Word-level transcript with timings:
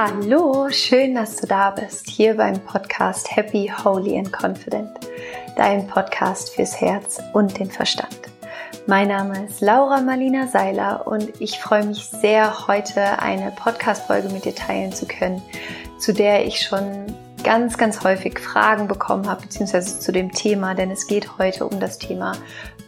Hallo, 0.00 0.68
schön, 0.70 1.16
dass 1.16 1.34
du 1.34 1.48
da 1.48 1.72
bist, 1.72 2.08
hier 2.08 2.36
beim 2.36 2.60
Podcast 2.60 3.34
Happy, 3.34 3.68
Holy 3.82 4.16
and 4.16 4.32
Confident, 4.32 4.92
dein 5.56 5.88
Podcast 5.88 6.50
fürs 6.50 6.80
Herz 6.80 7.20
und 7.32 7.58
den 7.58 7.68
Verstand. 7.68 8.16
Mein 8.86 9.08
Name 9.08 9.46
ist 9.46 9.60
Laura 9.60 10.00
Marlina 10.00 10.46
Seiler 10.46 11.04
und 11.08 11.40
ich 11.40 11.58
freue 11.58 11.84
mich 11.84 12.04
sehr, 12.06 12.68
heute 12.68 13.18
eine 13.18 13.50
Podcast-Folge 13.50 14.28
mit 14.28 14.44
dir 14.44 14.54
teilen 14.54 14.92
zu 14.92 15.04
können, 15.04 15.42
zu 15.98 16.14
der 16.14 16.46
ich 16.46 16.60
schon 16.60 17.06
ganz, 17.42 17.76
ganz 17.76 18.04
häufig 18.04 18.38
Fragen 18.38 18.86
bekommen 18.86 19.28
habe, 19.28 19.42
beziehungsweise 19.42 19.98
zu 19.98 20.12
dem 20.12 20.30
Thema, 20.30 20.76
denn 20.76 20.92
es 20.92 21.08
geht 21.08 21.38
heute 21.38 21.66
um 21.66 21.80
das 21.80 21.98
Thema 21.98 22.36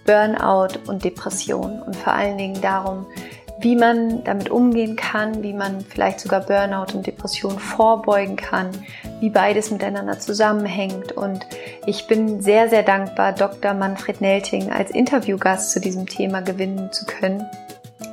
Burnout 0.06 0.78
und 0.86 1.04
Depression 1.04 1.82
und 1.82 1.96
vor 1.96 2.12
allen 2.12 2.38
Dingen 2.38 2.60
darum, 2.60 3.06
wie 3.60 3.76
man 3.76 4.24
damit 4.24 4.50
umgehen 4.50 4.96
kann, 4.96 5.42
wie 5.42 5.52
man 5.52 5.80
vielleicht 5.82 6.20
sogar 6.20 6.40
Burnout 6.40 6.94
und 6.94 7.06
Depression 7.06 7.58
vorbeugen 7.58 8.36
kann, 8.36 8.70
wie 9.20 9.30
beides 9.30 9.70
miteinander 9.70 10.18
zusammenhängt. 10.18 11.12
Und 11.12 11.46
ich 11.86 12.06
bin 12.06 12.40
sehr, 12.40 12.68
sehr 12.68 12.82
dankbar, 12.82 13.32
Dr. 13.32 13.74
Manfred 13.74 14.20
Nelting 14.20 14.70
als 14.70 14.90
Interviewgast 14.90 15.72
zu 15.72 15.80
diesem 15.80 16.06
Thema 16.06 16.40
gewinnen 16.40 16.90
zu 16.92 17.04
können. 17.04 17.44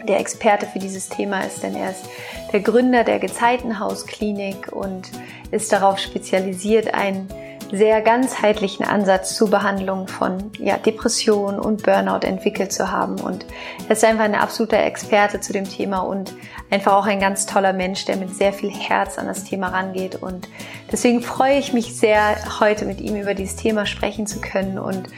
Der 0.08 0.20
Experte 0.20 0.66
für 0.66 0.80
dieses 0.80 1.10
Thema 1.10 1.42
ist, 1.42 1.64
denn 1.64 1.76
er 1.76 1.92
ist 1.92 2.06
der 2.52 2.59
Gründer 2.59 3.04
der 3.04 3.20
Gezeitenhausklinik 3.20 4.72
und 4.72 5.09
ist 5.52 5.72
darauf 5.72 5.98
spezialisiert, 5.98 6.94
ein 6.94 7.28
sehr 7.72 8.02
ganzheitlichen 8.02 8.86
Ansatz 8.86 9.36
zur 9.36 9.50
Behandlung 9.50 10.08
von 10.08 10.52
ja, 10.60 10.78
Depression 10.78 11.60
und 11.60 11.84
Burnout 11.84 12.26
entwickelt 12.26 12.72
zu 12.72 12.92
haben. 12.92 13.20
Und 13.20 13.46
er 13.88 13.92
ist 13.92 14.04
einfach 14.04 14.24
ein 14.24 14.36
absoluter 14.36 14.84
Experte 14.84 15.40
zu 15.40 15.54
dem 15.54 15.66
Thema 15.70 16.00
und 16.00 16.34
einfach 16.70 16.94
auch 16.94 17.06
ein 17.06 17.20
ganz 17.20 17.46
toller 17.46 17.74
Mensch, 17.74 18.06
der 18.06 18.18
mit 18.18 18.36
sehr 18.36 18.54
viel 18.54 18.72
Herz 18.72 19.18
an 19.18 19.28
das 19.28 19.44
Thema 19.44 19.70
rangeht. 19.70 20.16
Und 20.16 20.48
deswegen 20.92 21.22
freue 21.22 21.58
ich 21.58 21.74
mich 21.74 21.96
sehr, 21.98 22.38
heute 22.59 22.86
mit 22.86 23.02
ihm 23.02 23.16
über 23.16 23.34
dieses 23.34 23.56
Thema 23.56 23.86
sprechen 23.86 24.28
zu 24.28 24.40
können 24.40 24.80
und 24.80 25.09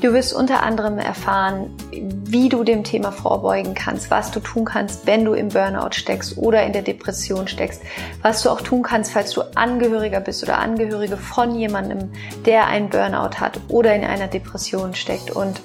Du 0.00 0.12
wirst 0.12 0.34
unter 0.34 0.62
anderem 0.62 0.98
erfahren, 0.98 1.70
wie 1.90 2.48
du 2.48 2.64
dem 2.64 2.84
Thema 2.84 3.12
vorbeugen 3.12 3.74
kannst, 3.74 4.10
was 4.10 4.30
du 4.30 4.40
tun 4.40 4.66
kannst, 4.66 5.06
wenn 5.06 5.24
du 5.24 5.32
im 5.32 5.48
Burnout 5.48 5.92
steckst 5.92 6.36
oder 6.36 6.64
in 6.64 6.72
der 6.72 6.82
Depression 6.82 7.48
steckst, 7.48 7.80
was 8.20 8.42
du 8.42 8.50
auch 8.50 8.60
tun 8.60 8.82
kannst, 8.82 9.12
falls 9.12 9.30
du 9.32 9.42
Angehöriger 9.54 10.20
bist 10.20 10.42
oder 10.42 10.58
Angehörige 10.58 11.16
von 11.16 11.54
jemandem, 11.54 12.10
der 12.44 12.66
einen 12.66 12.90
Burnout 12.90 13.40
hat 13.40 13.58
oder 13.68 13.94
in 13.94 14.04
einer 14.04 14.26
Depression 14.28 14.94
steckt. 14.94 15.30
Und 15.30 15.62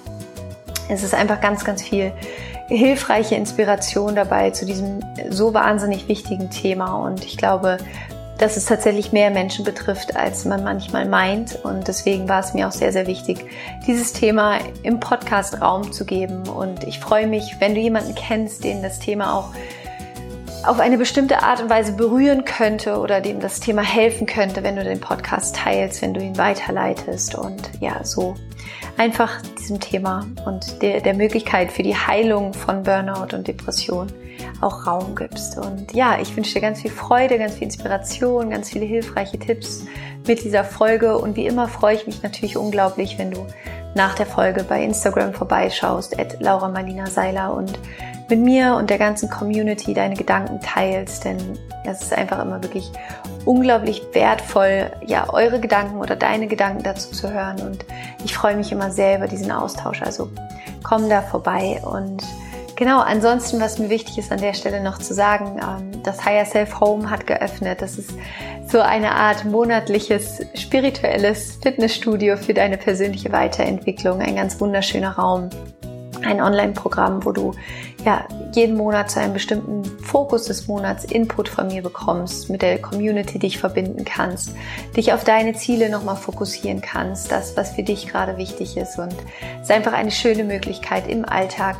es 0.87 1.03
ist 1.03 1.13
einfach 1.13 1.41
ganz, 1.41 1.65
ganz 1.65 1.81
viel 1.81 2.13
hilfreiche 2.67 3.35
Inspiration 3.35 4.15
dabei 4.15 4.52
zu 4.52 4.65
diesem 4.65 5.02
so 5.29 5.53
wahnsinnig 5.53 6.07
wichtigen 6.07 6.49
Thema. 6.49 6.95
Und 6.95 7.25
ich 7.25 7.37
glaube, 7.37 7.77
dass 8.42 8.58
es 8.58 8.66
tatsächlich 8.66 9.11
mehr 9.11 9.30
Menschen 9.30 9.64
betrifft, 9.64 10.16
als 10.16 10.45
man 10.45 10.64
manchmal 10.64 11.08
meint. 11.08 11.64
Und 11.64 11.88
deswegen 11.88 12.28
war 12.28 12.39
es 12.39 12.56
mir 12.56 12.67
auch 12.67 12.72
sehr, 12.72 12.92
sehr 12.92 13.06
wichtig, 13.06 13.45
dieses 13.86 14.14
Thema 14.14 14.58
im 14.81 15.00
Podcast 15.00 15.61
Raum 15.61 15.92
zu 15.92 16.06
geben. 16.06 16.50
Und 16.50 16.83
ich 16.83 17.00
freue 17.00 17.28
mich, 17.28 17.58
wenn 17.59 17.75
du 17.75 17.81
jemanden 17.81 18.16
kennst, 18.16 18.64
den 18.64 18.81
das 18.81 18.98
Thema 18.98 19.38
auch 19.38 19.53
auf 20.66 20.80
eine 20.80 20.98
bestimmte 20.98 21.44
Art 21.44 21.61
und 21.61 21.70
Weise 21.70 21.94
berühren 21.94 22.44
könnte 22.44 22.98
oder 22.98 23.22
dem 23.22 23.39
das 23.39 23.59
Thema 23.59 23.83
helfen 23.83 24.25
könnte, 24.25 24.64
wenn 24.64 24.76
du 24.76 24.83
den 24.83 25.00
Podcast 25.00 25.55
teilst, 25.55 26.02
wenn 26.02 26.14
du 26.14 26.22
ihn 26.22 26.38
weiterleitest 26.38 27.36
und 27.36 27.70
ja, 27.80 28.03
so 28.03 28.36
einfach 28.98 29.42
diesem 29.59 29.80
Thema 29.80 30.26
und 30.45 30.81
der, 30.81 31.02
der 31.02 31.14
Möglichkeit 31.14 31.72
für 31.72 31.83
die 31.83 31.95
Heilung 31.95 32.53
von 32.53 32.83
Burnout 32.83 33.36
und 33.36 33.48
Depression 33.48 34.08
auch 34.61 34.85
Raum 34.87 35.15
gibst. 35.15 35.57
Und 35.57 35.93
ja, 35.93 36.19
ich 36.19 36.35
wünsche 36.35 36.53
dir 36.53 36.61
ganz 36.61 36.81
viel 36.81 36.91
Freude, 36.91 37.37
ganz 37.37 37.53
viel 37.53 37.63
Inspiration, 37.63 38.49
ganz 38.49 38.69
viele 38.69 38.85
hilfreiche 38.85 39.39
Tipps 39.39 39.85
mit 40.27 40.43
dieser 40.43 40.64
Folge. 40.64 41.17
Und 41.17 41.36
wie 41.36 41.47
immer 41.47 41.67
freue 41.67 41.95
ich 41.95 42.05
mich 42.05 42.23
natürlich 42.23 42.58
unglaublich, 42.58 43.17
wenn 43.17 43.31
du 43.31 43.45
nach 43.95 44.15
der 44.15 44.25
Folge 44.25 44.64
bei 44.64 44.83
Instagram 44.83 45.33
vorbeischaust, 45.33 46.17
at 46.20 46.41
Laura 46.41 46.70
Marlina 46.70 47.08
Seiler 47.08 47.53
und 47.53 47.77
mit 48.30 48.39
mir 48.39 48.75
und 48.75 48.89
der 48.89 48.97
ganzen 48.97 49.30
Community 49.30 49.93
deine 49.93 50.15
Gedanken 50.15 50.61
teilst, 50.61 51.25
denn 51.25 51.37
es 51.86 52.02
ist 52.02 52.14
einfach 52.14 52.41
immer 52.41 52.64
wirklich 52.64 52.89
unglaublich 53.43 54.02
wertvoll, 54.14 54.89
ja, 55.05 55.31
eure 55.33 55.59
Gedanken 55.59 55.97
oder 55.97 56.15
deine 56.15 56.47
Gedanken 56.47 56.81
dazu 56.83 57.11
zu 57.11 57.31
hören 57.31 57.59
und 57.61 57.86
ich 58.23 58.33
freue 58.33 58.55
mich 58.55 58.71
immer 58.71 58.89
sehr 58.89 59.17
über 59.17 59.27
diesen 59.27 59.52
Austausch, 59.52 60.02
also 60.02 60.30
komm 60.81 61.09
da 61.09 61.21
vorbei 61.21 61.81
und 61.83 62.23
Genau, 62.81 62.99
ansonsten, 62.99 63.61
was 63.61 63.77
mir 63.77 63.92
wichtig 63.92 64.17
ist 64.17 64.31
an 64.31 64.42
der 64.42 64.55
Stelle 64.55 64.81
noch 64.81 64.97
zu 64.97 65.14
sagen, 65.14 65.59
ähm, 65.61 66.02
das 66.02 66.25
Higher 66.25 66.45
Self 66.45 66.80
Home 66.80 67.11
hat 67.11 67.27
geöffnet. 67.27 67.80
Das 67.80 67.99
ist 67.99 68.09
so 68.67 68.80
eine 68.80 69.11
Art 69.11 69.45
monatliches 69.45 70.43
spirituelles 70.55 71.59
Fitnessstudio 71.61 72.37
für 72.37 72.55
deine 72.55 72.80
persönliche 72.80 73.31
Weiterentwicklung. 73.31 74.20
Ein 74.20 74.36
ganz 74.36 74.59
wunderschöner 74.59 75.11
Raum 75.11 75.52
ein 76.23 76.42
Online-Programm, 76.42 77.26
wo 77.26 77.32
du 77.32 77.54
ja 78.05 78.26
jeden 78.54 78.76
Monat 78.76 79.11
zu 79.11 79.20
einem 79.20 79.33
bestimmten 79.33 79.83
Fokus 79.99 80.45
des 80.45 80.67
Monats 80.67 81.05
Input 81.05 81.48
von 81.48 81.67
mir 81.67 81.82
bekommst, 81.82 82.49
mit 82.49 82.61
der 82.61 82.80
Community 82.82 83.39
dich 83.39 83.58
verbinden 83.59 84.05
kannst, 84.05 84.55
dich 84.95 85.14
auf 85.14 85.23
deine 85.23 85.54
Ziele 85.54 85.89
nochmal 85.89 86.15
fokussieren 86.15 86.82
kannst, 86.82 87.32
das, 87.32 87.55
was 87.55 87.71
für 87.71 87.83
dich 87.83 88.08
gerade 88.08 88.37
wichtig 88.37 88.77
ist. 88.77 88.98
Und 88.98 89.14
es 89.58 89.70
ist 89.70 89.71
einfach 89.71 89.93
eine 89.93 90.11
schöne 90.11 90.43
Möglichkeit 90.43 91.08
im 91.08 91.26
Alltag 91.26 91.77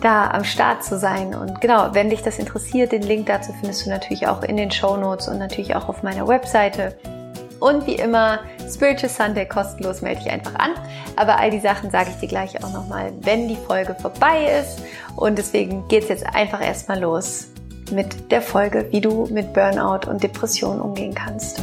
da 0.00 0.30
am 0.30 0.44
Start 0.44 0.84
zu 0.84 0.98
sein. 0.98 1.34
Und 1.34 1.60
genau, 1.60 1.94
wenn 1.94 2.10
dich 2.10 2.22
das 2.22 2.38
interessiert, 2.38 2.92
den 2.92 3.02
Link 3.02 3.26
dazu 3.26 3.52
findest 3.52 3.86
du 3.86 3.90
natürlich 3.90 4.26
auch 4.28 4.42
in 4.42 4.56
den 4.56 4.70
Show 4.70 4.96
Notes 4.96 5.28
und 5.28 5.38
natürlich 5.38 5.74
auch 5.74 5.88
auf 5.88 6.02
meiner 6.02 6.28
Webseite. 6.28 6.96
Und 7.64 7.86
wie 7.86 7.94
immer, 7.94 8.40
Spiritual 8.70 9.08
Sunday 9.08 9.46
kostenlos 9.46 10.02
melde 10.02 10.20
dich 10.20 10.30
einfach 10.30 10.54
an. 10.56 10.72
Aber 11.16 11.38
all 11.38 11.50
die 11.50 11.60
Sachen 11.60 11.90
sage 11.90 12.10
ich 12.10 12.16
dir 12.16 12.28
gleich 12.28 12.62
auch 12.62 12.70
nochmal, 12.74 13.10
wenn 13.22 13.48
die 13.48 13.56
Folge 13.56 13.94
vorbei 13.94 14.60
ist. 14.60 14.82
Und 15.16 15.38
deswegen 15.38 15.88
geht 15.88 16.02
es 16.02 16.10
jetzt 16.10 16.26
einfach 16.26 16.60
erstmal 16.60 17.00
los 17.00 17.46
mit 17.90 18.30
der 18.30 18.42
Folge, 18.42 18.88
wie 18.90 19.00
du 19.00 19.28
mit 19.30 19.54
Burnout 19.54 20.10
und 20.10 20.22
Depression 20.22 20.78
umgehen 20.78 21.14
kannst. 21.14 21.62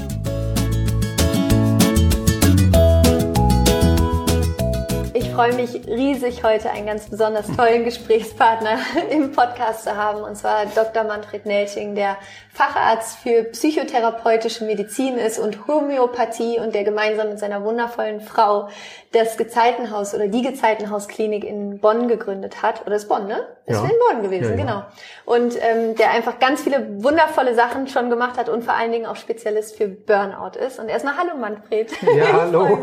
Freue 5.31 5.53
mich 5.53 5.87
riesig, 5.87 6.43
heute 6.43 6.69
einen 6.71 6.85
ganz 6.85 7.09
besonders 7.09 7.47
tollen 7.55 7.85
Gesprächspartner 7.85 8.79
im 9.09 9.31
Podcast 9.31 9.83
zu 9.83 9.95
haben, 9.95 10.21
und 10.21 10.35
zwar 10.35 10.65
Dr. 10.65 11.03
Manfred 11.03 11.45
Nelching, 11.45 11.95
der 11.95 12.17
Facharzt 12.53 13.17
für 13.19 13.43
psychotherapeutische 13.45 14.65
Medizin 14.65 15.17
ist 15.17 15.39
und 15.39 15.67
Homöopathie 15.67 16.59
und 16.59 16.75
der 16.75 16.83
gemeinsam 16.83 17.29
mit 17.29 17.39
seiner 17.39 17.63
wundervollen 17.63 18.19
Frau 18.19 18.67
das 19.13 19.37
Gezeitenhaus 19.37 20.13
oder 20.13 20.27
die 20.27 20.41
Gezeitenhausklinik 20.41 21.45
in 21.45 21.79
Bonn 21.79 22.09
gegründet 22.09 22.61
hat. 22.61 22.85
Oder 22.85 22.97
ist 22.97 23.07
Bonn, 23.07 23.27
ne? 23.27 23.47
Ist 23.65 23.81
ja. 23.81 23.83
in 23.83 23.95
Bonn 24.09 24.23
gewesen, 24.23 24.43
ja, 24.43 24.49
ja. 24.49 24.55
genau. 24.55 24.83
Und 25.25 25.55
ähm, 25.61 25.95
der 25.95 26.11
einfach 26.11 26.39
ganz 26.39 26.61
viele 26.61 27.03
wundervolle 27.03 27.55
Sachen 27.55 27.87
schon 27.87 28.09
gemacht 28.09 28.37
hat 28.37 28.49
und 28.49 28.63
vor 28.63 28.73
allen 28.73 28.91
Dingen 28.91 29.05
auch 29.05 29.15
Spezialist 29.15 29.77
für 29.77 29.87
Burnout 29.87 30.59
ist. 30.59 30.77
Und 30.77 30.89
erstmal 30.89 31.15
Hallo 31.17 31.37
Manfred. 31.37 31.89
Ja, 32.15 32.33
hallo. 32.41 32.79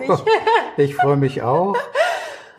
ich 0.79 0.95
freue 0.95 1.17
mich 1.17 1.43
auch. 1.43 1.77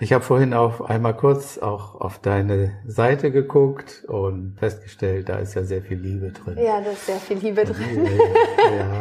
Ich 0.02 0.14
habe 0.14 0.24
vorhin 0.24 0.54
auch 0.54 0.80
einmal 0.80 1.14
kurz 1.14 1.58
auch 1.58 2.00
auf 2.00 2.20
deine 2.20 2.72
Seite 2.88 3.32
geguckt 3.32 4.06
und 4.08 4.56
festgestellt, 4.58 5.28
da 5.28 5.40
ist 5.40 5.56
ja 5.56 5.64
sehr 5.64 5.82
viel 5.82 5.98
Liebe 5.98 6.32
drin. 6.32 6.58
Ja, 6.58 6.80
da 6.80 6.92
ist 6.92 7.06
sehr 7.06 7.18
viel 7.18 7.38
Liebe 7.38 7.66
drin. 7.66 8.08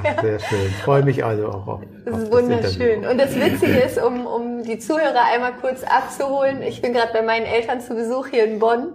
Ja, 0.05 0.21
sehr 0.21 0.41
schön. 0.41 0.67
Ich 0.67 0.83
freue 0.83 1.05
mich 1.05 1.25
also 1.25 1.49
auch 1.49 1.67
auf, 1.69 1.81
das 2.05 2.23
ist 2.23 2.33
wunderschön. 2.33 3.03
Das 3.03 3.13
und 3.13 3.19
das 3.19 3.37
Witzige 3.37 3.79
ist, 3.87 4.03
um, 4.03 4.27
um 4.27 4.63
die 4.65 4.81
Zuhörer 4.81 5.25
einmal 5.33 5.53
kurz 5.61 5.85
abzuholen, 5.85 6.63
ich 6.63 6.83
bin 6.83 6.93
gerade 6.93 7.13
bei 7.13 7.23
meinen 7.23 7.47
Eltern 7.47 7.81
zu 7.81 7.95
Besuch 7.95 8.27
hier 8.27 8.45
in 8.45 8.59
Bonn 8.59 8.95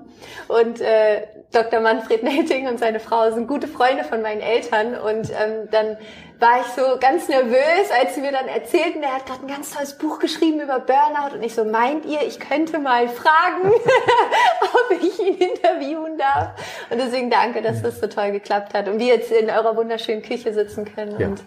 und 0.50 0.82
äh, 0.82 1.22
Dr. 1.54 1.80
Manfred 1.80 2.24
Nelting 2.24 2.68
und 2.68 2.80
seine 2.80 3.00
Frau 3.00 3.32
sind 3.32 3.48
gute 3.48 3.68
Freunde 3.68 4.04
von 4.04 4.22
meinen 4.22 4.42
Eltern 4.42 4.96
und 4.96 5.30
ähm, 5.30 5.70
dann 5.70 5.98
war 6.40 6.60
ich 6.62 6.68
so 6.76 6.98
ganz 7.00 7.30
nervös, 7.30 7.92
als 8.02 8.16
sie 8.16 8.22
mir 8.22 8.32
dann 8.32 8.48
erzählten, 8.48 9.02
der 9.02 9.14
hat 9.14 9.26
gerade 9.28 9.44
ein 9.44 9.48
ganz 9.48 9.72
tolles 9.72 9.94
Buch 9.94 10.20
geschrieben 10.20 10.60
über 10.60 10.80
Burnout 10.80 11.36
und 11.36 11.44
ich 11.44 11.54
so, 11.54 11.64
meint 11.64 12.06
ihr, 12.06 12.22
ich 12.24 12.40
könnte 12.40 12.80
mal 12.80 13.08
fragen, 13.08 13.72
ob 13.72 15.02
ich 15.02 15.20
ihn 15.20 15.38
interviewen 15.38 16.18
darf? 16.18 16.50
Und 16.90 17.00
deswegen 17.00 17.30
danke, 17.30 17.62
dass 17.62 17.82
das 17.82 18.00
so 18.00 18.08
toll 18.08 18.32
geklappt 18.32 18.74
hat 18.74 18.88
und 18.88 19.00
wir 19.00 19.08
jetzt 19.08 19.32
in 19.32 19.50
eurer 19.50 19.78
wunderschönen 19.78 20.24
Küche 20.24 20.54
sitzen 20.54 20.86
können 20.86 21.20
ja. 21.20 21.28
und 21.28 21.44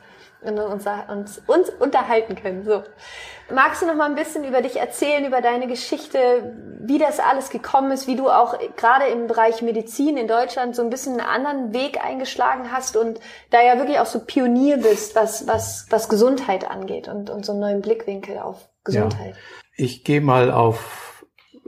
und 0.48 0.58
uns, 0.58 0.86
uns, 1.08 1.42
uns 1.46 1.70
unterhalten 1.70 2.34
können. 2.36 2.64
So. 2.64 2.82
Magst 3.52 3.82
du 3.82 3.86
noch 3.86 3.94
mal 3.94 4.08
ein 4.08 4.14
bisschen 4.14 4.44
über 4.44 4.62
dich 4.62 4.76
erzählen, 4.76 5.24
über 5.24 5.40
deine 5.40 5.66
Geschichte, 5.66 6.54
wie 6.80 6.98
das 6.98 7.20
alles 7.20 7.50
gekommen 7.50 7.92
ist, 7.92 8.06
wie 8.06 8.16
du 8.16 8.28
auch 8.28 8.58
gerade 8.76 9.06
im 9.06 9.26
Bereich 9.26 9.62
Medizin 9.62 10.16
in 10.16 10.26
Deutschland 10.26 10.74
so 10.74 10.82
ein 10.82 10.90
bisschen 10.90 11.20
einen 11.20 11.28
anderen 11.28 11.72
Weg 11.72 12.04
eingeschlagen 12.04 12.72
hast 12.72 12.96
und 12.96 13.20
da 13.50 13.62
ja 13.62 13.78
wirklich 13.78 14.00
auch 14.00 14.06
so 14.06 14.20
Pionier 14.20 14.78
bist, 14.78 15.14
was, 15.14 15.46
was, 15.46 15.86
was 15.90 16.08
Gesundheit 16.08 16.68
angeht 16.68 17.08
und, 17.08 17.30
und 17.30 17.46
so 17.46 17.52
einen 17.52 17.60
neuen 17.60 17.82
Blickwinkel 17.82 18.38
auf 18.38 18.68
Gesundheit? 18.84 19.34
Ja. 19.34 19.84
Ich 19.84 20.04
gehe 20.04 20.20
mal 20.20 20.50
auf 20.50 21.05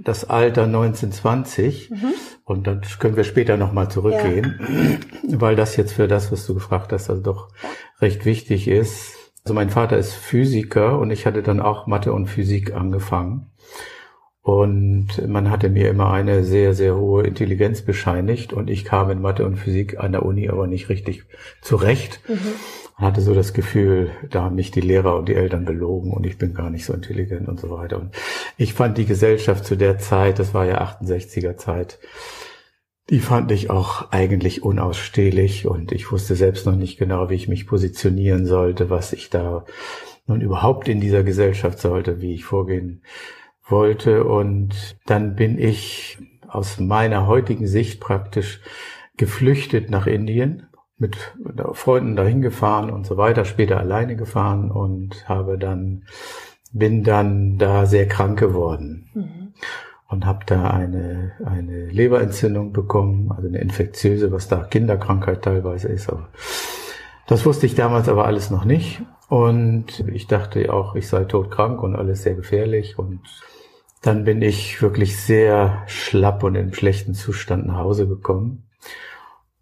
das 0.02 0.28
Alter 0.28 0.64
1920 0.64 1.90
mhm. 1.90 2.14
Und 2.48 2.66
dann 2.66 2.80
können 2.98 3.16
wir 3.16 3.24
später 3.24 3.58
nochmal 3.58 3.90
zurückgehen, 3.90 4.58
ja. 5.22 5.38
weil 5.38 5.54
das 5.54 5.76
jetzt 5.76 5.92
für 5.92 6.08
das, 6.08 6.32
was 6.32 6.46
du 6.46 6.54
gefragt 6.54 6.94
hast, 6.94 7.10
also 7.10 7.20
doch 7.20 7.50
recht 8.00 8.24
wichtig 8.24 8.68
ist. 8.68 9.14
Also 9.44 9.52
mein 9.52 9.68
Vater 9.68 9.98
ist 9.98 10.14
Physiker 10.14 10.98
und 10.98 11.10
ich 11.10 11.26
hatte 11.26 11.42
dann 11.42 11.60
auch 11.60 11.86
Mathe 11.86 12.10
und 12.14 12.26
Physik 12.26 12.74
angefangen. 12.74 13.50
Und 14.40 15.28
man 15.28 15.50
hatte 15.50 15.68
mir 15.68 15.90
immer 15.90 16.10
eine 16.10 16.42
sehr, 16.42 16.72
sehr 16.72 16.96
hohe 16.96 17.24
Intelligenz 17.24 17.82
bescheinigt 17.82 18.54
und 18.54 18.70
ich 18.70 18.86
kam 18.86 19.10
in 19.10 19.20
Mathe 19.20 19.44
und 19.44 19.56
Physik 19.56 20.00
an 20.00 20.12
der 20.12 20.24
Uni 20.24 20.48
aber 20.48 20.66
nicht 20.66 20.88
richtig 20.88 21.24
zurecht. 21.60 22.20
Mhm. 22.26 22.54
Hatte 22.98 23.20
so 23.20 23.32
das 23.32 23.52
Gefühl, 23.52 24.10
da 24.28 24.42
haben 24.42 24.56
mich 24.56 24.72
die 24.72 24.80
Lehrer 24.80 25.16
und 25.16 25.28
die 25.28 25.34
Eltern 25.34 25.64
belogen 25.64 26.12
und 26.12 26.26
ich 26.26 26.36
bin 26.36 26.52
gar 26.52 26.68
nicht 26.68 26.84
so 26.84 26.92
intelligent 26.92 27.48
und 27.48 27.60
so 27.60 27.70
weiter. 27.70 28.00
Und 28.00 28.14
ich 28.56 28.74
fand 28.74 28.98
die 28.98 29.06
Gesellschaft 29.06 29.64
zu 29.64 29.76
der 29.76 29.98
Zeit, 29.98 30.38
das 30.40 30.52
war 30.52 30.66
ja 30.66 30.82
68er 30.82 31.56
Zeit, 31.56 32.00
die 33.10 33.20
fand 33.20 33.52
ich 33.52 33.70
auch 33.70 34.10
eigentlich 34.10 34.62
unausstehlich 34.62 35.66
und 35.66 35.92
ich 35.92 36.12
wusste 36.12 36.34
selbst 36.34 36.66
noch 36.66 36.76
nicht 36.76 36.98
genau, 36.98 37.30
wie 37.30 37.34
ich 37.34 37.48
mich 37.48 37.66
positionieren 37.66 38.44
sollte, 38.44 38.90
was 38.90 39.12
ich 39.12 39.30
da 39.30 39.64
nun 40.26 40.40
überhaupt 40.40 40.88
in 40.88 41.00
dieser 41.00 41.22
Gesellschaft 41.22 41.78
sollte, 41.78 42.20
wie 42.20 42.34
ich 42.34 42.44
vorgehen 42.44 43.02
wollte. 43.66 44.24
Und 44.24 44.96
dann 45.06 45.36
bin 45.36 45.58
ich 45.58 46.18
aus 46.48 46.80
meiner 46.80 47.26
heutigen 47.26 47.66
Sicht 47.66 48.00
praktisch 48.00 48.60
geflüchtet 49.16 49.90
nach 49.90 50.06
Indien, 50.06 50.66
mit 50.98 51.16
Freunden 51.72 52.16
dahin 52.16 52.42
gefahren 52.42 52.90
und 52.90 53.06
so 53.06 53.16
weiter, 53.16 53.44
später 53.44 53.78
alleine 53.78 54.16
gefahren 54.16 54.70
und 54.70 55.28
habe 55.28 55.58
dann, 55.58 56.04
bin 56.72 57.04
dann 57.04 57.58
da 57.58 57.86
sehr 57.86 58.08
krank 58.08 58.38
geworden. 58.38 59.08
Mhm. 59.14 59.52
Und 60.10 60.24
habe 60.24 60.40
da 60.46 60.70
eine, 60.70 61.32
eine 61.44 61.84
Leberentzündung 61.90 62.72
bekommen, 62.72 63.30
also 63.30 63.46
eine 63.46 63.58
infektiöse, 63.58 64.32
was 64.32 64.48
da 64.48 64.64
Kinderkrankheit 64.64 65.42
teilweise 65.42 65.88
ist. 65.88 66.08
Aber 66.08 66.28
das 67.26 67.44
wusste 67.44 67.66
ich 67.66 67.74
damals 67.74 68.08
aber 68.08 68.24
alles 68.24 68.48
noch 68.48 68.64
nicht. 68.64 69.02
Und 69.28 70.00
ich 70.10 70.26
dachte 70.26 70.72
auch, 70.72 70.94
ich 70.94 71.08
sei 71.08 71.24
todkrank 71.24 71.82
und 71.82 71.94
alles 71.94 72.22
sehr 72.22 72.34
gefährlich. 72.34 72.98
Und 72.98 73.20
dann 74.00 74.24
bin 74.24 74.40
ich 74.40 74.80
wirklich 74.80 75.20
sehr 75.20 75.82
schlapp 75.86 76.42
und 76.42 76.54
in 76.54 76.72
schlechten 76.72 77.12
Zustand 77.12 77.66
nach 77.66 77.76
Hause 77.76 78.08
gekommen 78.08 78.64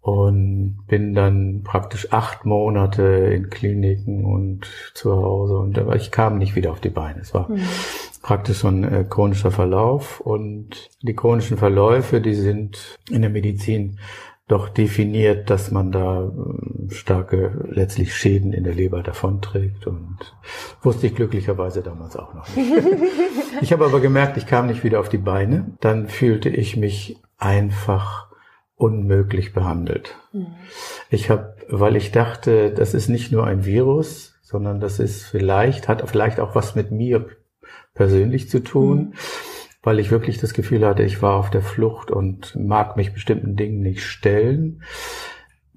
und 0.07 0.77
bin 0.87 1.13
dann 1.13 1.63
praktisch 1.65 2.13
acht 2.13 2.45
Monate 2.45 3.03
in 3.03 3.49
Kliniken 3.49 4.23
und 4.23 4.65
zu 4.93 5.11
Hause 5.11 5.57
und 5.57 5.77
aber 5.77 5.97
ich 5.97 6.11
kam 6.11 6.37
nicht 6.37 6.55
wieder 6.55 6.71
auf 6.71 6.79
die 6.79 6.87
Beine. 6.87 7.19
Es 7.19 7.33
war 7.33 7.51
mhm. 7.51 7.59
praktisch 8.21 8.59
so 8.59 8.69
ein 8.69 8.85
äh, 8.85 9.03
chronischer 9.03 9.51
Verlauf 9.51 10.21
und 10.21 10.89
die 11.01 11.13
chronischen 11.13 11.57
Verläufe, 11.57 12.21
die 12.21 12.35
sind 12.35 12.97
in 13.11 13.21
der 13.21 13.29
Medizin 13.29 13.99
doch 14.47 14.69
definiert, 14.69 15.49
dass 15.49 15.71
man 15.71 15.91
da 15.91 16.21
ähm, 16.21 16.87
starke 16.89 17.65
letztlich 17.69 18.15
Schäden 18.15 18.53
in 18.53 18.63
der 18.63 18.75
Leber 18.75 19.03
davonträgt 19.03 19.87
und 19.87 20.19
wusste 20.83 21.07
ich 21.07 21.15
glücklicherweise 21.15 21.81
damals 21.81 22.15
auch 22.15 22.33
noch 22.33 22.47
nicht. 22.55 22.71
ich 23.61 23.73
habe 23.73 23.83
aber 23.83 23.99
gemerkt, 23.99 24.37
ich 24.37 24.47
kam 24.47 24.67
nicht 24.67 24.85
wieder 24.85 25.01
auf 25.01 25.09
die 25.09 25.17
Beine. 25.17 25.73
Dann 25.81 26.07
fühlte 26.07 26.47
ich 26.47 26.77
mich 26.77 27.17
einfach 27.37 28.26
unmöglich 28.77 29.53
behandelt. 29.53 30.15
Mhm. 30.31 30.47
Ich 31.09 31.29
habe, 31.29 31.55
weil 31.67 31.95
ich 31.95 32.11
dachte, 32.11 32.71
das 32.71 32.93
ist 32.93 33.09
nicht 33.09 33.31
nur 33.31 33.45
ein 33.45 33.65
Virus, 33.65 34.39
sondern 34.41 34.79
das 34.79 34.99
ist 34.99 35.25
vielleicht, 35.25 35.89
hat 35.89 36.07
vielleicht 36.07 36.39
auch 36.39 36.55
was 36.55 36.75
mit 36.75 36.91
mir 36.91 37.25
persönlich 37.93 38.49
zu 38.49 38.63
tun. 38.63 38.97
Mhm 38.97 39.13
weil 39.87 39.99
ich 39.99 40.11
wirklich 40.11 40.37
das 40.37 40.53
Gefühl 40.53 40.85
hatte, 40.85 41.03
ich 41.03 41.21
war 41.21 41.35
auf 41.35 41.49
der 41.49 41.61
Flucht 41.61 42.11
und 42.11 42.57
mag 42.57 42.97
mich 42.97 43.13
bestimmten 43.13 43.55
Dingen 43.55 43.79
nicht 43.79 44.03
stellen. 44.03 44.83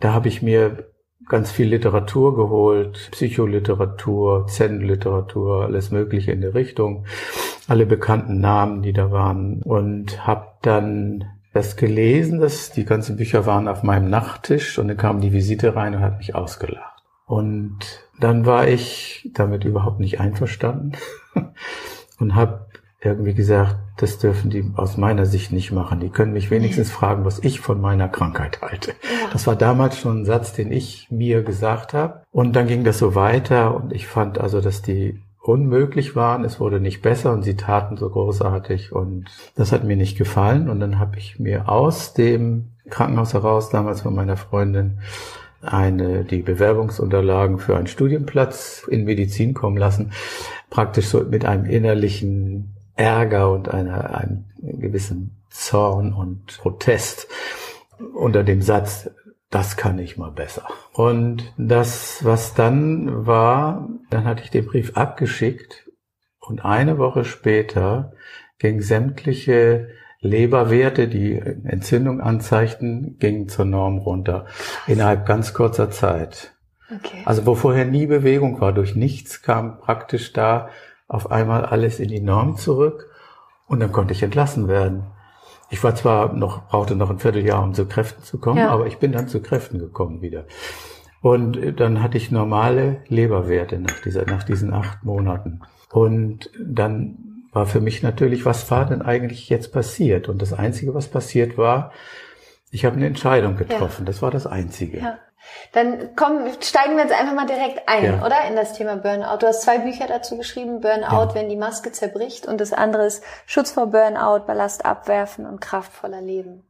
Da 0.00 0.12
habe 0.12 0.26
ich 0.26 0.43
mir 0.43 0.91
ganz 1.29 1.52
viel 1.52 1.69
Literatur 1.69 2.35
geholt, 2.35 3.11
Psycholiteratur, 3.12 4.49
Zen-Literatur, 4.49 5.62
alles 5.62 5.93
Mögliche 5.93 6.32
in 6.32 6.41
der 6.41 6.55
Richtung, 6.55 7.06
alle 7.69 7.87
bekannten 7.87 8.41
Namen, 8.41 8.82
die 8.82 8.93
da 8.93 9.12
waren 9.12 9.62
und 9.62 10.26
habe 10.26 10.49
dann 10.62 11.26
das 11.52 11.76
gelesen, 11.76 12.41
dass 12.41 12.70
die 12.70 12.85
ganzen 12.85 13.17
Bücher 13.17 13.47
waren 13.47 13.69
auf 13.69 13.82
meinem 13.82 14.08
Nachttisch 14.08 14.79
und 14.79 14.88
dann 14.88 14.97
kam 14.97 15.20
die 15.20 15.32
Visite 15.32 15.75
rein 15.75 15.94
und 15.94 16.00
hat 16.00 16.19
mich 16.19 16.35
ausgelacht. 16.35 17.02
Und 17.26 17.79
dann 18.19 18.47
war 18.47 18.69
ich 18.69 19.31
damit 19.35 19.64
überhaupt 19.64 20.00
nicht 20.00 20.20
einverstanden 20.20 20.93
und 22.19 22.35
habe 22.35 22.67
irgendwie 23.02 23.35
gesagt, 23.35 23.76
das 23.97 24.19
dürfen 24.19 24.50
die 24.50 24.73
aus 24.76 24.97
meiner 24.97 25.26
Sicht 25.26 25.52
nicht 25.52 25.73
machen. 25.73 26.00
Die 26.00 26.11
können 26.11 26.32
mich 26.32 26.50
wenigstens 26.50 26.91
fragen, 26.91 27.25
was 27.25 27.38
ich 27.38 27.61
von 27.61 27.81
meiner 27.81 28.08
Krankheit 28.08 28.61
halte. 28.61 28.93
Das 29.32 29.47
war 29.47 29.56
damals 29.56 29.99
schon 29.99 30.23
ein 30.23 30.25
Satz, 30.26 30.52
den 30.52 30.70
ich 30.70 31.08
mir 31.11 31.43
gesagt 31.43 31.94
habe. 31.94 32.23
Und 32.31 32.56
dann 32.56 32.67
ging 32.67 32.85
das 32.85 32.99
so 32.99 33.14
weiter 33.14 33.75
und 33.75 33.93
ich 33.93 34.06
fand 34.06 34.38
also, 34.38 34.61
dass 34.61 34.82
die 34.82 35.23
unmöglich 35.40 36.14
waren. 36.16 36.44
Es 36.44 36.60
wurde 36.60 36.81
nicht 36.81 37.02
besser 37.02 37.32
und 37.32 37.42
sie 37.42 37.56
taten 37.56 37.96
so 37.96 38.10
großartig 38.10 38.92
und 38.92 39.26
das 39.56 39.72
hat 39.72 39.84
mir 39.84 39.96
nicht 39.96 40.19
gefallen. 40.19 40.69
Und 40.69 40.81
dann 40.81 40.98
habe 40.98 41.19
ich 41.19 41.38
mir 41.38 41.69
aus 41.69 42.12
dem 42.14 42.69
Krankenhaus 42.88 43.34
heraus, 43.34 43.70
damals 43.70 44.02
von 44.02 44.14
meiner 44.14 44.37
Freundin, 44.37 45.00
eine, 45.62 46.25
die 46.25 46.42
Bewerbungsunterlagen 46.42 47.58
für 47.58 47.76
einen 47.76 47.87
Studienplatz 47.87 48.87
in 48.88 49.04
Medizin 49.04 49.52
kommen 49.54 49.76
lassen, 49.76 50.12
praktisch 50.70 51.06
so 51.06 51.22
mit 51.22 51.44
einem 51.44 51.66
innerlichen 51.66 52.76
Ärger 52.96 53.50
und 53.50 53.69
einer, 53.69 54.14
einem 54.14 54.44
gewissen 54.60 55.37
Zorn 55.50 56.12
und 56.12 56.58
Protest 56.58 57.28
unter 58.14 58.42
dem 58.42 58.62
Satz, 58.62 59.10
das 59.50 59.76
kann 59.76 59.99
ich 59.99 60.17
mal 60.17 60.31
besser. 60.31 60.67
Und 60.93 61.52
das, 61.58 62.25
was 62.25 62.55
dann 62.55 63.26
war, 63.26 63.88
dann 64.08 64.25
hatte 64.25 64.43
ich 64.44 64.50
den 64.50 64.67
Brief 64.67 64.97
abgeschickt 64.97 65.91
und 66.38 66.64
eine 66.64 66.99
Woche 66.99 67.25
später 67.25 68.12
ging 68.58 68.81
sämtliche 68.81 69.88
Leberwerte, 70.20 71.08
die 71.08 71.35
Entzündung 71.35 72.20
anzeigten, 72.20 73.17
gingen 73.19 73.49
zur 73.49 73.64
Norm 73.64 73.99
runter. 73.99 74.47
Innerhalb 74.87 75.26
ganz 75.26 75.55
kurzer 75.55 75.91
Zeit. 75.91 76.55
Okay. 76.94 77.23
Also 77.25 77.47
wo 77.47 77.55
vorher 77.55 77.87
nie 77.87 78.06
Bewegung 78.06 78.61
war, 78.61 78.73
durch 78.73 78.94
nichts 78.94 79.43
kam 79.43 79.79
praktisch 79.79 80.32
da 80.32 80.69
auf 81.08 81.31
einmal 81.31 81.64
alles 81.64 82.00
in 82.00 82.08
die 82.08 82.20
Norm 82.20 82.56
zurück 82.56 83.08
und 83.67 83.81
dann 83.81 83.93
konnte 83.93 84.12
ich 84.12 84.23
entlassen 84.23 84.69
werden. 84.69 85.06
Ich 85.70 85.82
war 85.84 85.94
zwar 85.94 86.32
noch, 86.32 86.69
brauchte 86.69 86.96
noch 86.96 87.11
ein 87.11 87.20
Vierteljahr, 87.20 87.62
um 87.62 87.75
zu 87.75 87.87
Kräften 87.87 88.22
zu 88.25 88.38
kommen, 88.38 88.59
ja. 88.59 88.71
aber 88.71 88.87
ich 88.87 88.99
bin 88.99 89.12
dann 89.12 89.28
zu 89.28 89.40
Kräften 89.40 89.78
gekommen 89.78 90.21
wieder. 90.21 90.44
Und 91.23 91.78
dann 91.78 92.02
hatte 92.02 92.16
ich 92.16 92.30
normale 92.30 93.02
Leberwerte 93.09 93.78
nach 93.78 94.00
dieser, 94.00 94.25
nach 94.25 94.42
diesen 94.42 94.73
acht 94.73 95.04
Monaten. 95.04 95.61
Und 95.92 96.50
dann 96.59 97.44
war 97.52 97.66
für 97.66 97.80
mich 97.80 98.02
natürlich, 98.02 98.44
was 98.44 98.71
war 98.71 98.87
denn 98.87 99.02
eigentlich 99.02 99.49
jetzt 99.49 99.73
passiert? 99.73 100.28
Und 100.28 100.40
das 100.40 100.52
Einzige, 100.52 100.94
was 100.94 101.09
passiert 101.09 101.59
war, 101.59 101.92
ich 102.71 102.85
habe 102.85 102.97
eine 102.97 103.06
Entscheidung 103.06 103.56
getroffen. 103.56 104.02
Ja. 104.02 104.06
Das 104.06 104.23
war 104.23 104.30
das 104.30 104.47
Einzige. 104.47 104.99
Ja. 104.99 105.18
Dann 105.73 106.16
kommen, 106.16 106.50
steigen 106.61 106.97
wir 106.97 107.04
jetzt 107.04 107.18
einfach 107.18 107.35
mal 107.35 107.47
direkt 107.47 107.88
ein, 107.88 108.04
ja. 108.04 108.26
oder? 108.26 108.44
In 108.49 108.56
das 108.56 108.75
Thema 108.75 108.97
Burnout. 108.97 109.38
Du 109.38 109.47
hast 109.47 109.62
zwei 109.62 109.78
Bücher 109.78 110.06
dazu 110.06 110.37
geschrieben. 110.37 110.80
Burnout, 110.80 111.28
ja. 111.28 111.35
wenn 111.35 111.49
die 111.49 111.56
Maske 111.56 111.92
zerbricht. 111.92 112.47
Und 112.47 112.61
das 112.61 112.73
andere 112.73 113.06
ist 113.06 113.23
Schutz 113.47 113.70
vor 113.70 113.87
Burnout, 113.87 114.47
Ballast 114.47 114.85
abwerfen 114.85 115.47
und 115.47 115.61
kraftvoller 115.61 116.20
Leben. 116.20 116.64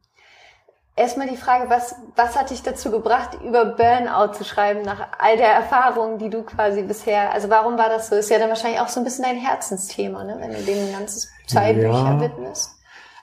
Erstmal 0.95 1.29
die 1.29 1.37
Frage, 1.37 1.69
was, 1.69 1.95
was 2.15 2.37
hat 2.37 2.49
dich 2.49 2.63
dazu 2.63 2.91
gebracht, 2.91 3.37
über 3.43 3.65
Burnout 3.65 4.33
zu 4.33 4.43
schreiben, 4.43 4.81
nach 4.81 5.07
all 5.19 5.37
der 5.37 5.47
Erfahrung, 5.47 6.17
die 6.17 6.29
du 6.29 6.43
quasi 6.43 6.83
bisher, 6.83 7.31
also 7.31 7.49
warum 7.49 7.77
war 7.77 7.87
das 7.87 8.09
so? 8.09 8.15
Ist 8.15 8.29
ja 8.29 8.37
dann 8.37 8.49
wahrscheinlich 8.49 8.81
auch 8.81 8.89
so 8.89 8.99
ein 8.99 9.05
bisschen 9.05 9.23
dein 9.23 9.37
Herzensthema, 9.37 10.25
ne? 10.25 10.35
wenn 10.39 10.51
du 10.51 10.61
dem 10.61 10.87
ein 10.87 10.91
ganzes 10.91 11.29
zwei 11.47 11.71
ja. 11.71 11.87
Bücher 11.87 12.19
widmest. 12.19 12.71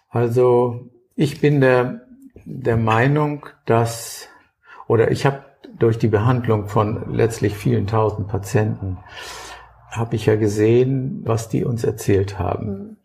Also, 0.08 0.88
ich 1.14 1.42
bin 1.42 1.60
der, 1.60 2.00
der 2.46 2.78
Meinung, 2.78 3.46
dass 3.66 4.28
oder 4.88 5.12
ich 5.12 5.24
habe 5.24 5.44
durch 5.78 5.98
die 5.98 6.08
Behandlung 6.08 6.66
von 6.66 7.14
letztlich 7.14 7.54
vielen 7.56 7.86
tausend 7.86 8.26
Patienten, 8.26 8.98
habe 9.90 10.16
ich 10.16 10.26
ja 10.26 10.34
gesehen, 10.34 11.22
was 11.24 11.48
die 11.48 11.64
uns 11.64 11.84
erzählt 11.84 12.38
haben. 12.38 12.66
Mhm. 12.66 12.96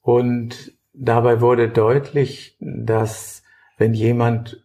Und 0.00 0.72
dabei 0.92 1.40
wurde 1.40 1.68
deutlich, 1.68 2.56
dass 2.60 3.42
wenn 3.76 3.92
jemand, 3.92 4.64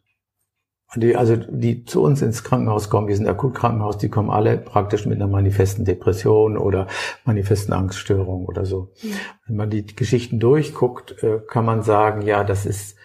die, 0.96 1.16
also 1.16 1.36
die 1.36 1.84
zu 1.86 2.04
uns 2.04 2.22
ins 2.22 2.44
Krankenhaus 2.44 2.90
kommen, 2.90 3.08
wir 3.08 3.16
sind 3.16 3.28
Akutkrankenhaus, 3.28 3.98
die 3.98 4.10
kommen 4.10 4.30
alle 4.30 4.58
praktisch 4.58 5.06
mit 5.06 5.16
einer 5.18 5.28
manifesten 5.28 5.84
Depression 5.84 6.58
oder 6.58 6.88
manifesten 7.26 7.74
Angststörung 7.74 8.46
oder 8.46 8.66
so. 8.66 8.92
Mhm. 9.02 9.14
Wenn 9.48 9.56
man 9.56 9.70
die 9.72 9.86
Geschichten 9.86 10.40
durchguckt, 10.40 11.24
äh, 11.24 11.40
kann 11.48 11.66
man 11.66 11.82
sagen, 11.82 12.22
ja, 12.22 12.44
das 12.44 12.66
ist 12.68 12.98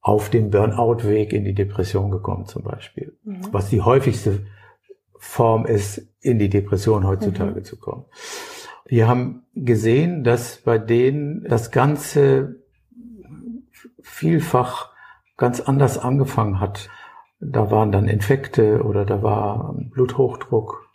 auf 0.00 0.30
dem 0.30 0.50
Burnout-Weg 0.50 1.32
in 1.32 1.44
die 1.44 1.54
Depression 1.54 2.10
gekommen 2.10 2.46
zum 2.46 2.62
Beispiel. 2.62 3.16
Mhm. 3.24 3.48
Was 3.52 3.68
die 3.68 3.82
häufigste 3.82 4.46
Form 5.18 5.66
ist, 5.66 6.08
in 6.20 6.38
die 6.38 6.48
Depression 6.48 7.06
heutzutage 7.06 7.60
mhm. 7.60 7.64
zu 7.64 7.78
kommen. 7.78 8.04
Wir 8.86 9.06
haben 9.06 9.44
gesehen, 9.54 10.24
dass 10.24 10.58
bei 10.58 10.78
denen 10.78 11.44
das 11.44 11.70
ganze 11.70 12.56
vielfach 14.02 14.90
ganz 15.36 15.60
anders 15.60 15.98
angefangen 15.98 16.60
hat. 16.60 16.88
Da 17.40 17.70
waren 17.70 17.92
dann 17.92 18.08
Infekte 18.08 18.82
oder 18.82 19.04
da 19.04 19.22
war 19.22 19.74
Bluthochdruck. 19.76 20.86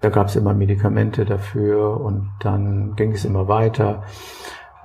Da 0.00 0.10
gab 0.10 0.28
es 0.28 0.36
immer 0.36 0.54
Medikamente 0.54 1.24
dafür 1.24 2.00
und 2.00 2.30
dann 2.40 2.94
ging 2.94 3.12
es 3.12 3.24
immer 3.24 3.48
weiter. 3.48 4.04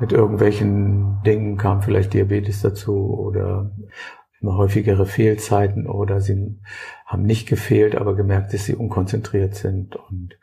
Mit 0.03 0.11
irgendwelchen 0.11 1.23
Dingen 1.25 1.55
kam 1.55 1.81
vielleicht 1.81 2.13
Diabetes 2.13 2.61
dazu 2.61 3.17
oder 3.17 3.71
immer 4.41 4.57
häufigere 4.57 5.05
Fehlzeiten 5.05 5.87
oder 5.87 6.19
sie 6.19 6.59
haben 7.05 7.23
nicht 7.23 7.47
gefehlt, 7.47 7.95
aber 7.95 8.13
gemerkt, 8.13 8.53
dass 8.53 8.65
sie 8.65 8.75
unkonzentriert 8.75 9.55
sind 9.55 9.95
und 9.95 10.37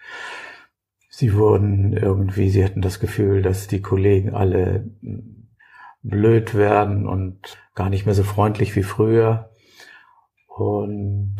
sie 1.10 1.34
wurden 1.34 1.92
irgendwie, 1.92 2.48
sie 2.48 2.64
hatten 2.64 2.80
das 2.80 3.00
Gefühl, 3.00 3.42
dass 3.42 3.66
die 3.66 3.82
Kollegen 3.82 4.34
alle 4.34 4.88
blöd 6.02 6.54
werden 6.54 7.06
und 7.06 7.58
gar 7.74 7.90
nicht 7.90 8.06
mehr 8.06 8.14
so 8.14 8.22
freundlich 8.22 8.74
wie 8.76 8.82
früher. 8.82 9.50
Und 10.56 11.36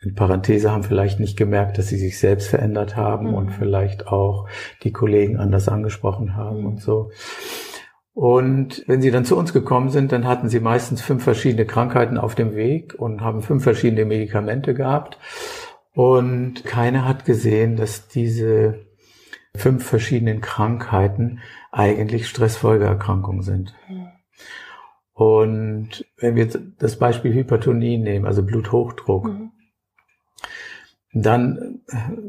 in 0.00 0.14
Parenthese 0.14 0.70
haben 0.70 0.82
vielleicht 0.82 1.20
nicht 1.20 1.36
gemerkt, 1.36 1.78
dass 1.78 1.88
sie 1.88 1.96
sich 1.96 2.18
selbst 2.18 2.48
verändert 2.48 2.96
haben 2.96 3.28
mhm. 3.28 3.34
und 3.34 3.50
vielleicht 3.50 4.06
auch 4.06 4.46
die 4.82 4.92
Kollegen 4.92 5.38
anders 5.38 5.68
angesprochen 5.68 6.36
haben 6.36 6.60
mhm. 6.60 6.66
und 6.66 6.80
so. 6.80 7.10
Und 8.12 8.82
wenn 8.86 9.02
sie 9.02 9.10
dann 9.10 9.26
zu 9.26 9.36
uns 9.36 9.52
gekommen 9.52 9.90
sind, 9.90 10.10
dann 10.12 10.26
hatten 10.26 10.48
sie 10.48 10.60
meistens 10.60 11.02
fünf 11.02 11.22
verschiedene 11.22 11.66
Krankheiten 11.66 12.16
auf 12.16 12.34
dem 12.34 12.54
Weg 12.54 12.94
und 12.98 13.20
haben 13.20 13.42
fünf 13.42 13.62
verschiedene 13.62 14.06
Medikamente 14.06 14.72
gehabt. 14.72 15.18
Und 15.92 16.64
keiner 16.64 17.06
hat 17.06 17.24
gesehen, 17.24 17.76
dass 17.76 18.08
diese 18.08 18.86
fünf 19.54 19.86
verschiedenen 19.86 20.40
Krankheiten 20.40 21.40
eigentlich 21.72 22.26
Stressfolgeerkrankungen 22.28 23.42
sind. 23.42 23.74
Und 25.12 26.06
wenn 26.18 26.36
wir 26.36 26.48
das 26.78 26.98
Beispiel 26.98 27.32
Hypertonie 27.32 27.98
nehmen, 27.98 28.26
also 28.26 28.42
Bluthochdruck, 28.42 29.26
mhm. 29.26 29.52
Dann 31.22 31.80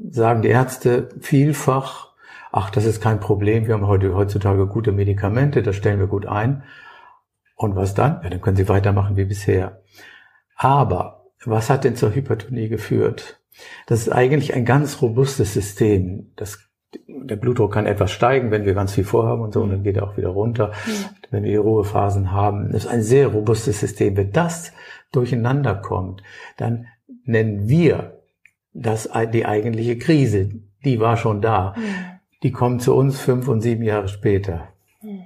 sagen 0.10 0.41
die 0.41 0.50
Ärzte 0.50 1.10
vielfach, 1.20 2.13
ach, 2.51 2.70
das 2.70 2.86
ist 2.86 3.01
kein 3.01 3.20
Problem, 3.20 3.67
wir 3.67 3.74
haben 3.74 3.88
heute, 3.88 4.15
heutzutage 4.15 4.67
gute 4.67 4.91
Medikamente, 4.91 5.62
das 5.62 5.75
stellen 5.75 6.00
wir 6.00 6.08
gut 6.08 6.25
ein. 6.25 6.63
Und 7.56 7.75
was 7.75 7.96
dann? 7.96 8.22
Ja, 8.24 8.29
dann 8.29 8.41
können 8.41 8.56
Sie 8.56 8.70
weitermachen 8.70 9.17
wie 9.17 9.25
bisher. 9.25 9.82
Aber 10.56 11.25
was 11.44 11.70
hat 11.70 11.84
denn 11.84 11.96
zur 11.96 12.13
Hypertonie 12.13 12.70
geführt? 12.70 13.41
Das 13.88 14.00
ist 14.01 14.10
eigentlich 14.10 14.53
ein 14.53 14.65
ganz 14.65 15.01
robustes 15.01 15.53
System. 15.53 16.32
Das, 16.36 16.60
der 17.08 17.36
Blutdruck 17.36 17.74
kann 17.74 17.88
etwas 17.88 18.12
steigen, 18.12 18.51
wenn 18.51 18.65
wir 18.65 18.75
ganz 18.75 18.94
viel 18.94 19.03
vorhaben 19.03 19.41
und 19.41 19.53
so, 19.53 19.62
und 19.63 19.72
dann 19.72 19.84
geht 19.84 19.98
er 19.98 20.03
auch 20.03 20.17
wieder 20.17 20.29
runter, 20.29 20.72
mhm. 20.86 20.91
wenn 21.32 21.44
wir 21.44 21.51
die 21.51 21.58
Ruhephasen 21.58 22.32
haben. 22.32 22.72
Das 22.72 22.86
ist 22.86 22.89
ein 22.89 23.01
sehr 23.01 23.27
robustes 23.27 23.79
System. 23.79 24.15
Wenn 24.15 24.32
das 24.32 24.72
durcheinander 25.12 25.75
kommt, 25.75 26.22
dann 26.58 26.88
nennen 27.24 27.67
wir 27.67 28.16
das 28.77 29.10
die 29.34 29.46
eigentliche 29.46 29.98
Krise. 29.98 30.50
Die 30.86 31.00
war 31.00 31.17
schon 31.17 31.41
da. 31.41 31.75
Mhm 31.75 32.17
die 32.43 32.51
kommen 32.51 32.79
zu 32.79 32.96
uns 32.96 33.19
fünf 33.19 33.48
und 33.48 33.62
sieben 33.62 33.84
Jahre 33.84 34.07
später. 34.07 34.69
Hm. 35.00 35.24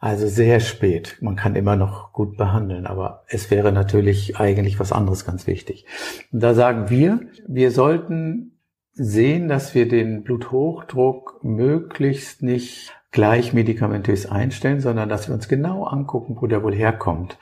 Also 0.00 0.28
sehr 0.28 0.60
spät. 0.60 1.18
Man 1.20 1.34
kann 1.34 1.56
immer 1.56 1.74
noch 1.74 2.12
gut 2.12 2.36
behandeln, 2.36 2.86
aber 2.86 3.24
es 3.28 3.50
wäre 3.50 3.72
natürlich 3.72 4.38
eigentlich 4.38 4.78
was 4.78 4.92
anderes 4.92 5.24
ganz 5.24 5.46
wichtig. 5.46 5.86
Und 6.30 6.40
da 6.40 6.54
sagen 6.54 6.88
wir, 6.88 7.20
wir 7.48 7.72
sollten 7.72 8.58
sehen, 8.92 9.48
dass 9.48 9.74
wir 9.74 9.88
den 9.88 10.22
Bluthochdruck 10.22 11.40
möglichst 11.42 12.42
nicht 12.42 12.92
gleich 13.10 13.54
medikamentös 13.54 14.26
einstellen, 14.26 14.80
sondern 14.80 15.08
dass 15.08 15.28
wir 15.28 15.34
uns 15.34 15.48
genau 15.48 15.84
angucken, 15.84 16.36
wo 16.40 16.46
der 16.46 16.62
wohl 16.62 16.74
herkommt. 16.74 17.38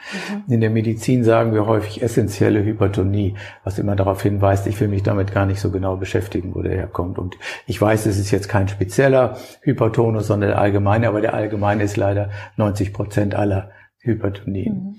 Mhm. 0.47 0.53
In 0.55 0.61
der 0.61 0.71
Medizin 0.71 1.25
sagen 1.25 1.53
wir 1.53 1.67
häufig 1.67 2.03
essentielle 2.03 2.65
Hypertonie, 2.65 3.35
was 3.65 3.79
immer 3.79 3.97
darauf 3.97 4.23
hinweist, 4.23 4.69
ich 4.69 4.81
will 4.81 4.89
mich 4.89 5.03
damit 5.03 5.33
gar 5.33 5.45
nicht 5.45 5.61
so 5.61 5.73
genau 5.73 5.97
beschäftigen, 5.97 6.55
wo 6.55 6.63
der 6.63 6.75
herkommt. 6.75 7.19
Und 7.19 7.37
ich 7.67 7.81
weiß, 7.81 8.07
es 8.07 8.19
ist 8.19 8.31
jetzt 8.31 8.49
kein 8.49 8.69
spezieller 8.69 9.37
Hypertonus, 9.63 10.29
sondern 10.29 10.51
der 10.51 10.61
allgemeine, 10.61 11.09
aber 11.09 11.21
der 11.21 11.35
allgemeine 11.35 11.83
ist 11.83 11.97
leider 11.97 12.31
90 12.57 12.93
Prozent 12.93 13.35
aller 13.35 13.71
Hypertonie. 13.99 14.71
Mhm. 14.71 14.97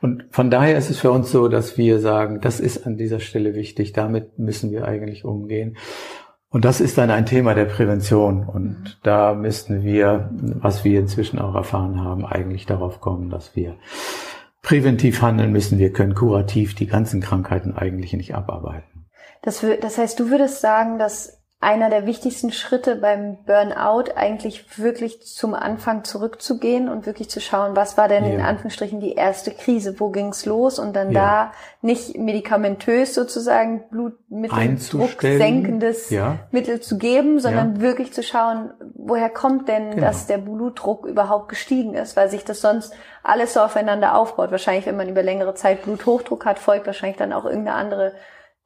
Und 0.00 0.24
von 0.30 0.50
daher 0.50 0.76
ist 0.76 0.90
es 0.90 0.98
für 0.98 1.12
uns 1.12 1.30
so, 1.30 1.46
dass 1.46 1.78
wir 1.78 2.00
sagen, 2.00 2.40
das 2.40 2.58
ist 2.58 2.86
an 2.86 2.96
dieser 2.96 3.20
Stelle 3.20 3.54
wichtig, 3.54 3.92
damit 3.92 4.38
müssen 4.38 4.72
wir 4.72 4.86
eigentlich 4.86 5.24
umgehen. 5.24 5.76
Und 6.50 6.64
das 6.64 6.80
ist 6.80 6.98
dann 6.98 7.10
ein 7.10 7.26
Thema 7.26 7.54
der 7.54 7.64
Prävention. 7.64 8.44
Und 8.44 8.98
da 9.04 9.34
müssten 9.34 9.84
wir, 9.84 10.30
was 10.32 10.84
wir 10.84 10.98
inzwischen 10.98 11.38
auch 11.38 11.54
erfahren 11.54 12.02
haben, 12.02 12.26
eigentlich 12.26 12.66
darauf 12.66 13.00
kommen, 13.00 13.30
dass 13.30 13.54
wir 13.54 13.76
präventiv 14.60 15.22
handeln 15.22 15.52
müssen. 15.52 15.78
Wir 15.78 15.92
können 15.92 16.14
kurativ 16.14 16.74
die 16.74 16.86
ganzen 16.86 17.20
Krankheiten 17.20 17.76
eigentlich 17.76 18.12
nicht 18.12 18.34
abarbeiten. 18.34 19.06
Das, 19.42 19.64
das 19.80 19.96
heißt, 19.96 20.18
du 20.18 20.28
würdest 20.28 20.60
sagen, 20.60 20.98
dass 20.98 21.39
einer 21.62 21.90
der 21.90 22.06
wichtigsten 22.06 22.52
Schritte 22.52 22.96
beim 22.96 23.36
Burnout 23.44 24.12
eigentlich 24.16 24.78
wirklich 24.78 25.22
zum 25.26 25.52
Anfang 25.52 26.04
zurückzugehen 26.04 26.88
und 26.88 27.04
wirklich 27.04 27.28
zu 27.28 27.38
schauen, 27.38 27.76
was 27.76 27.98
war 27.98 28.08
denn 28.08 28.24
ja. 28.24 28.30
in 28.30 28.40
Anführungsstrichen 28.40 28.98
die 28.98 29.12
erste 29.12 29.50
Krise, 29.50 30.00
wo 30.00 30.08
ging's 30.08 30.46
los 30.46 30.78
und 30.78 30.96
dann 30.96 31.10
ja. 31.10 31.20
da 31.20 31.52
nicht 31.82 32.16
medikamentös 32.16 33.14
sozusagen 33.14 33.84
Blutmittel, 33.90 34.78
drucksenkendes 34.90 36.08
ja. 36.08 36.38
Mittel 36.50 36.80
zu 36.80 36.96
geben, 36.96 37.40
sondern 37.40 37.82
wirklich 37.82 38.14
zu 38.14 38.22
schauen, 38.22 38.70
woher 38.94 39.28
kommt 39.28 39.68
denn, 39.68 39.90
genau. 39.90 40.06
dass 40.06 40.26
der 40.26 40.38
Blutdruck 40.38 41.04
überhaupt 41.04 41.50
gestiegen 41.50 41.92
ist, 41.92 42.16
weil 42.16 42.30
sich 42.30 42.42
das 42.46 42.62
sonst 42.62 42.94
alles 43.22 43.52
so 43.52 43.60
aufeinander 43.60 44.14
aufbaut. 44.14 44.50
Wahrscheinlich, 44.50 44.86
wenn 44.86 44.96
man 44.96 45.10
über 45.10 45.22
längere 45.22 45.54
Zeit 45.54 45.82
Bluthochdruck 45.82 46.46
hat, 46.46 46.58
folgt 46.58 46.86
wahrscheinlich 46.86 47.18
dann 47.18 47.34
auch 47.34 47.44
irgendeine 47.44 47.76
andere 47.76 48.12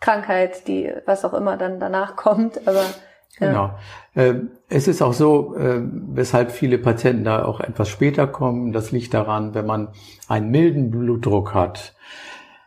Krankheit, 0.05 0.69
die 0.69 0.93
was 1.07 1.25
auch 1.25 1.33
immer 1.33 1.57
dann 1.57 1.81
danach 1.81 2.15
kommt. 2.15 2.69
Aber 2.69 2.85
ja. 3.41 3.49
Genau. 3.49 3.71
Ähm, 4.15 4.51
es 4.69 4.87
ist 4.87 5.03
auch 5.03 5.15
so, 5.15 5.57
ähm, 5.57 6.11
weshalb 6.13 6.53
viele 6.53 6.79
Patienten 6.79 7.25
da 7.25 7.45
auch 7.45 7.61
etwas 7.61 7.89
später 7.89 8.27
kommen. 8.27 8.73
Das 8.73 8.93
liegt 8.93 9.15
daran, 9.15 9.55
wenn 9.55 9.67
man 9.67 9.89
einen 10.29 10.51
milden 10.51 10.91
Blutdruck 10.91 11.55
hat, 11.55 11.95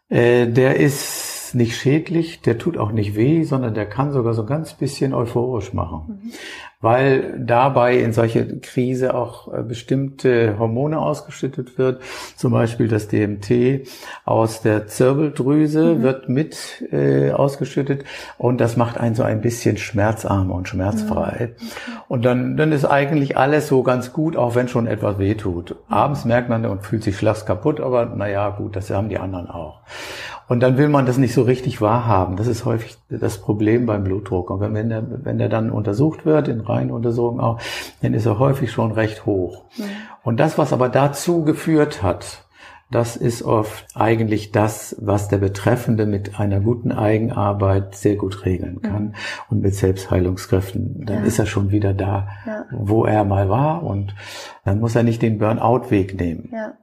äh, 0.10 0.48
der 0.48 0.78
ist 0.78 1.54
nicht 1.54 1.78
schädlich, 1.78 2.42
der 2.42 2.58
tut 2.58 2.78
auch 2.78 2.92
nicht 2.92 3.16
weh, 3.16 3.44
sondern 3.44 3.74
der 3.74 3.88
kann 3.88 4.12
sogar 4.12 4.34
so 4.34 4.42
ein 4.42 4.48
ganz 4.48 4.74
bisschen 4.74 5.14
euphorisch 5.14 5.74
machen. 5.74 6.20
Mhm 6.24 6.32
weil 6.80 7.40
dabei 7.40 7.98
in 7.98 8.14
solche 8.14 8.60
Krise 8.60 9.16
auch 9.16 9.52
äh, 9.52 9.64
bestimmte 9.64 10.60
Hormone 10.60 11.00
ausgeschüttet 11.00 11.80
wird. 11.80 12.02
Zum 12.36 12.54
Beispiel 12.54 12.88
das 12.88 13.08
DMT 13.08 13.88
aus 14.26 14.62
der 14.62 14.86
Zirbeldrüse 14.86 15.96
mhm. 15.96 16.02
wird 16.04 16.30
mit 16.30 16.84
äh, 16.92 17.32
ausgeschüttet 17.32 18.04
und 18.38 18.62
das 18.62 18.78
macht 18.78 18.98
einen 18.98 19.16
so 19.16 19.24
ein 19.24 19.42
bisschen 19.42 19.78
schmerzarm 19.78 20.52
und 20.52 20.68
schmerzfrei. 20.68 21.56
Mhm. 21.58 21.68
Und 22.08 22.26
dann, 22.26 22.58
dann 22.58 22.72
ist 22.72 22.86
eigentlich 22.86 23.38
alles 23.38 23.68
so 23.68 23.82
ganz 23.82 24.14
gut, 24.14 24.38
auch 24.38 24.54
wenn 24.54 24.68
schon 24.68 24.86
etwas 24.86 25.18
weh 25.18 25.34
tut. 25.34 25.76
Abends 25.90 26.26
merkt 26.26 26.48
man 26.50 26.66
und 26.66 26.86
fühlt 26.86 27.04
sich 27.04 27.18
schlags 27.18 27.46
kaputt, 27.46 27.80
aber 27.80 28.06
naja, 28.06 28.50
gut, 28.50 28.76
das 28.76 28.92
haben 28.92 29.10
die 29.10 29.18
anderen 29.18 29.50
auch. 29.50 29.82
Und 30.48 30.62
dann 30.62 30.78
will 30.78 30.88
man 30.88 31.06
das 31.06 31.18
nicht 31.18 31.34
so 31.34 31.42
richtig 31.42 31.82
wahrhaben. 31.82 32.38
Das 32.38 32.48
ist 32.48 32.64
häufig 32.64 32.98
das 33.10 33.40
Problem 33.40 33.86
beim 33.86 34.04
Blutdruck. 34.04 34.50
Und 34.50 34.62
wenn 34.62 34.90
der, 34.90 35.04
wenn 35.26 35.38
der 35.38 35.50
dann 35.50 35.72
untersucht 35.72 36.26
wird, 36.26 36.48
in 36.48 36.62
Reihenuntersuchungen 36.62 37.42
auch, 37.42 37.60
dann 38.02 38.14
ist 38.14 38.26
er 38.26 38.40
häufig 38.40 38.72
schon 38.72 38.92
recht 38.92 39.26
hoch. 39.26 39.66
Mhm. 39.78 39.84
Und 40.24 40.40
das, 40.40 40.58
was 40.58 40.74
aber 40.74 40.90
dazu 40.90 41.44
geführt 41.44 42.02
hat, 42.02 42.46
das 42.90 43.18
ist 43.18 43.44
oft 43.44 43.86
eigentlich 43.96 44.54
das, 44.54 44.96
was 45.00 45.28
der 45.28 45.40
Betreffende 45.40 46.06
mit 46.06 46.40
einer 46.40 46.62
guten 46.62 46.94
Eigenarbeit 46.94 47.96
sehr 47.96 48.16
gut 48.16 48.46
regeln 48.46 48.82
kann 48.82 49.04
mhm. 49.04 49.14
und 49.50 49.62
mit 49.62 49.76
Selbstheilungskräften. 49.76 51.06
Dann 51.06 51.20
ja. 51.20 51.26
ist 51.26 51.38
er 51.38 51.48
schon 51.48 51.72
wieder 51.72 51.94
da, 51.94 52.30
ja. 52.46 52.66
wo 52.72 53.04
er 53.04 53.26
mal 53.26 53.50
war 53.50 53.84
und 53.84 54.16
dann 54.64 54.80
muss 54.80 54.96
er 54.96 55.04
nicht 55.04 55.22
den 55.22 55.38
Burnout-Weg 55.38 56.18
nehmen. 56.18 56.50
Ja. 56.54 56.74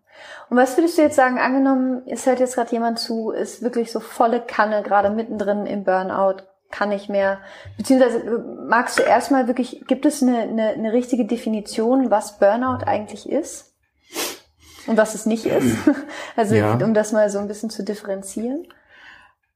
Und 0.51 0.57
was 0.57 0.77
würdest 0.77 0.99
du 0.99 1.03
jetzt 1.03 1.17
sagen, 1.17 1.39
angenommen, 1.39 2.03
es 2.07 2.27
hört 2.27 2.41
jetzt 2.41 2.55
gerade 2.55 2.73
jemand 2.73 2.99
zu, 2.99 3.31
ist 3.31 3.63
wirklich 3.63 3.91
so 3.91 4.01
volle 4.01 4.41
Kanne, 4.41 4.83
gerade 4.83 5.11
mittendrin 5.11 5.67
im 5.67 5.85
Burnout, 5.85 6.43
kann 6.71 6.89
nicht 6.89 7.09
mehr. 7.09 7.39
Beziehungsweise 7.77 8.45
magst 8.69 8.99
du 8.99 9.03
erstmal 9.03 9.47
wirklich, 9.47 9.85
gibt 9.87 10.07
es 10.07 10.23
eine, 10.23 10.39
eine, 10.39 10.69
eine 10.71 10.93
richtige 10.93 11.25
Definition, 11.25 12.11
was 12.11 12.39
Burnout 12.39 12.85
eigentlich 12.85 13.29
ist? 13.29 13.75
Und 14.87 14.97
was 14.97 15.15
es 15.15 15.27
nicht 15.27 15.47
ist? 15.47 15.77
Also 16.37 16.57
ja. 16.57 16.75
um 16.75 16.95
das 16.95 17.13
mal 17.13 17.31
so 17.31 17.39
ein 17.39 17.47
bisschen 17.47 17.71
zu 17.71 17.85
differenzieren. 17.85 18.67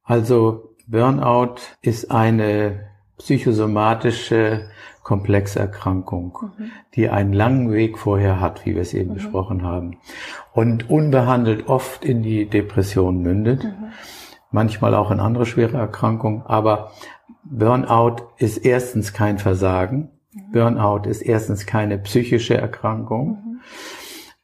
Also 0.04 0.76
Burnout 0.86 1.56
ist 1.82 2.10
eine 2.10 2.88
psychosomatische 3.18 4.70
Komplexerkrankung, 5.08 6.38
mhm. 6.58 6.70
die 6.94 7.08
einen 7.08 7.32
langen 7.32 7.72
Weg 7.72 7.96
vorher 7.96 8.42
hat, 8.42 8.66
wie 8.66 8.74
wir 8.74 8.82
es 8.82 8.92
eben 8.92 9.12
mhm. 9.12 9.14
besprochen 9.14 9.62
haben, 9.62 9.96
und 10.52 10.90
unbehandelt 10.90 11.66
oft 11.66 12.04
in 12.04 12.22
die 12.22 12.44
Depression 12.44 13.22
mündet, 13.22 13.64
mhm. 13.64 13.92
manchmal 14.50 14.94
auch 14.94 15.10
in 15.10 15.18
andere 15.18 15.46
schwere 15.46 15.78
Erkrankungen, 15.78 16.42
aber 16.42 16.90
Burnout 17.42 18.16
ist 18.36 18.58
erstens 18.58 19.14
kein 19.14 19.38
Versagen, 19.38 20.10
mhm. 20.30 20.52
Burnout 20.52 21.08
ist 21.08 21.22
erstens 21.22 21.64
keine 21.64 21.96
psychische 21.96 22.58
Erkrankung, 22.58 23.28
mhm. 23.28 23.60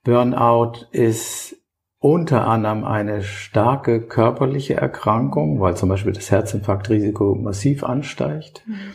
Burnout 0.02 0.86
ist 0.92 1.56
unter 1.98 2.46
anderem 2.46 2.84
eine 2.84 3.22
starke 3.22 4.00
körperliche 4.00 4.78
Erkrankung, 4.78 5.60
weil 5.60 5.76
zum 5.76 5.90
Beispiel 5.90 6.12
das 6.12 6.30
Herzinfarktrisiko 6.30 7.34
massiv 7.34 7.84
ansteigt. 7.84 8.62
Mhm. 8.66 8.94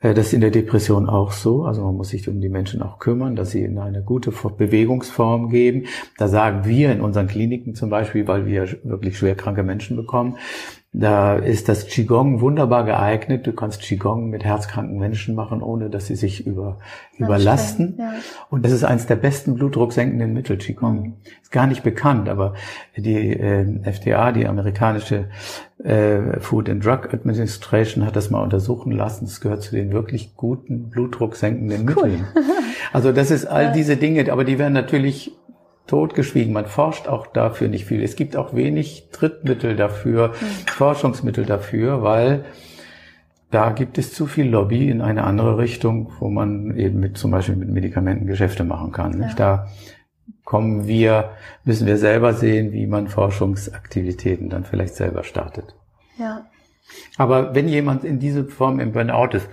Äh, 0.00 0.14
das 0.14 0.28
ist 0.28 0.32
in 0.32 0.40
der 0.40 0.50
Depression 0.50 1.08
auch 1.08 1.32
so. 1.32 1.64
Also 1.64 1.82
man 1.84 1.96
muss 1.96 2.10
sich 2.10 2.28
um 2.28 2.40
die 2.40 2.48
Menschen 2.48 2.82
auch 2.82 2.98
kümmern, 2.98 3.36
dass 3.36 3.50
sie 3.50 3.62
in 3.62 3.78
eine 3.78 4.02
gute 4.02 4.30
Bewegungsform 4.30 5.50
geben. 5.50 5.86
Da 6.16 6.28
sagen 6.28 6.64
wir 6.64 6.92
in 6.92 7.00
unseren 7.00 7.26
Kliniken 7.26 7.74
zum 7.74 7.90
Beispiel, 7.90 8.26
weil 8.28 8.46
wir 8.46 8.68
wirklich 8.84 9.18
schwerkranke 9.18 9.62
Menschen 9.62 9.96
bekommen, 9.96 10.36
da 10.92 11.36
ist 11.36 11.68
das 11.68 11.86
Qigong 11.86 12.40
wunderbar 12.40 12.84
geeignet. 12.84 13.46
Du 13.46 13.52
kannst 13.52 13.82
Qigong 13.82 14.30
mit 14.30 14.42
herzkranken 14.42 14.98
Menschen 14.98 15.34
machen, 15.34 15.62
ohne 15.62 15.90
dass 15.90 16.06
sie 16.06 16.16
sich 16.16 16.46
über, 16.46 16.78
überlasten. 17.18 17.96
Ja. 17.98 18.14
Und 18.48 18.64
das 18.64 18.72
ist 18.72 18.84
eines 18.84 19.06
der 19.06 19.16
besten 19.16 19.54
blutdrucksenkenden 19.54 20.32
Mittel, 20.32 20.56
Qigong. 20.56 21.00
Mhm. 21.00 21.12
Ist 21.42 21.52
gar 21.52 21.66
nicht 21.66 21.82
bekannt, 21.82 22.30
aber 22.30 22.54
die 22.96 23.32
äh, 23.32 23.66
FDA, 23.82 24.32
die 24.32 24.46
amerikanische 24.46 25.28
äh, 25.84 26.40
Food 26.40 26.70
and 26.70 26.84
Drug 26.84 27.12
Administration, 27.12 28.06
hat 28.06 28.16
das 28.16 28.30
mal 28.30 28.42
untersuchen 28.42 28.90
lassen. 28.90 29.26
Es 29.26 29.42
gehört 29.42 29.62
zu 29.62 29.76
den 29.76 29.92
wirklich 29.92 30.36
guten 30.36 30.88
blutdrucksenkenden 30.88 31.86
cool. 31.96 32.08
Mitteln. 32.08 32.26
Also 32.90 33.12
das 33.12 33.30
ist 33.30 33.44
all 33.44 33.72
diese 33.72 33.98
Dinge, 33.98 34.32
aber 34.32 34.44
die 34.44 34.58
werden 34.58 34.72
natürlich 34.72 35.32
totgeschwiegen. 35.88 36.52
Man 36.52 36.66
forscht 36.66 37.08
auch 37.08 37.26
dafür 37.26 37.68
nicht 37.68 37.86
viel. 37.86 38.02
Es 38.02 38.14
gibt 38.14 38.36
auch 38.36 38.54
wenig 38.54 39.08
Trittmittel 39.10 39.74
dafür, 39.74 40.28
mhm. 40.28 40.68
Forschungsmittel 40.68 41.44
dafür, 41.44 42.02
weil 42.02 42.44
da 43.50 43.70
gibt 43.70 43.98
es 43.98 44.12
zu 44.12 44.26
viel 44.26 44.48
Lobby 44.48 44.90
in 44.90 45.00
eine 45.00 45.24
andere 45.24 45.58
Richtung, 45.58 46.12
wo 46.20 46.28
man 46.28 46.76
eben 46.76 47.00
mit 47.00 47.16
zum 47.16 47.30
Beispiel 47.30 47.56
mit 47.56 47.70
Medikamenten 47.70 48.26
Geschäfte 48.26 48.62
machen 48.62 48.92
kann. 48.92 49.20
Ja. 49.20 49.34
Da 49.34 49.68
kommen 50.44 50.86
wir, 50.86 51.30
müssen 51.64 51.86
wir 51.86 51.96
selber 51.96 52.34
sehen, 52.34 52.72
wie 52.72 52.86
man 52.86 53.08
Forschungsaktivitäten 53.08 54.50
dann 54.50 54.64
vielleicht 54.64 54.94
selber 54.94 55.24
startet. 55.24 55.74
Ja. 56.18 56.46
Aber 57.16 57.54
wenn 57.54 57.68
jemand 57.68 58.04
in 58.04 58.18
diese 58.18 58.44
Form 58.44 58.80
im 58.80 58.92
Burnout 58.92 59.36
ist, 59.36 59.48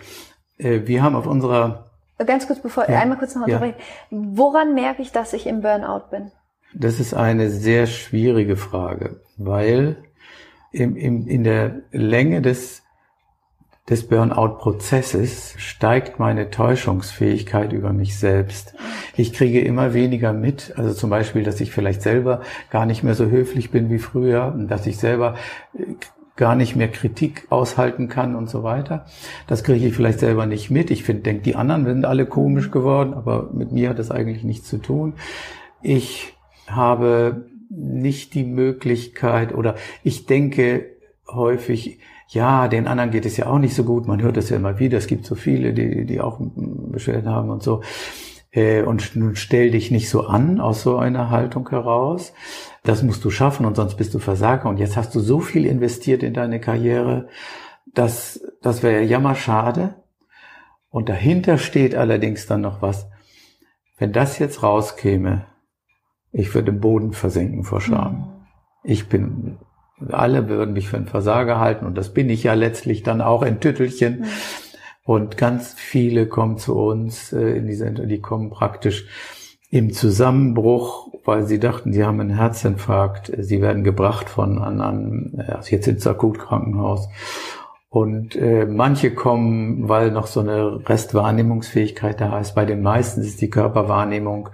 äh, 0.57 0.81
wir 0.85 1.03
haben 1.03 1.15
auf 1.15 1.27
unserer 1.27 1.91
Ganz 2.17 2.47
kurz, 2.47 2.61
bevor, 2.61 2.89
ja. 2.89 2.99
einmal 2.99 3.17
kurz 3.17 3.35
noch 3.35 3.47
ja. 3.47 3.61
Woran 4.09 4.73
merke 4.73 5.01
ich, 5.01 5.11
dass 5.11 5.33
ich 5.33 5.47
im 5.47 5.61
Burnout 5.61 6.09
bin? 6.11 6.31
Das 6.73 6.99
ist 6.99 7.13
eine 7.13 7.49
sehr 7.49 7.87
schwierige 7.87 8.57
Frage, 8.57 9.21
weil 9.37 9.97
im, 10.71 10.95
im, 10.95 11.27
in 11.27 11.43
der 11.43 11.81
Länge 11.91 12.41
des, 12.41 12.83
des 13.89 14.07
Burnout-Prozesses 14.07 15.55
steigt 15.57 16.19
meine 16.19 16.49
Täuschungsfähigkeit 16.49 17.71
über 17.71 17.93
mich 17.93 18.17
selbst. 18.17 18.75
Ich 19.15 19.31
kriege 19.33 19.61
immer 19.61 19.93
weniger 19.93 20.33
mit, 20.33 20.73
also 20.77 20.93
zum 20.93 21.09
Beispiel, 21.09 21.43
dass 21.43 21.61
ich 21.61 21.71
vielleicht 21.71 22.01
selber 22.01 22.41
gar 22.69 22.85
nicht 22.85 23.03
mehr 23.03 23.15
so 23.15 23.27
höflich 23.27 23.71
bin 23.71 23.89
wie 23.89 23.99
früher, 23.99 24.53
dass 24.67 24.85
ich 24.85 24.97
selber 24.97 25.35
gar 26.35 26.55
nicht 26.55 26.75
mehr 26.75 26.89
Kritik 26.89 27.47
aushalten 27.49 28.09
kann 28.09 28.35
und 28.35 28.49
so 28.49 28.63
weiter. 28.63 29.05
Das 29.47 29.63
kriege 29.63 29.87
ich 29.87 29.95
vielleicht 29.95 30.19
selber 30.19 30.45
nicht 30.45 30.69
mit. 30.69 30.91
Ich 30.91 31.03
finde, 31.03 31.23
denke, 31.23 31.43
die 31.43 31.55
anderen 31.55 31.85
sind 31.85 32.05
alle 32.05 32.25
komisch 32.25 32.71
geworden, 32.71 33.13
aber 33.13 33.49
mit 33.53 33.71
mir 33.71 33.89
hat 33.89 33.99
das 33.99 34.11
eigentlich 34.11 34.43
nichts 34.43 34.67
zu 34.67 34.77
tun. 34.77 35.13
Ich 35.81 36.33
habe 36.67 37.45
nicht 37.69 38.33
die 38.33 38.43
Möglichkeit 38.43 39.53
oder 39.53 39.75
ich 40.03 40.25
denke 40.25 40.87
häufig, 41.27 41.99
ja, 42.27 42.67
den 42.67 42.87
anderen 42.87 43.11
geht 43.11 43.25
es 43.25 43.37
ja 43.37 43.47
auch 43.47 43.59
nicht 43.59 43.75
so 43.75 43.83
gut. 43.83 44.07
Man 44.07 44.21
hört 44.21 44.37
das 44.37 44.49
ja 44.49 44.57
immer 44.57 44.79
wieder. 44.79 44.97
Es 44.97 45.07
gibt 45.07 45.25
so 45.25 45.35
viele, 45.35 45.73
die, 45.73 46.05
die 46.05 46.21
auch 46.21 46.39
Beschwerden 46.39 47.29
haben 47.29 47.49
und 47.49 47.63
so. 47.63 47.81
Äh, 48.55 48.83
und 48.83 49.15
nun 49.15 49.35
stell 49.35 49.71
dich 49.71 49.91
nicht 49.91 50.09
so 50.09 50.25
an 50.25 50.59
aus 50.59 50.81
so 50.81 50.97
einer 50.97 51.29
Haltung 51.29 51.69
heraus. 51.69 52.33
Das 52.83 53.03
musst 53.03 53.23
du 53.25 53.29
schaffen 53.29 53.65
und 53.65 53.75
sonst 53.75 53.95
bist 53.95 54.13
du 54.13 54.19
Versager. 54.19 54.69
Und 54.69 54.77
jetzt 54.77 54.97
hast 54.97 55.13
du 55.13 55.19
so 55.19 55.39
viel 55.39 55.65
investiert 55.65 56.23
in 56.23 56.33
deine 56.33 56.59
Karriere, 56.59 57.27
dass 57.93 58.41
das 58.61 58.81
wäre 58.81 59.01
ja 59.01 59.07
jammerschade. 59.07 59.95
Und 60.89 61.09
dahinter 61.09 61.57
steht 61.57 61.93
allerdings 61.93 62.47
dann 62.47 62.61
noch 62.61 62.81
was. 62.81 63.09
Wenn 63.97 64.13
das 64.13 64.39
jetzt 64.39 64.63
rauskäme, 64.63 65.45
ich 66.31 66.53
würde 66.53 66.71
im 66.71 66.79
Boden 66.79 67.13
versinken 67.13 67.63
vor 67.63 67.81
Scham. 67.81 68.13
Mhm. 68.13 68.25
Ich 68.83 69.09
bin, 69.09 69.57
alle 70.09 70.47
würden 70.47 70.73
mich 70.73 70.87
für 70.89 70.97
einen 70.97 71.07
Versager 71.07 71.59
halten 71.59 71.85
und 71.85 71.97
das 71.97 72.13
bin 72.13 72.29
ich 72.29 72.43
ja 72.43 72.53
letztlich 72.53 73.03
dann 73.03 73.21
auch 73.21 73.41
in 73.41 73.59
Tüttelchen. 73.59 74.19
Mhm. 74.19 74.25
Und 75.05 75.37
ganz 75.37 75.75
viele 75.75 76.27
kommen 76.27 76.57
zu 76.57 76.75
uns 76.75 77.31
äh, 77.31 77.57
in 77.57 77.67
diese, 77.67 77.91
die 77.91 78.19
kommen 78.19 78.49
praktisch 78.49 79.05
im 79.69 79.93
Zusammenbruch, 79.93 81.09
weil 81.23 81.45
sie 81.45 81.59
dachten, 81.59 81.93
sie 81.93 82.03
haben 82.03 82.19
einen 82.19 82.35
Herzinfarkt. 82.35 83.31
Sie 83.37 83.61
werden 83.61 83.83
gebracht 83.83 84.29
von 84.29 84.57
an, 84.57 84.81
an 84.81 85.43
also 85.47 85.69
jetzt 85.69 85.87
ins 85.87 86.07
Akutkrankenhaus. 86.07 87.07
Und 87.89 88.35
äh, 88.35 88.65
manche 88.65 89.13
kommen, 89.13 89.87
weil 89.87 90.11
noch 90.11 90.25
so 90.27 90.39
eine 90.39 90.81
Restwahrnehmungsfähigkeit 90.89 92.19
da 92.19 92.39
ist. 92.39 92.55
Bei 92.55 92.65
den 92.65 92.81
meisten 92.81 93.21
ist 93.21 93.41
die 93.41 93.49
Körperwahrnehmung 93.49 94.49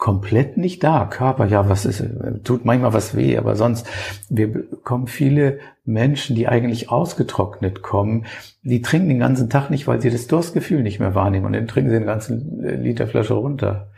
komplett 0.00 0.56
nicht 0.56 0.82
da. 0.82 1.04
Körper, 1.04 1.44
ja, 1.44 1.68
was 1.68 1.84
ist, 1.84 2.02
tut 2.42 2.64
manchmal 2.64 2.94
was 2.94 3.14
weh, 3.14 3.36
aber 3.36 3.54
sonst, 3.54 3.86
wir 4.30 4.50
bekommen 4.50 5.06
viele 5.06 5.58
Menschen, 5.84 6.34
die 6.34 6.48
eigentlich 6.48 6.90
ausgetrocknet 6.90 7.82
kommen, 7.82 8.24
die 8.62 8.80
trinken 8.80 9.10
den 9.10 9.18
ganzen 9.18 9.50
Tag 9.50 9.68
nicht, 9.68 9.86
weil 9.86 10.00
sie 10.00 10.10
das 10.10 10.26
Durstgefühl 10.26 10.82
nicht 10.82 11.00
mehr 11.00 11.14
wahrnehmen 11.14 11.44
und 11.44 11.52
dann 11.52 11.68
trinken 11.68 11.90
sie 11.90 11.98
den 11.98 12.06
ganzen 12.06 12.82
Liter 12.82 13.06
Flasche 13.06 13.34
runter. 13.34 13.90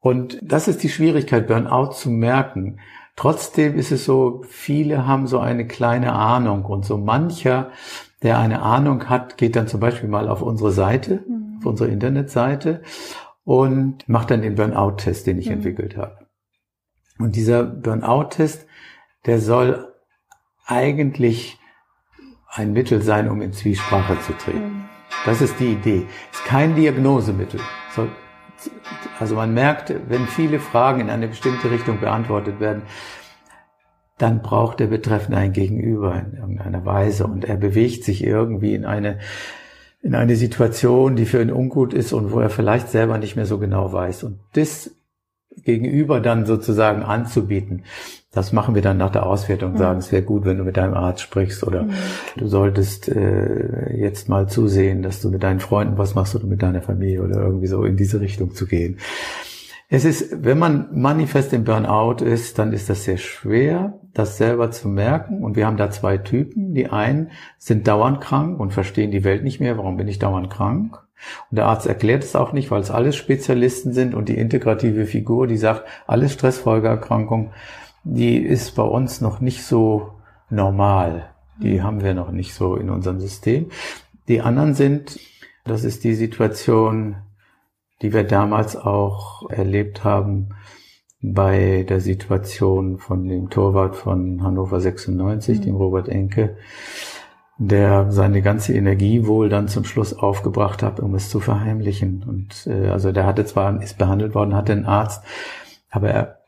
Und 0.00 0.38
das 0.42 0.68
ist 0.68 0.82
die 0.82 0.90
Schwierigkeit, 0.90 1.46
Burnout 1.46 1.92
zu 1.92 2.10
merken. 2.10 2.78
Trotzdem 3.16 3.78
ist 3.78 3.90
es 3.90 4.04
so, 4.04 4.42
viele 4.48 5.06
haben 5.06 5.26
so 5.26 5.38
eine 5.38 5.66
kleine 5.66 6.12
Ahnung 6.12 6.66
und 6.66 6.84
so 6.84 6.98
mancher, 6.98 7.70
der 8.22 8.38
eine 8.38 8.60
Ahnung 8.60 9.08
hat, 9.08 9.38
geht 9.38 9.56
dann 9.56 9.66
zum 9.66 9.80
Beispiel 9.80 10.10
mal 10.10 10.28
auf 10.28 10.42
unsere 10.42 10.72
Seite, 10.72 11.24
mhm. 11.26 11.56
auf 11.58 11.66
unsere 11.66 11.88
Internetseite 11.88 12.82
und 13.44 14.08
macht 14.08 14.30
dann 14.30 14.42
den 14.42 14.54
Burnout-Test, 14.54 15.26
den 15.26 15.38
ich 15.38 15.46
mhm. 15.46 15.54
entwickelt 15.54 15.96
habe. 15.96 16.26
Und 17.18 17.36
dieser 17.36 17.64
Burnout-Test, 17.64 18.66
der 19.26 19.40
soll 19.40 19.92
eigentlich 20.66 21.58
ein 22.48 22.72
Mittel 22.72 23.02
sein, 23.02 23.28
um 23.28 23.40
in 23.42 23.52
Zwiesprache 23.52 24.20
zu 24.20 24.32
treten. 24.34 24.58
Mhm. 24.58 24.84
Das 25.24 25.40
ist 25.40 25.58
die 25.60 25.72
Idee. 25.72 26.06
Ist 26.32 26.44
kein 26.44 26.74
Diagnosemittel. 26.74 27.60
Also 29.18 29.34
man 29.36 29.54
merkt, 29.54 29.94
wenn 30.08 30.26
viele 30.26 30.58
Fragen 30.58 31.00
in 31.00 31.10
eine 31.10 31.28
bestimmte 31.28 31.70
Richtung 31.70 32.00
beantwortet 32.00 32.60
werden, 32.60 32.82
dann 34.18 34.42
braucht 34.42 34.80
der 34.80 34.86
Betreffende 34.86 35.38
ein 35.38 35.52
Gegenüber 35.52 36.14
in 36.14 36.34
irgendeiner 36.34 36.84
Weise 36.84 37.26
und 37.26 37.44
er 37.44 37.56
bewegt 37.56 38.04
sich 38.04 38.24
irgendwie 38.24 38.74
in 38.74 38.84
eine 38.84 39.18
in 40.02 40.14
eine 40.14 40.36
Situation, 40.36 41.16
die 41.16 41.26
für 41.26 41.40
ihn 41.40 41.52
ungut 41.52 41.94
ist 41.94 42.12
und 42.12 42.32
wo 42.32 42.40
er 42.40 42.50
vielleicht 42.50 42.88
selber 42.88 43.18
nicht 43.18 43.36
mehr 43.36 43.46
so 43.46 43.58
genau 43.58 43.92
weiß. 43.92 44.24
Und 44.24 44.40
das 44.52 44.90
gegenüber 45.56 46.20
dann 46.20 46.44
sozusagen 46.44 47.02
anzubieten, 47.02 47.84
das 48.32 48.52
machen 48.52 48.74
wir 48.74 48.82
dann 48.82 48.96
nach 48.96 49.10
der 49.10 49.26
Auswertung, 49.26 49.76
sagen, 49.76 49.96
mhm. 49.96 49.98
es 50.00 50.10
wäre 50.10 50.22
gut, 50.22 50.44
wenn 50.44 50.56
du 50.56 50.64
mit 50.64 50.78
deinem 50.78 50.94
Arzt 50.94 51.20
sprichst 51.20 51.62
oder 51.64 51.84
mhm. 51.84 51.92
du 52.36 52.48
solltest 52.48 53.08
äh, 53.08 53.94
jetzt 53.94 54.28
mal 54.28 54.48
zusehen, 54.48 55.02
dass 55.02 55.20
du 55.20 55.30
mit 55.30 55.42
deinen 55.42 55.60
Freunden 55.60 55.98
was 55.98 56.14
machst 56.14 56.34
oder 56.34 56.46
mit 56.46 56.62
deiner 56.62 56.82
Familie 56.82 57.22
oder 57.22 57.40
irgendwie 57.42 57.66
so 57.66 57.84
in 57.84 57.96
diese 57.96 58.20
Richtung 58.20 58.54
zu 58.54 58.66
gehen. 58.66 58.98
Es 59.88 60.06
ist, 60.06 60.42
wenn 60.42 60.58
man 60.58 60.88
manifest 60.92 61.52
im 61.52 61.64
Burnout 61.64 62.24
ist, 62.24 62.58
dann 62.58 62.72
ist 62.72 62.88
das 62.88 63.04
sehr 63.04 63.18
schwer, 63.18 64.00
das 64.14 64.36
selber 64.36 64.70
zu 64.70 64.88
merken. 64.88 65.42
Und 65.42 65.56
wir 65.56 65.66
haben 65.66 65.76
da 65.76 65.90
zwei 65.90 66.18
Typen. 66.18 66.74
Die 66.74 66.88
einen 66.88 67.30
sind 67.58 67.86
dauernd 67.86 68.20
krank 68.20 68.58
und 68.60 68.72
verstehen 68.72 69.10
die 69.10 69.24
Welt 69.24 69.42
nicht 69.42 69.60
mehr. 69.60 69.78
Warum 69.78 69.96
bin 69.96 70.08
ich 70.08 70.18
dauernd 70.18 70.50
krank? 70.50 70.98
Und 71.50 71.56
der 71.56 71.66
Arzt 71.66 71.86
erklärt 71.86 72.24
es 72.24 72.36
auch 72.36 72.52
nicht, 72.52 72.70
weil 72.70 72.80
es 72.80 72.90
alles 72.90 73.16
Spezialisten 73.16 73.92
sind 73.92 74.14
und 74.14 74.28
die 74.28 74.36
integrative 74.36 75.06
Figur, 75.06 75.46
die 75.46 75.56
sagt, 75.56 75.84
alles 76.06 76.32
Stressfolgeerkrankung, 76.32 77.52
die 78.04 78.38
ist 78.38 78.74
bei 78.74 78.82
uns 78.82 79.20
noch 79.20 79.40
nicht 79.40 79.64
so 79.64 80.14
normal. 80.50 81.30
Die 81.62 81.82
haben 81.82 82.02
wir 82.02 82.14
noch 82.14 82.32
nicht 82.32 82.54
so 82.54 82.74
in 82.74 82.90
unserem 82.90 83.20
System. 83.20 83.70
Die 84.26 84.40
anderen 84.40 84.74
sind, 84.74 85.20
das 85.64 85.84
ist 85.84 86.02
die 86.02 86.14
Situation, 86.14 87.16
die 88.02 88.12
wir 88.12 88.24
damals 88.24 88.76
auch 88.76 89.48
erlebt 89.48 90.02
haben 90.02 90.50
bei 91.22 91.86
der 91.88 92.00
Situation 92.00 92.98
von 92.98 93.28
dem 93.28 93.48
Torwart 93.48 93.94
von 93.94 94.42
Hannover 94.42 94.80
96, 94.80 95.60
mhm. 95.60 95.62
dem 95.62 95.76
Robert 95.76 96.08
Enke, 96.08 96.56
der 97.58 98.10
seine 98.10 98.42
ganze 98.42 98.74
Energie 98.74 99.26
wohl 99.26 99.48
dann 99.48 99.68
zum 99.68 99.84
Schluss 99.84 100.12
aufgebracht 100.12 100.82
hat, 100.82 100.98
um 100.98 101.14
es 101.14 101.30
zu 101.30 101.38
verheimlichen. 101.38 102.24
Und 102.26 102.66
äh, 102.66 102.88
also 102.88 103.12
der 103.12 103.24
hatte 103.24 103.44
zwar 103.44 103.80
ist 103.80 103.98
behandelt 103.98 104.34
worden, 104.34 104.56
hatte 104.56 104.72
einen 104.72 104.84
Arzt, 104.84 105.22
aber 105.90 106.10
er 106.10 106.38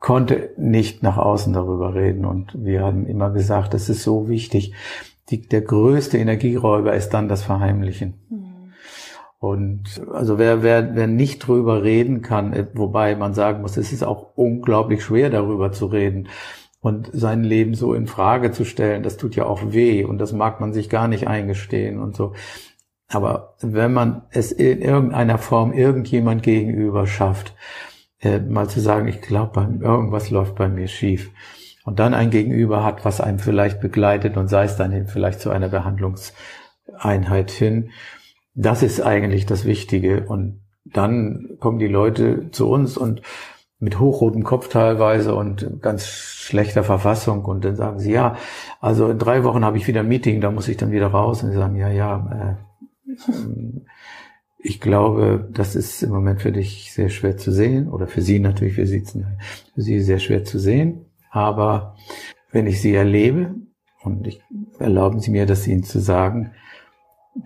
konnte 0.00 0.50
nicht 0.56 1.04
nach 1.04 1.16
außen 1.16 1.52
darüber 1.52 1.94
reden. 1.94 2.24
Und 2.24 2.52
wir 2.64 2.82
haben 2.82 3.06
immer 3.06 3.30
gesagt, 3.30 3.74
das 3.74 3.88
ist 3.88 4.02
so 4.02 4.28
wichtig. 4.28 4.74
Die, 5.28 5.46
der 5.46 5.60
größte 5.60 6.18
Energieräuber 6.18 6.94
ist 6.94 7.10
dann 7.10 7.28
das 7.28 7.44
Verheimlichen. 7.44 8.14
Mhm. 8.28 8.49
Und 9.40 10.02
also 10.12 10.38
wer, 10.38 10.62
wer, 10.62 10.94
wer 10.94 11.06
nicht 11.06 11.38
drüber 11.46 11.82
reden 11.82 12.20
kann, 12.20 12.52
äh, 12.52 12.66
wobei 12.74 13.16
man 13.16 13.32
sagen 13.32 13.62
muss, 13.62 13.78
es 13.78 13.90
ist 13.90 14.04
auch 14.04 14.36
unglaublich 14.36 15.02
schwer 15.02 15.30
darüber 15.30 15.72
zu 15.72 15.86
reden 15.86 16.28
und 16.80 17.08
sein 17.12 17.42
Leben 17.42 17.74
so 17.74 17.94
in 17.94 18.06
Frage 18.06 18.52
zu 18.52 18.66
stellen, 18.66 19.02
das 19.02 19.16
tut 19.16 19.36
ja 19.36 19.46
auch 19.46 19.72
weh 19.72 20.04
und 20.04 20.18
das 20.18 20.34
mag 20.34 20.60
man 20.60 20.74
sich 20.74 20.90
gar 20.90 21.08
nicht 21.08 21.26
eingestehen 21.26 21.98
und 21.98 22.14
so. 22.14 22.34
Aber 23.08 23.56
wenn 23.62 23.94
man 23.94 24.22
es 24.30 24.52
in 24.52 24.82
irgendeiner 24.82 25.38
Form 25.38 25.72
irgendjemand 25.72 26.42
gegenüber 26.42 27.06
schafft, 27.06 27.54
äh, 28.20 28.40
mal 28.40 28.68
zu 28.68 28.80
sagen, 28.80 29.08
ich 29.08 29.22
glaube, 29.22 29.60
irgendwas 29.80 30.30
läuft 30.30 30.54
bei 30.54 30.68
mir 30.68 30.86
schief. 30.86 31.30
Und 31.84 31.98
dann 31.98 32.12
ein 32.12 32.28
Gegenüber 32.28 32.84
hat, 32.84 33.06
was 33.06 33.22
einem 33.22 33.38
vielleicht 33.38 33.80
begleitet 33.80 34.36
und 34.36 34.48
sei 34.48 34.64
es 34.64 34.76
dann 34.76 35.06
vielleicht 35.06 35.40
zu 35.40 35.48
einer 35.48 35.68
Behandlungseinheit 35.70 37.50
hin, 37.50 37.90
das 38.60 38.82
ist 38.82 39.00
eigentlich 39.00 39.46
das 39.46 39.64
Wichtige. 39.64 40.26
Und 40.26 40.60
dann 40.84 41.56
kommen 41.60 41.78
die 41.78 41.88
Leute 41.88 42.50
zu 42.50 42.68
uns 42.68 42.96
und 42.96 43.22
mit 43.78 43.98
hochrotem 43.98 44.44
Kopf 44.44 44.68
teilweise 44.68 45.34
und 45.34 45.80
ganz 45.80 46.06
schlechter 46.06 46.84
Verfassung. 46.84 47.44
Und 47.44 47.64
dann 47.64 47.76
sagen 47.76 47.98
sie, 47.98 48.12
ja, 48.12 48.36
also 48.80 49.08
in 49.08 49.18
drei 49.18 49.42
Wochen 49.44 49.64
habe 49.64 49.78
ich 49.78 49.88
wieder 49.88 50.00
ein 50.00 50.08
Meeting, 50.08 50.40
da 50.40 50.50
muss 50.50 50.68
ich 50.68 50.76
dann 50.76 50.90
wieder 50.90 51.06
raus. 51.06 51.42
Und 51.42 51.50
sie 51.50 51.56
sagen, 51.56 51.76
ja, 51.76 51.88
ja, 51.88 52.58
äh, 53.08 53.14
ich 54.58 54.80
glaube, 54.80 55.48
das 55.52 55.74
ist 55.74 56.02
im 56.02 56.10
Moment 56.10 56.42
für 56.42 56.52
dich 56.52 56.92
sehr 56.92 57.08
schwer 57.08 57.38
zu 57.38 57.50
sehen. 57.52 57.88
Oder 57.88 58.06
für 58.06 58.20
Sie 58.20 58.38
natürlich, 58.38 58.76
wir 58.76 58.86
sitzen 58.86 59.38
für 59.74 59.80
Sie 59.80 60.00
sehr 60.00 60.18
schwer 60.18 60.44
zu 60.44 60.58
sehen, 60.58 61.06
aber 61.30 61.96
wenn 62.52 62.66
ich 62.66 62.80
Sie 62.82 62.94
erlebe 62.94 63.54
und 64.02 64.26
ich 64.26 64.42
erlauben 64.78 65.20
Sie 65.20 65.30
mir, 65.30 65.46
das 65.46 65.66
Ihnen 65.66 65.84
zu 65.84 66.00
sagen, 66.00 66.52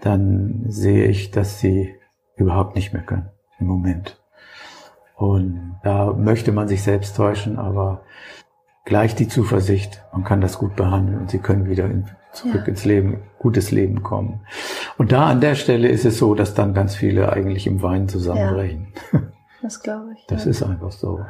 dann 0.01 0.65
sehe 0.69 1.07
ich, 1.07 1.31
dass 1.31 1.61
sie 1.61 1.95
überhaupt 2.37 2.75
nicht 2.75 2.93
mehr 2.93 3.03
können 3.03 3.31
im 3.59 3.67
Moment. 3.67 4.21
Und 5.17 5.77
da 5.83 6.13
möchte 6.13 6.53
man 6.53 6.69
sich 6.69 6.83
selbst 6.83 7.17
täuschen, 7.17 7.59
aber 7.59 8.03
gleich 8.85 9.15
die 9.15 9.29
Zuversicht, 9.29 10.03
man 10.13 10.25
kann 10.25 10.41
das 10.41 10.59
gut 10.59 10.77
behandeln 10.77 11.21
und 11.21 11.31
sie 11.31 11.39
können 11.39 11.69
wieder 11.69 11.85
in, 11.85 12.07
zurück 12.33 12.63
ja. 12.63 12.69
ins 12.69 12.85
Leben, 12.85 13.23
gutes 13.39 13.71
Leben 13.71 14.03
kommen. 14.03 14.41
Und 14.99 15.13
da 15.13 15.27
an 15.27 15.41
der 15.41 15.55
Stelle 15.55 15.89
ist 15.89 16.05
es 16.05 16.19
so, 16.19 16.35
dass 16.35 16.55
dann 16.55 16.75
ganz 16.75 16.95
viele 16.95 17.33
eigentlich 17.33 17.67
im 17.67 17.83
Wein 17.83 18.09
zusammenbrechen. 18.09 18.89
Ja. 19.13 19.23
Das 19.65 19.81
glaube 19.81 20.13
ich. 20.13 20.27
Das 20.27 20.45
ja. 20.45 20.51
ist 20.51 20.63
einfach 20.63 20.93
so. 20.93 21.25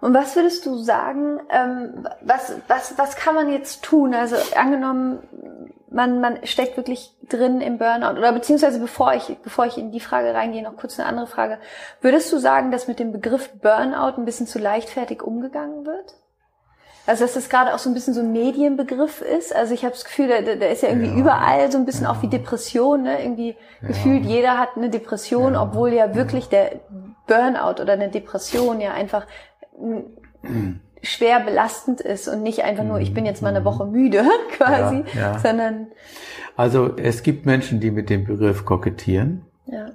Und 0.00 0.14
was 0.14 0.36
würdest 0.36 0.64
du 0.64 0.76
sagen, 0.76 1.40
ähm, 1.50 2.06
was, 2.20 2.54
was, 2.68 2.96
was 2.96 3.16
kann 3.16 3.34
man 3.34 3.50
jetzt 3.50 3.82
tun? 3.82 4.14
Also 4.14 4.36
angenommen, 4.56 5.18
man, 5.90 6.20
man 6.20 6.46
steckt 6.46 6.76
wirklich 6.76 7.12
drin 7.28 7.60
im 7.60 7.78
Burnout 7.78 8.16
oder 8.16 8.32
beziehungsweise 8.32 8.78
bevor 8.78 9.14
ich, 9.14 9.36
bevor 9.42 9.66
ich 9.66 9.76
in 9.76 9.90
die 9.90 9.98
Frage 9.98 10.32
reingehe, 10.32 10.62
noch 10.62 10.76
kurz 10.76 11.00
eine 11.00 11.08
andere 11.08 11.26
Frage. 11.26 11.58
Würdest 12.00 12.32
du 12.32 12.38
sagen, 12.38 12.70
dass 12.70 12.86
mit 12.86 13.00
dem 13.00 13.10
Begriff 13.10 13.50
Burnout 13.54 14.18
ein 14.18 14.24
bisschen 14.24 14.46
zu 14.46 14.60
leichtfertig 14.60 15.24
umgegangen 15.24 15.84
wird? 15.84 16.14
Also 17.10 17.24
dass 17.24 17.34
das 17.34 17.48
gerade 17.48 17.74
auch 17.74 17.80
so 17.80 17.90
ein 17.90 17.94
bisschen 17.94 18.14
so 18.14 18.20
ein 18.20 18.30
Medienbegriff 18.30 19.20
ist. 19.20 19.52
Also 19.52 19.74
ich 19.74 19.82
habe 19.82 19.94
das 19.94 20.04
Gefühl, 20.04 20.28
der, 20.28 20.54
der 20.54 20.70
ist 20.70 20.84
ja 20.84 20.90
irgendwie 20.90 21.10
ja. 21.10 21.16
überall 21.16 21.72
so 21.72 21.76
ein 21.76 21.84
bisschen 21.84 22.04
ja. 22.04 22.12
auch 22.12 22.22
wie 22.22 22.28
Depression. 22.28 23.02
Ne? 23.02 23.20
Irgendwie 23.20 23.56
ja. 23.82 23.88
gefühlt 23.88 24.24
jeder 24.24 24.58
hat 24.58 24.76
eine 24.76 24.90
Depression, 24.90 25.56
obwohl 25.56 25.92
ja 25.92 26.14
wirklich 26.14 26.48
der 26.50 26.82
Burnout 27.26 27.82
oder 27.82 27.94
eine 27.94 28.10
Depression 28.10 28.80
ja 28.80 28.92
einfach 28.92 29.26
schwer 31.02 31.40
belastend 31.40 32.00
ist 32.00 32.28
und 32.28 32.44
nicht 32.44 32.62
einfach 32.62 32.84
nur, 32.84 33.00
ich 33.00 33.12
bin 33.12 33.26
jetzt 33.26 33.42
mal 33.42 33.48
eine 33.48 33.64
Woche 33.64 33.86
müde 33.86 34.24
quasi, 34.56 35.02
sondern. 35.42 35.88
Also 36.56 36.96
es 36.96 37.24
gibt 37.24 37.44
Menschen, 37.44 37.80
die 37.80 37.90
mit 37.90 38.08
dem 38.08 38.24
Begriff 38.24 38.64
kokettieren. 38.64 39.46
Ja. 39.66 39.86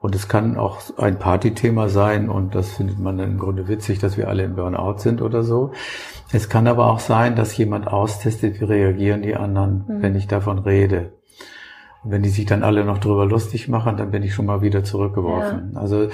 Und 0.00 0.14
es 0.14 0.26
kann 0.26 0.56
auch 0.56 0.80
ein 0.98 1.18
Partythema 1.18 1.88
sein 1.88 2.30
und 2.30 2.54
das 2.54 2.70
findet 2.70 2.98
man 2.98 3.18
im 3.18 3.38
Grunde 3.38 3.68
witzig, 3.68 3.98
dass 3.98 4.16
wir 4.16 4.28
alle 4.28 4.44
im 4.44 4.54
Burnout 4.54 4.98
sind 4.98 5.20
oder 5.20 5.42
so. 5.42 5.72
Es 6.36 6.50
kann 6.50 6.66
aber 6.66 6.90
auch 6.90 6.98
sein, 6.98 7.34
dass 7.34 7.56
jemand 7.56 7.88
austestet, 7.88 8.60
wie 8.60 8.64
reagieren 8.64 9.22
die 9.22 9.36
anderen, 9.36 9.86
mhm. 9.88 10.02
wenn 10.02 10.14
ich 10.14 10.26
davon 10.26 10.58
rede. 10.58 11.14
Und 12.04 12.10
wenn 12.10 12.22
die 12.22 12.28
sich 12.28 12.44
dann 12.44 12.62
alle 12.62 12.84
noch 12.84 12.98
drüber 12.98 13.24
lustig 13.24 13.68
machen, 13.68 13.96
dann 13.96 14.10
bin 14.10 14.22
ich 14.22 14.34
schon 14.34 14.44
mal 14.44 14.60
wieder 14.60 14.84
zurückgeworfen. 14.84 15.72
Ja. 15.72 15.80
Also 15.80 16.10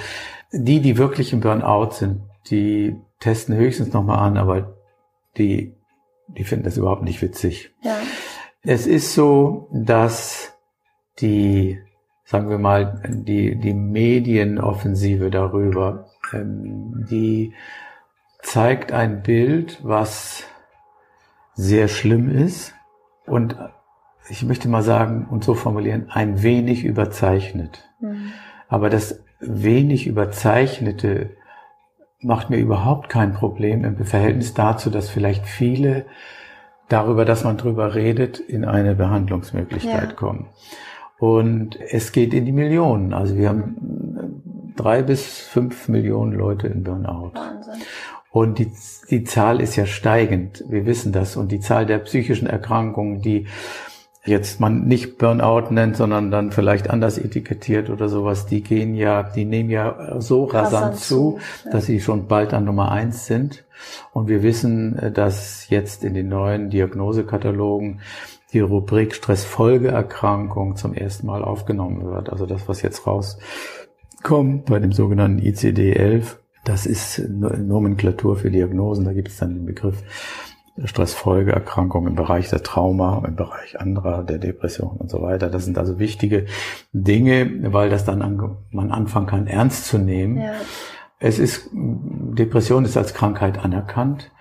die, 0.53 0.79
die 0.79 0.97
wirklich 0.97 1.33
im 1.33 1.41
Burnout 1.41 1.91
sind, 1.91 2.21
die 2.49 2.95
testen 3.19 3.53
höchstens 3.57 3.91
nochmal 3.91 4.19
an, 4.19 4.37
aber 4.37 4.77
die, 5.37 5.75
die 6.29 6.45
finden 6.45 6.63
das 6.63 6.77
überhaupt 6.77 7.03
nicht 7.03 7.21
witzig. 7.21 7.73
Ja. 7.81 7.97
Es 8.61 8.87
ist 8.87 9.13
so, 9.13 9.67
dass 9.73 10.53
die, 11.19 11.79
sagen 12.23 12.49
wir 12.49 12.59
mal, 12.59 13.03
die, 13.09 13.57
die 13.57 13.73
Medienoffensive 13.73 15.29
darüber, 15.29 16.05
ähm, 16.31 17.05
die 17.09 17.53
zeigt 18.43 18.91
ein 18.91 19.23
Bild, 19.23 19.79
was 19.83 20.43
sehr 21.55 21.87
schlimm 21.87 22.29
ist 22.29 22.75
und 23.25 23.55
ich 24.29 24.43
möchte 24.43 24.69
mal 24.69 24.83
sagen 24.83 25.27
und 25.29 25.43
so 25.43 25.55
formulieren, 25.55 26.07
ein 26.09 26.43
wenig 26.43 26.85
überzeichnet. 26.85 27.89
Mhm. 27.99 28.31
Aber 28.67 28.89
das 28.89 29.23
wenig 29.39 30.07
überzeichnete 30.07 31.31
macht 32.19 32.49
mir 32.49 32.57
überhaupt 32.57 33.09
kein 33.09 33.33
Problem 33.33 33.83
im 33.83 33.97
Verhältnis 34.05 34.53
dazu, 34.53 34.89
dass 34.89 35.09
vielleicht 35.09 35.45
viele 35.45 36.05
darüber, 36.87 37.25
dass 37.25 37.43
man 37.43 37.57
drüber 37.57 37.95
redet, 37.95 38.39
in 38.39 38.65
eine 38.65 38.95
Behandlungsmöglichkeit 38.95 40.09
ja. 40.09 40.15
kommen. 40.15 40.47
Und 41.19 41.79
es 41.79 42.11
geht 42.11 42.33
in 42.33 42.45
die 42.45 42.51
Millionen. 42.51 43.13
Also 43.13 43.37
wir 43.37 43.49
haben 43.49 44.73
drei 44.75 45.01
bis 45.01 45.39
fünf 45.39 45.87
Millionen 45.87 46.33
Leute 46.33 46.67
in 46.67 46.83
Burnout. 46.83 47.31
Wahnsinn. 47.35 47.81
Und 48.33 48.57
die, 48.57 48.71
die 49.11 49.25
Zahl 49.25 49.61
ist 49.61 49.75
ja 49.75 49.85
steigend. 49.85 50.63
Wir 50.67 50.87
wissen 50.87 51.11
das. 51.11 51.37
Und 51.37 51.51
die 51.51 51.59
Zahl 51.59 51.85
der 51.85 51.99
psychischen 51.99 52.47
Erkrankungen, 52.47 53.21
die 53.21 53.45
jetzt 54.25 54.59
man 54.59 54.87
nicht 54.87 55.19
Burnout 55.19 55.69
nennt, 55.69 55.97
sondern 55.97 56.31
dann 56.31 56.51
vielleicht 56.51 56.89
anders 56.89 57.19
etikettiert 57.19 57.91
oder 57.91 58.09
sowas, 58.09 58.47
die 58.47 58.63
gehen 58.63 58.95
ja, 58.95 59.21
die 59.21 59.45
nehmen 59.45 59.69
ja 59.69 60.19
so 60.19 60.45
rasant, 60.45 60.73
rasant 60.73 60.99
zu, 60.99 61.39
ja. 61.63 61.73
dass 61.73 61.85
sie 61.85 62.01
schon 62.01 62.25
bald 62.25 62.55
an 62.55 62.65
Nummer 62.65 62.91
eins 62.91 63.27
sind. 63.27 63.65
Und 64.13 64.27
wir 64.27 64.41
wissen, 64.41 64.97
äh, 64.97 65.11
dass 65.11 65.69
jetzt 65.69 66.03
in 66.03 66.15
den 66.15 66.29
neuen 66.29 66.71
Diagnosekatalogen 66.71 68.01
die 68.51 68.61
Rubrik 68.61 69.13
Stressfolgeerkrankung 69.13 70.75
zum 70.75 70.95
ersten 70.95 71.27
Mal 71.27 71.43
aufgenommen 71.43 72.03
wird. 72.03 72.31
Also 72.31 72.47
das, 72.47 72.67
was 72.67 72.81
jetzt 72.81 73.05
rauskommt 73.05 74.65
bei 74.65 74.79
dem 74.79 74.91
sogenannten 74.91 75.39
ICD-11, 75.39 76.37
das 76.63 76.85
ist 76.85 77.19
Nomenklatur 77.29 78.35
für 78.35 78.51
Diagnosen. 78.51 79.05
Da 79.05 79.13
gibt 79.13 79.29
es 79.29 79.37
dann 79.37 79.53
den 79.53 79.65
Begriff 79.65 80.03
Stressfolgeerkrankungen 80.83 82.11
im 82.11 82.15
Bereich 82.15 82.49
der 82.49 82.63
Trauma, 82.63 83.23
im 83.27 83.35
Bereich 83.35 83.79
anderer, 83.79 84.23
der 84.23 84.39
Depression 84.39 84.97
und 84.97 85.11
so 85.11 85.21
weiter. 85.21 85.49
Das 85.49 85.65
sind 85.65 85.77
also 85.77 85.99
wichtige 85.99 86.47
Dinge, 86.93 87.71
weil 87.71 87.89
das 87.89 88.05
dann 88.05 88.21
an, 88.21 88.57
man 88.71 88.91
anfangen 88.91 89.27
kann, 89.27 89.45
ernst 89.45 89.85
zu 89.85 89.99
nehmen. 89.99 90.37
Ja. 90.37 90.53
Es 91.19 91.37
ist, 91.37 91.69
Depression 91.71 92.85
ist 92.85 92.97
als 92.97 93.13
Krankheit 93.13 93.63
anerkannt 93.63 94.31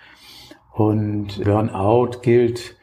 und 0.72 1.44
Burnout 1.44 2.20
gilt 2.22 2.76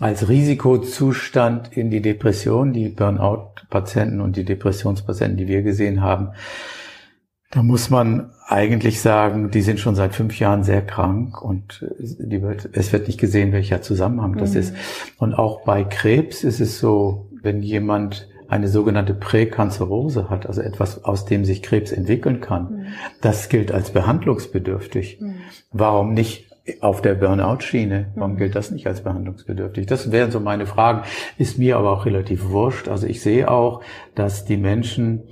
als 0.00 0.28
Risikozustand 0.28 1.76
in 1.76 1.90
die 1.90 2.02
Depression. 2.02 2.72
Die 2.72 2.88
Burnout-Patienten 2.88 4.20
und 4.20 4.36
die 4.36 4.44
Depressionspatienten, 4.44 5.36
die 5.36 5.46
wir 5.46 5.62
gesehen 5.62 6.02
haben, 6.02 6.30
da 7.52 7.62
muss 7.62 7.90
man 7.90 8.30
eigentlich 8.48 9.00
sagen, 9.00 9.50
die 9.50 9.60
sind 9.60 9.78
schon 9.78 9.94
seit 9.94 10.14
fünf 10.14 10.38
Jahren 10.38 10.64
sehr 10.64 10.82
krank 10.82 11.40
und 11.40 11.86
wird, 11.98 12.70
es 12.72 12.92
wird 12.92 13.06
nicht 13.06 13.20
gesehen, 13.20 13.52
welcher 13.52 13.82
Zusammenhang 13.82 14.36
das 14.36 14.52
mhm. 14.54 14.60
ist. 14.60 14.74
Und 15.18 15.34
auch 15.34 15.62
bei 15.62 15.84
Krebs 15.84 16.44
ist 16.44 16.60
es 16.60 16.78
so, 16.78 17.28
wenn 17.42 17.62
jemand 17.62 18.28
eine 18.48 18.68
sogenannte 18.68 19.14
Präkanzerose 19.14 20.30
hat, 20.30 20.46
also 20.46 20.62
etwas, 20.62 21.04
aus 21.04 21.26
dem 21.26 21.44
sich 21.44 21.62
Krebs 21.62 21.92
entwickeln 21.92 22.40
kann, 22.40 22.62
mhm. 22.62 22.86
das 23.20 23.50
gilt 23.50 23.70
als 23.70 23.90
behandlungsbedürftig. 23.90 25.20
Mhm. 25.20 25.34
Warum 25.70 26.14
nicht 26.14 26.50
auf 26.80 27.02
der 27.02 27.14
Burnout-Schiene. 27.14 28.12
Warum 28.14 28.34
mhm. 28.34 28.36
gilt 28.36 28.54
das 28.54 28.70
nicht 28.70 28.86
als 28.86 29.02
behandlungsbedürftig? 29.02 29.86
Das 29.86 30.12
wären 30.12 30.30
so 30.30 30.40
meine 30.40 30.66
Fragen. 30.66 31.02
Ist 31.36 31.58
mir 31.58 31.76
aber 31.76 31.90
auch 31.90 32.06
relativ 32.06 32.48
wurscht. 32.50 32.88
Also 32.88 33.06
ich 33.06 33.20
sehe 33.20 33.50
auch, 33.50 33.82
dass 34.14 34.44
die 34.44 34.56
Menschen, 34.56 35.24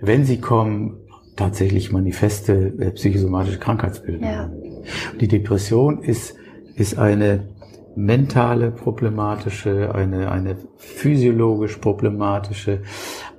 wenn 0.00 0.24
sie 0.24 0.40
kommen, 0.40 1.01
tatsächlich 1.36 1.92
manifeste 1.92 2.72
äh, 2.78 2.90
psychosomatische 2.90 3.58
Krankheitsbilder 3.58 4.26
ja. 4.26 4.50
Die 5.20 5.28
Depression 5.28 6.02
ist, 6.02 6.34
ist 6.74 6.98
eine 6.98 7.48
mentale 7.94 8.70
problematische, 8.70 9.94
eine, 9.94 10.32
eine 10.32 10.56
physiologisch 10.76 11.76
problematische, 11.76 12.80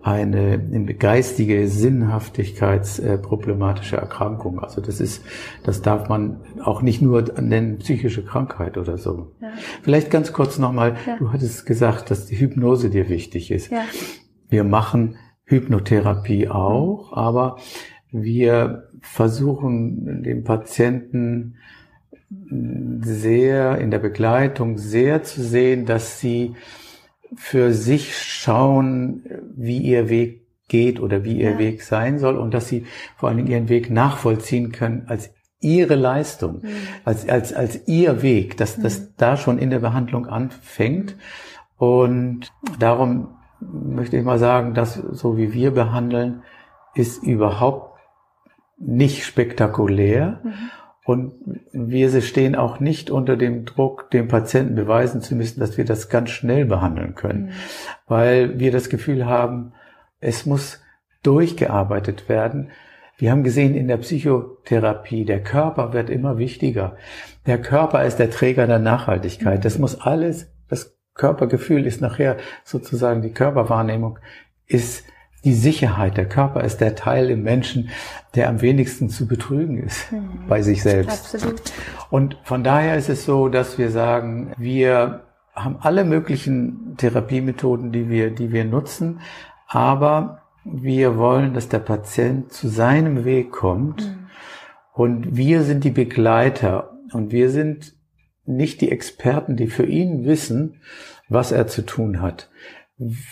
eine 0.03 0.59
geistige 0.95 1.67
Sinnhaftigkeitsproblematische 1.67 3.97
Erkrankung. 3.97 4.59
Also 4.59 4.79
das 4.81 4.99
ist, 4.99 5.25
das 5.63 5.81
darf 5.81 6.09
man 6.09 6.41
auch 6.63 6.83
nicht 6.83 7.01
nur 7.01 7.23
nennen 7.41 7.79
psychische 7.79 8.23
Krankheit 8.23 8.77
oder 8.77 8.99
so. 8.99 9.31
Ja. 9.41 9.47
Vielleicht 9.81 10.11
ganz 10.11 10.31
kurz 10.33 10.59
nochmal, 10.59 10.97
ja. 11.07 11.17
du 11.17 11.31
hattest 11.31 11.65
gesagt, 11.65 12.11
dass 12.11 12.27
die 12.27 12.39
Hypnose 12.39 12.91
dir 12.91 13.09
wichtig 13.09 13.49
ist. 13.49 13.71
Ja. 13.71 13.81
Wir 14.49 14.63
machen 14.63 15.15
Hypnotherapie 15.45 16.49
auch, 16.49 17.13
aber 17.13 17.57
wir 18.11 18.89
versuchen 19.01 20.23
dem 20.23 20.43
Patienten 20.43 21.55
sehr 23.01 23.77
in 23.79 23.91
der 23.91 23.99
Begleitung 23.99 24.77
sehr 24.77 25.23
zu 25.23 25.43
sehen, 25.43 25.85
dass 25.85 26.19
sie 26.19 26.55
für 27.35 27.73
sich 27.73 28.17
schauen, 28.17 29.23
wie 29.55 29.79
ihr 29.79 30.09
Weg 30.09 30.43
geht 30.67 30.99
oder 30.99 31.23
wie 31.23 31.39
ihr 31.39 31.51
ja. 31.51 31.59
Weg 31.59 31.83
sein 31.83 32.19
soll 32.19 32.37
und 32.37 32.53
dass 32.53 32.67
sie 32.67 32.85
vor 33.17 33.29
allen 33.29 33.37
Dingen 33.37 33.51
ihren 33.51 33.69
Weg 33.69 33.89
nachvollziehen 33.89 34.71
können 34.71 35.03
als 35.07 35.31
ihre 35.59 35.95
Leistung, 35.95 36.61
mhm. 36.61 36.69
als, 37.05 37.27
als, 37.27 37.53
als 37.53 37.87
ihr 37.87 38.21
Weg, 38.21 38.57
dass 38.57 38.79
das 38.79 38.99
mhm. 38.99 39.07
da 39.17 39.37
schon 39.37 39.57
in 39.59 39.69
der 39.69 39.79
Behandlung 39.79 40.27
anfängt. 40.27 41.15
Und 41.77 42.51
darum 42.79 43.29
möchte 43.71 44.17
ich 44.17 44.23
mal 44.23 44.39
sagen, 44.39 44.73
dass 44.73 44.95
so 44.95 45.37
wie 45.37 45.53
wir 45.53 45.71
behandeln, 45.71 46.43
ist 46.95 47.23
überhaupt 47.23 47.99
nicht 48.77 49.25
spektakulär. 49.25 50.41
Mhm. 50.43 50.53
Und 51.05 51.33
wir 51.73 52.21
stehen 52.21 52.55
auch 52.55 52.79
nicht 52.79 53.09
unter 53.09 53.35
dem 53.35 53.65
Druck, 53.65 54.09
dem 54.11 54.29
Patienten 54.29 54.75
beweisen 54.75 55.21
zu 55.21 55.35
müssen, 55.35 55.59
dass 55.59 55.77
wir 55.77 55.83
das 55.83 56.07
ganz 56.07 56.29
schnell 56.29 56.65
behandeln 56.65 57.15
können, 57.15 57.45
mhm. 57.45 57.51
weil 58.07 58.59
wir 58.59 58.71
das 58.71 58.89
Gefühl 58.89 59.25
haben, 59.25 59.73
es 60.21 60.45
muss 60.45 60.81
durchgearbeitet 61.23 62.29
werden. 62.29 62.69
Wir 63.17 63.31
haben 63.31 63.43
gesehen 63.43 63.75
in 63.75 63.87
der 63.87 63.97
Psychotherapie, 63.97 65.25
der 65.25 65.43
Körper 65.43 65.93
wird 65.93 66.09
immer 66.09 66.37
wichtiger. 66.37 66.97
Der 67.45 67.61
Körper 67.61 68.03
ist 68.05 68.17
der 68.17 68.31
Träger 68.31 68.65
der 68.65 68.79
Nachhaltigkeit. 68.79 69.65
Das 69.65 69.77
muss 69.77 69.99
alles, 69.99 70.52
Körpergefühl 71.15 71.85
ist 71.85 72.01
nachher 72.01 72.37
sozusagen 72.63 73.21
die 73.21 73.31
Körperwahrnehmung, 73.31 74.19
ist 74.65 75.05
die 75.43 75.53
Sicherheit. 75.53 76.17
Der 76.17 76.27
Körper 76.27 76.63
ist 76.63 76.79
der 76.79 76.95
Teil 76.95 77.29
im 77.29 77.43
Menschen, 77.43 77.89
der 78.35 78.49
am 78.49 78.61
wenigsten 78.61 79.09
zu 79.09 79.27
betrügen 79.27 79.77
ist 79.77 80.11
mhm. 80.11 80.47
bei 80.47 80.61
sich 80.61 80.81
selbst. 80.81 81.35
Absolut. 81.35 81.61
Und 82.09 82.37
von 82.43 82.63
daher 82.63 82.95
ist 82.95 83.09
es 83.09 83.25
so, 83.25 83.49
dass 83.49 83.77
wir 83.77 83.91
sagen, 83.91 84.53
wir 84.57 85.23
haben 85.53 85.77
alle 85.81 86.03
möglichen 86.03 86.95
Therapiemethoden, 86.97 87.91
die 87.91 88.09
wir, 88.09 88.31
die 88.31 88.51
wir 88.51 88.65
nutzen, 88.65 89.19
aber 89.67 90.41
wir 90.63 91.17
wollen, 91.17 91.53
dass 91.53 91.67
der 91.69 91.79
Patient 91.79 92.51
zu 92.51 92.69
seinem 92.69 93.25
Weg 93.25 93.51
kommt 93.51 94.07
mhm. 94.07 94.27
und 94.93 95.35
wir 95.35 95.63
sind 95.63 95.83
die 95.83 95.91
Begleiter 95.91 96.91
und 97.11 97.31
wir 97.31 97.49
sind 97.49 97.93
nicht 98.45 98.81
die 98.81 98.91
Experten, 98.91 99.55
die 99.55 99.67
für 99.67 99.85
ihn 99.85 100.25
wissen, 100.25 100.81
was 101.29 101.51
er 101.51 101.67
zu 101.67 101.83
tun 101.83 102.21
hat. 102.21 102.49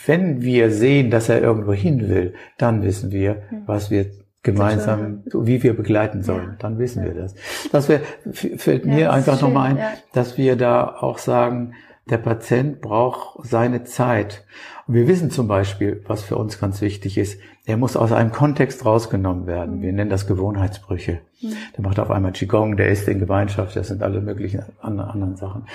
Wenn 0.06 0.42
wir 0.42 0.72
sehen, 0.72 1.12
dass 1.12 1.30
er 1.30 1.42
irgendwo 1.42 1.74
hin 1.74 2.10
will, 2.10 2.34
dann 2.58 2.84
wissen 2.84 3.12
wir, 3.12 3.44
hm. 3.50 3.64
was 3.66 3.92
wir 3.92 4.08
gemeinsam, 4.44 5.24
wie 5.34 5.62
wir 5.62 5.76
begleiten 5.76 6.24
sollen. 6.24 6.52
Ja. 6.52 6.56
Dann 6.60 6.80
wissen 6.80 7.04
wir 7.04 7.14
das. 7.14 7.36
Das 7.72 7.90
wär, 7.90 8.02
fällt 8.32 8.86
ja, 8.86 8.92
mir 8.92 9.14
einfach 9.14 9.40
nochmal 9.40 9.72
ein, 9.72 9.80
dass 10.14 10.38
wir 10.38 10.56
da 10.56 10.88
auch 10.88 11.20
sagen, 11.20 11.74
der 12.10 12.18
Patient 12.18 12.82
braucht 12.82 13.46
seine 13.46 13.84
Zeit. 13.84 14.46
Und 14.88 14.96
wir 14.96 15.08
wissen 15.08 15.32
zum 15.32 15.48
Beispiel, 15.48 16.04
was 16.08 16.24
für 16.24 16.36
uns 16.36 16.60
ganz 16.60 16.82
wichtig 16.82 17.18
ist, 17.18 17.40
er 17.66 17.78
muss 17.78 17.96
aus 17.96 18.12
einem 18.12 18.32
Kontext 18.32 18.86
rausgenommen 18.86 19.48
werden. 19.48 19.78
Mhm. 19.78 19.82
Wir 19.82 19.94
nennen 19.94 20.10
das 20.10 20.28
Gewohnheitsbrüche. 20.28 21.22
Mhm. 21.42 21.54
Der 21.78 21.84
macht 21.84 22.00
auf 22.00 22.12
einmal 22.12 22.32
Qigong, 22.32 22.76
der 22.76 22.90
ist 22.90 23.08
in 23.08 23.20
Gemeinschaft, 23.20 23.76
das 23.76 23.88
sind 23.88 24.04
alle 24.04 24.22
möglichen 24.22 24.64
anderen 24.82 25.36
Sachen. 25.36 25.68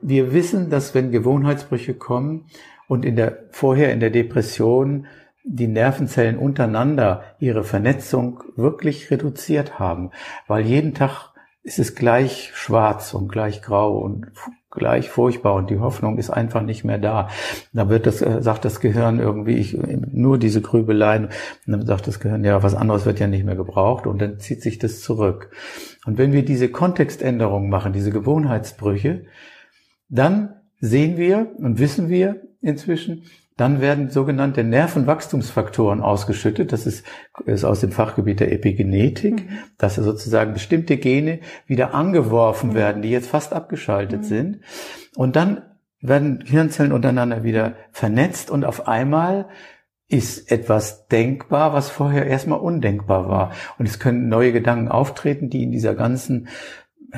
Wir 0.00 0.34
wissen, 0.34 0.68
dass 0.70 0.94
wenn 0.94 1.10
Gewohnheitsbrüche 1.10 1.94
kommen, 1.94 2.46
und 2.86 3.04
in 3.04 3.16
der, 3.16 3.44
vorher 3.50 3.92
in 3.92 4.00
der 4.00 4.10
Depression 4.10 5.06
die 5.44 5.66
Nervenzellen 5.66 6.38
untereinander 6.38 7.22
ihre 7.38 7.64
Vernetzung 7.64 8.42
wirklich 8.56 9.10
reduziert 9.10 9.78
haben, 9.78 10.10
weil 10.46 10.64
jeden 10.64 10.94
Tag 10.94 11.32
ist 11.62 11.78
es 11.78 11.94
gleich 11.94 12.50
schwarz 12.54 13.14
und 13.14 13.28
gleich 13.28 13.62
grau 13.62 13.98
und 13.98 14.32
gleich 14.74 15.10
furchtbar 15.10 15.54
und 15.54 15.70
die 15.70 15.78
Hoffnung 15.78 16.18
ist 16.18 16.30
einfach 16.30 16.62
nicht 16.62 16.84
mehr 16.84 16.98
da. 16.98 17.28
Da 17.72 17.88
wird 17.88 18.06
das, 18.06 18.22
äh, 18.22 18.42
sagt 18.42 18.64
das 18.64 18.80
Gehirn 18.80 19.20
irgendwie, 19.20 19.56
ich, 19.56 19.76
nur 20.12 20.38
diese 20.38 20.60
Grübeleien, 20.60 21.26
und 21.66 21.72
dann 21.72 21.86
sagt 21.86 22.06
das 22.06 22.20
Gehirn, 22.20 22.44
ja, 22.44 22.62
was 22.62 22.74
anderes 22.74 23.06
wird 23.06 23.20
ja 23.20 23.26
nicht 23.26 23.44
mehr 23.44 23.56
gebraucht 23.56 24.06
und 24.06 24.20
dann 24.20 24.38
zieht 24.38 24.62
sich 24.62 24.78
das 24.78 25.00
zurück. 25.00 25.50
Und 26.06 26.18
wenn 26.18 26.32
wir 26.32 26.44
diese 26.44 26.68
Kontextänderungen 26.68 27.70
machen, 27.70 27.92
diese 27.92 28.10
Gewohnheitsbrüche, 28.10 29.24
dann 30.08 30.54
sehen 30.80 31.16
wir 31.16 31.52
und 31.58 31.78
wissen 31.78 32.08
wir, 32.08 32.42
inzwischen. 32.60 33.24
Dann 33.56 33.80
werden 33.80 34.10
sogenannte 34.10 34.64
Nervenwachstumsfaktoren 34.64 36.00
ausgeschüttet. 36.00 36.72
Das 36.72 36.86
ist, 36.86 37.04
ist 37.44 37.64
aus 37.64 37.80
dem 37.80 37.92
Fachgebiet 37.92 38.40
der 38.40 38.52
Epigenetik, 38.52 39.48
mhm. 39.48 39.58
dass 39.78 39.94
sozusagen 39.94 40.54
bestimmte 40.54 40.96
Gene 40.96 41.40
wieder 41.66 41.94
angeworfen 41.94 42.70
mhm. 42.70 42.74
werden, 42.74 43.02
die 43.02 43.10
jetzt 43.10 43.28
fast 43.28 43.52
abgeschaltet 43.52 44.22
mhm. 44.22 44.24
sind. 44.24 44.60
Und 45.14 45.36
dann 45.36 45.62
werden 46.00 46.42
Hirnzellen 46.44 46.92
untereinander 46.92 47.44
wieder 47.44 47.76
vernetzt 47.92 48.50
und 48.50 48.64
auf 48.64 48.88
einmal 48.88 49.48
ist 50.08 50.52
etwas 50.52 51.08
denkbar, 51.08 51.72
was 51.72 51.88
vorher 51.88 52.26
erstmal 52.26 52.60
undenkbar 52.60 53.28
war. 53.28 53.52
Und 53.78 53.88
es 53.88 53.98
können 53.98 54.28
neue 54.28 54.52
Gedanken 54.52 54.88
auftreten, 54.88 55.48
die 55.48 55.62
in 55.62 55.72
dieser 55.72 55.94
ganzen 55.94 56.48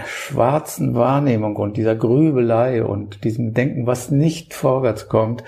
schwarzen 0.07 0.95
Wahrnehmung 0.95 1.57
und 1.57 1.77
dieser 1.77 1.95
Grübelei 1.95 2.85
und 2.85 3.25
diesem 3.25 3.55
Denken, 3.55 3.87
was 3.87 4.11
nicht 4.11 4.55
vorwärts 4.55 5.09
kommt, 5.09 5.45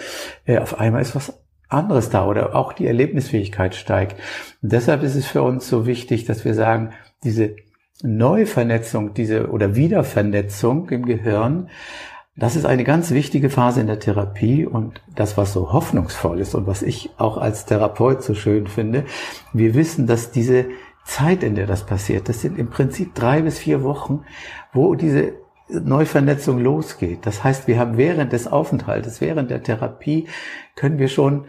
äh, 0.46 0.58
auf 0.58 0.80
einmal 0.80 1.02
ist 1.02 1.14
was 1.14 1.40
anderes 1.68 2.11
da 2.11 2.26
oder 2.26 2.54
auch 2.54 2.72
die 2.72 2.87
Erlebnisfähigkeit 2.87 3.74
steigt. 3.74 4.16
Und 4.62 4.72
deshalb 4.72 5.02
ist 5.02 5.14
es 5.14 5.26
für 5.26 5.42
uns 5.42 5.68
so 5.68 5.87
wichtig, 5.87 6.24
dass 6.24 6.44
wir 6.44 6.54
sagen, 6.54 6.92
diese 7.24 7.56
Neuvernetzung, 8.02 9.14
diese 9.14 9.50
oder 9.50 9.74
Wiedervernetzung 9.74 10.88
im 10.90 11.04
Gehirn, 11.04 11.68
das 12.37 12.54
ist 12.54 12.66
eine 12.66 12.84
ganz 12.84 13.11
wichtige 13.11 13.50
Phase 13.50 13.80
in 13.80 13.88
der 13.88 13.98
Therapie 13.98 14.64
und 14.64 15.02
das, 15.14 15.37
was 15.37 15.52
so 15.52 15.72
hoffnungsvoll 15.72 16.38
ist 16.38 16.54
und 16.54 16.68
was 16.68 16.82
ich 16.82 17.11
auch 17.18 17.37
als 17.37 17.66
Therapeut 17.66 18.22
so 18.22 18.34
schön 18.34 18.68
finde, 18.68 19.04
wir 19.52 19.74
wissen, 19.74 20.06
dass 20.06 20.30
diese 20.30 20.66
Zeit, 21.09 21.42
in 21.42 21.55
der 21.55 21.66
das 21.66 21.87
passiert. 21.87 22.29
Das 22.29 22.42
sind 22.42 22.59
im 22.59 22.68
Prinzip 22.68 23.14
drei 23.14 23.42
bis 23.42 23.59
vier 23.59 23.83
Wochen, 23.83 24.25
wo 24.73 24.94
diese 24.94 25.33
Neuvernetzung 25.68 26.59
losgeht. 26.59 27.27
Das 27.27 27.42
heißt, 27.42 27.66
wir 27.66 27.79
haben 27.79 27.97
während 27.97 28.33
des 28.33 28.47
Aufenthaltes, 28.47 29.21
während 29.21 29.51
der 29.51 29.62
Therapie, 29.62 30.29
können 30.77 30.99
wir 30.99 31.09
schon 31.09 31.47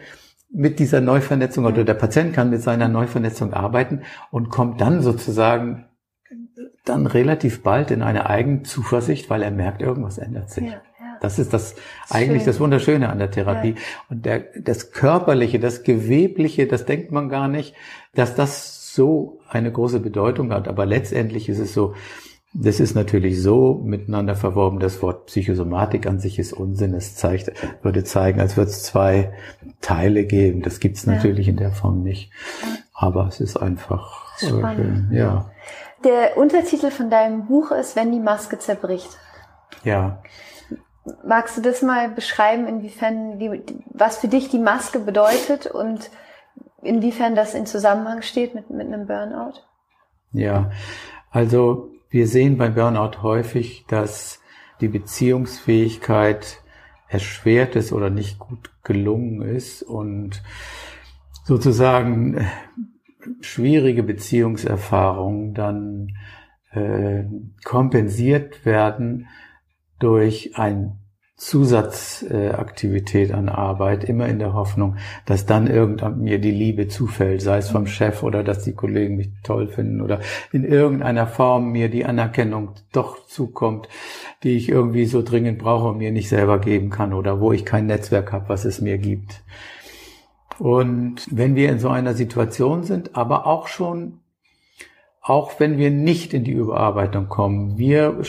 mit 0.52 0.80
dieser 0.80 1.02
Neuvernetzung 1.02 1.66
oder 1.66 1.84
der 1.84 1.94
Patient 1.94 2.34
kann 2.34 2.50
mit 2.50 2.62
seiner 2.62 2.88
Neuvernetzung 2.88 3.54
arbeiten 3.54 4.02
und 4.32 4.50
kommt 4.50 4.82
dann 4.82 5.02
sozusagen 5.02 5.86
dann 6.86 7.06
relativ 7.06 7.62
bald 7.62 7.92
in 7.92 8.02
eine 8.02 8.28
eigene 8.28 8.64
Zuversicht, 8.64 9.30
weil 9.30 9.44
er 9.44 9.52
merkt, 9.52 9.82
irgendwas 9.82 10.18
ändert 10.18 10.50
sich. 10.50 10.66
Ja, 10.66 10.82
Das 11.22 11.38
ist 11.38 11.54
das 11.54 11.76
eigentlich 12.10 12.46
das 12.46 12.60
Wunderschöne 12.60 13.10
an 13.10 13.20
der 13.20 13.30
Therapie. 13.30 13.72
Ja. 13.72 13.82
Und 14.10 14.26
der, 14.26 14.46
das 14.60 14.92
Körperliche, 14.92 15.60
das 15.60 15.84
Gewebliche, 15.84 16.66
das 16.66 16.86
denkt 16.86 17.12
man 17.12 17.30
gar 17.30 17.48
nicht, 17.48 17.76
dass 18.16 18.36
das 18.36 18.79
so 19.00 19.40
eine 19.48 19.72
große 19.72 20.02
Bedeutung 20.02 20.52
hat. 20.52 20.68
Aber 20.68 20.86
letztendlich 20.86 21.48
ist 21.48 21.60
es 21.60 21.74
so, 21.74 21.94
das 22.54 22.82
ist 22.82 22.96
natürlich 22.96 23.42
so 23.42 23.80
miteinander 23.82 24.36
verworben. 24.36 24.80
Das 24.80 25.02
Wort 25.02 25.28
Psychosomatik 25.28 26.06
an 26.06 26.20
sich 26.20 26.38
ist 26.38 26.52
Unsinn. 26.52 26.94
Es 26.94 27.16
zeigt, 27.16 27.54
würde 27.82 28.04
zeigen, 28.04 28.42
als 28.42 28.58
würde 28.58 28.72
es 28.72 28.84
zwei 28.84 29.32
Teile 29.80 30.26
geben. 30.26 30.62
Das 30.64 30.82
gibt 30.82 30.98
es 30.98 31.06
natürlich 31.06 31.48
ja. 31.48 31.52
in 31.52 31.58
der 31.58 31.72
Form 31.72 32.04
nicht. 32.04 32.32
Aber 32.94 33.28
es 33.28 33.40
ist 33.40 33.56
einfach 33.56 34.36
Spannend. 34.38 35.14
Äh, 35.14 35.20
ja. 35.20 35.52
Der 36.04 36.38
Untertitel 36.38 36.92
von 36.92 37.10
deinem 37.10 37.46
Buch 37.46 37.72
ist, 37.72 37.96
wenn 37.96 38.12
die 38.12 38.20
Maske 38.20 38.60
zerbricht. 38.60 39.10
Ja. 39.84 40.22
Magst 41.26 41.58
du 41.58 41.62
das 41.62 41.82
mal 41.82 42.10
beschreiben, 42.10 42.68
inwiefern 42.68 43.40
die, 43.40 43.64
was 43.94 44.18
für 44.18 44.28
dich 44.28 44.50
die 44.50 44.60
Maske 44.60 45.00
bedeutet 45.00 45.68
und 45.68 46.10
inwiefern 46.82 47.36
das 47.36 47.54
in 47.54 47.66
Zusammenhang 47.66 48.22
steht 48.22 48.56
mit, 48.56 48.70
mit 48.70 48.88
einem 48.88 49.08
Burnout? 49.08 49.62
Ja, 50.32 50.72
also 51.32 51.92
wir 52.10 52.28
sehen 52.28 52.58
beim 52.58 52.76
Burnout 52.76 53.22
häufig, 53.22 53.86
dass 53.88 54.40
die 54.82 54.88
Beziehungsfähigkeit 54.88 56.62
erschwert 57.08 57.76
ist 57.76 57.92
oder 57.92 58.10
nicht 58.10 58.40
gut 58.40 58.72
gelungen 58.84 59.42
ist 59.42 59.84
und 59.84 60.44
sozusagen 61.44 62.36
äh, 62.36 62.46
schwierige 63.42 64.04
Beziehungserfahrungen 64.04 65.54
dann 65.54 66.16
äh, 66.72 67.24
kompensiert 67.64 68.66
werden 68.66 69.28
durch 69.98 70.58
ein 70.58 70.98
Zusatzaktivität 71.40 73.34
an 73.34 73.48
Arbeit, 73.48 74.04
immer 74.04 74.28
in 74.28 74.40
der 74.40 74.54
Hoffnung, 74.54 74.98
dass 75.26 75.46
dann 75.46 75.68
irgendwann 75.68 76.20
mir 76.20 76.38
die 76.38 76.52
Liebe 76.52 76.90
zufällt, 76.90 77.42
sei 77.42 77.60
es 77.60 77.70
vom 77.70 77.88
Chef 77.88 78.24
oder 78.24 78.44
dass 78.44 78.66
die 78.66 78.74
Kollegen 78.74 79.16
mich 79.16 79.30
toll 79.42 79.70
finden 79.70 80.02
oder 80.02 80.20
in 80.52 80.66
irgendeiner 80.66 81.28
Form 81.28 81.72
mir 81.72 81.90
die 81.90 82.04
Anerkennung 82.04 82.72
doch 82.92 83.26
zukommt, 83.28 83.88
die 84.44 84.58
ich 84.58 84.68
irgendwie 84.68 85.06
so 85.06 85.22
dringend 85.22 85.60
brauche 85.60 85.88
und 85.88 86.00
mir 86.00 86.12
nicht 86.12 86.28
selber 86.28 86.60
geben 86.60 86.90
kann 86.90 87.14
oder 87.14 87.40
wo 87.40 87.54
ich 87.54 87.64
kein 87.64 87.86
Netzwerk 87.86 88.34
habe, 88.34 88.50
was 88.50 88.66
es 88.66 88.82
mir 88.82 88.98
gibt. 88.98 89.42
Und 90.58 91.26
wenn 91.32 91.56
wir 91.56 91.70
in 91.70 91.80
so 91.80 91.88
einer 91.88 92.16
Situation 92.16 92.84
sind, 92.84 93.16
aber 93.16 93.48
auch 93.48 93.68
schon, 93.68 94.20
auch 95.22 95.58
wenn 95.62 95.78
wir 95.78 95.90
nicht 95.90 96.34
in 96.34 96.44
die 96.44 96.52
Überarbeitung 96.52 97.30
kommen, 97.30 97.78
wir, 97.78 98.20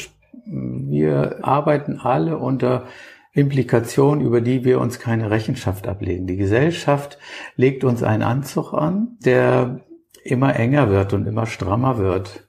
wir 0.51 1.39
arbeiten 1.43 2.01
alle 2.03 2.39
unter 2.39 2.85
Implikationen, 3.33 4.25
über 4.25 4.41
die 4.41 4.65
wir 4.65 4.81
uns 4.81 4.99
keine 4.99 5.31
Rechenschaft 5.31 5.87
ablegen. 5.87 6.27
Die 6.27 6.37
Gesellschaft 6.37 7.19
legt 7.57 7.85
uns 7.85 8.03
einen 8.03 8.23
Anzug 8.23 8.73
an, 8.75 9.17
der 9.25 9.81
immer 10.25 10.57
enger 10.57 10.91
wird 10.91 11.13
und 11.13 11.27
immer 11.27 11.47
strammer 11.47 11.99
wird. 11.99 12.49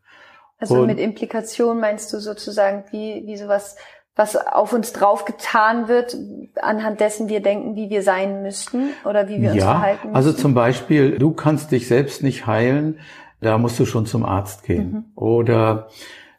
Also 0.57 0.81
und 0.81 0.87
mit 0.87 0.99
Implikation 0.99 1.79
meinst 1.79 2.11
du 2.13 2.19
sozusagen 2.19 2.83
wie, 2.91 3.23
wie 3.25 3.37
sowas, 3.37 3.75
was 4.15 4.35
auf 4.35 4.73
uns 4.73 4.91
drauf 4.91 5.25
getan 5.25 5.87
wird, 5.87 6.17
anhand 6.61 6.99
dessen 6.99 7.29
wir 7.29 7.41
denken, 7.41 7.75
wie 7.75 7.89
wir 7.89 8.03
sein 8.03 8.41
müssten 8.41 8.89
oder 9.05 9.29
wie 9.29 9.41
wir 9.41 9.51
uns 9.51 9.59
ja, 9.59 9.71
verhalten 9.71 10.07
müssen? 10.07 10.15
Also 10.15 10.33
zum 10.33 10.53
Beispiel, 10.53 11.17
du 11.17 11.31
kannst 11.31 11.71
dich 11.71 11.87
selbst 11.87 12.23
nicht 12.23 12.47
heilen, 12.47 12.99
da 13.39 13.57
musst 13.57 13.79
du 13.79 13.85
schon 13.85 14.05
zum 14.05 14.25
Arzt 14.25 14.63
gehen. 14.63 14.91
Mhm. 14.91 15.05
Oder 15.15 15.89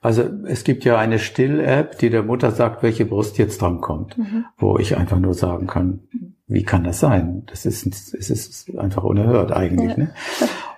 also 0.03 0.29
es 0.47 0.65
gibt 0.65 0.85
ja 0.85 0.99
eine 0.99 1.21
Still-App, 1.21 1.97
die 1.99 2.11
der 2.11 2.25
Mutter 2.25 2.51
sagt, 2.51 2.83
welche 2.83 3.07
Brust 3.07 3.39
jetzt 3.39 3.63
dran 3.63 3.81
kommt, 3.81 4.19
mhm. 4.19 4.45
wo 4.59 4.77
ich 4.77 4.97
einfach 4.97 5.21
nur 5.21 5.33
sagen 5.33 5.69
kann, 5.69 6.01
wie 6.49 6.65
kann 6.65 6.83
das 6.83 6.99
sein? 6.99 7.45
Das 7.47 7.65
ist, 7.65 7.87
es 7.87 8.29
ist 8.29 8.77
einfach 8.77 9.05
unerhört 9.05 9.53
eigentlich. 9.53 9.91
Ja. 9.91 9.97
Ne? 9.97 10.15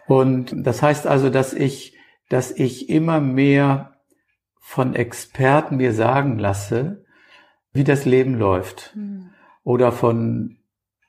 Und 0.07 0.55
das 0.67 0.83
heißt 0.83 1.07
also, 1.07 1.31
dass 1.31 1.55
ich, 1.55 1.97
dass 2.29 2.51
ich 2.51 2.91
immer 2.91 3.19
mehr 3.21 3.95
von 4.59 4.95
Experten 4.95 5.79
mir 5.79 5.95
sagen 5.95 6.39
lasse, 6.39 7.05
wie 7.73 7.85
das 7.85 8.05
Leben 8.05 8.35
läuft. 8.35 8.95
Mhm. 8.95 9.31
Oder 9.63 9.91
von 9.91 10.59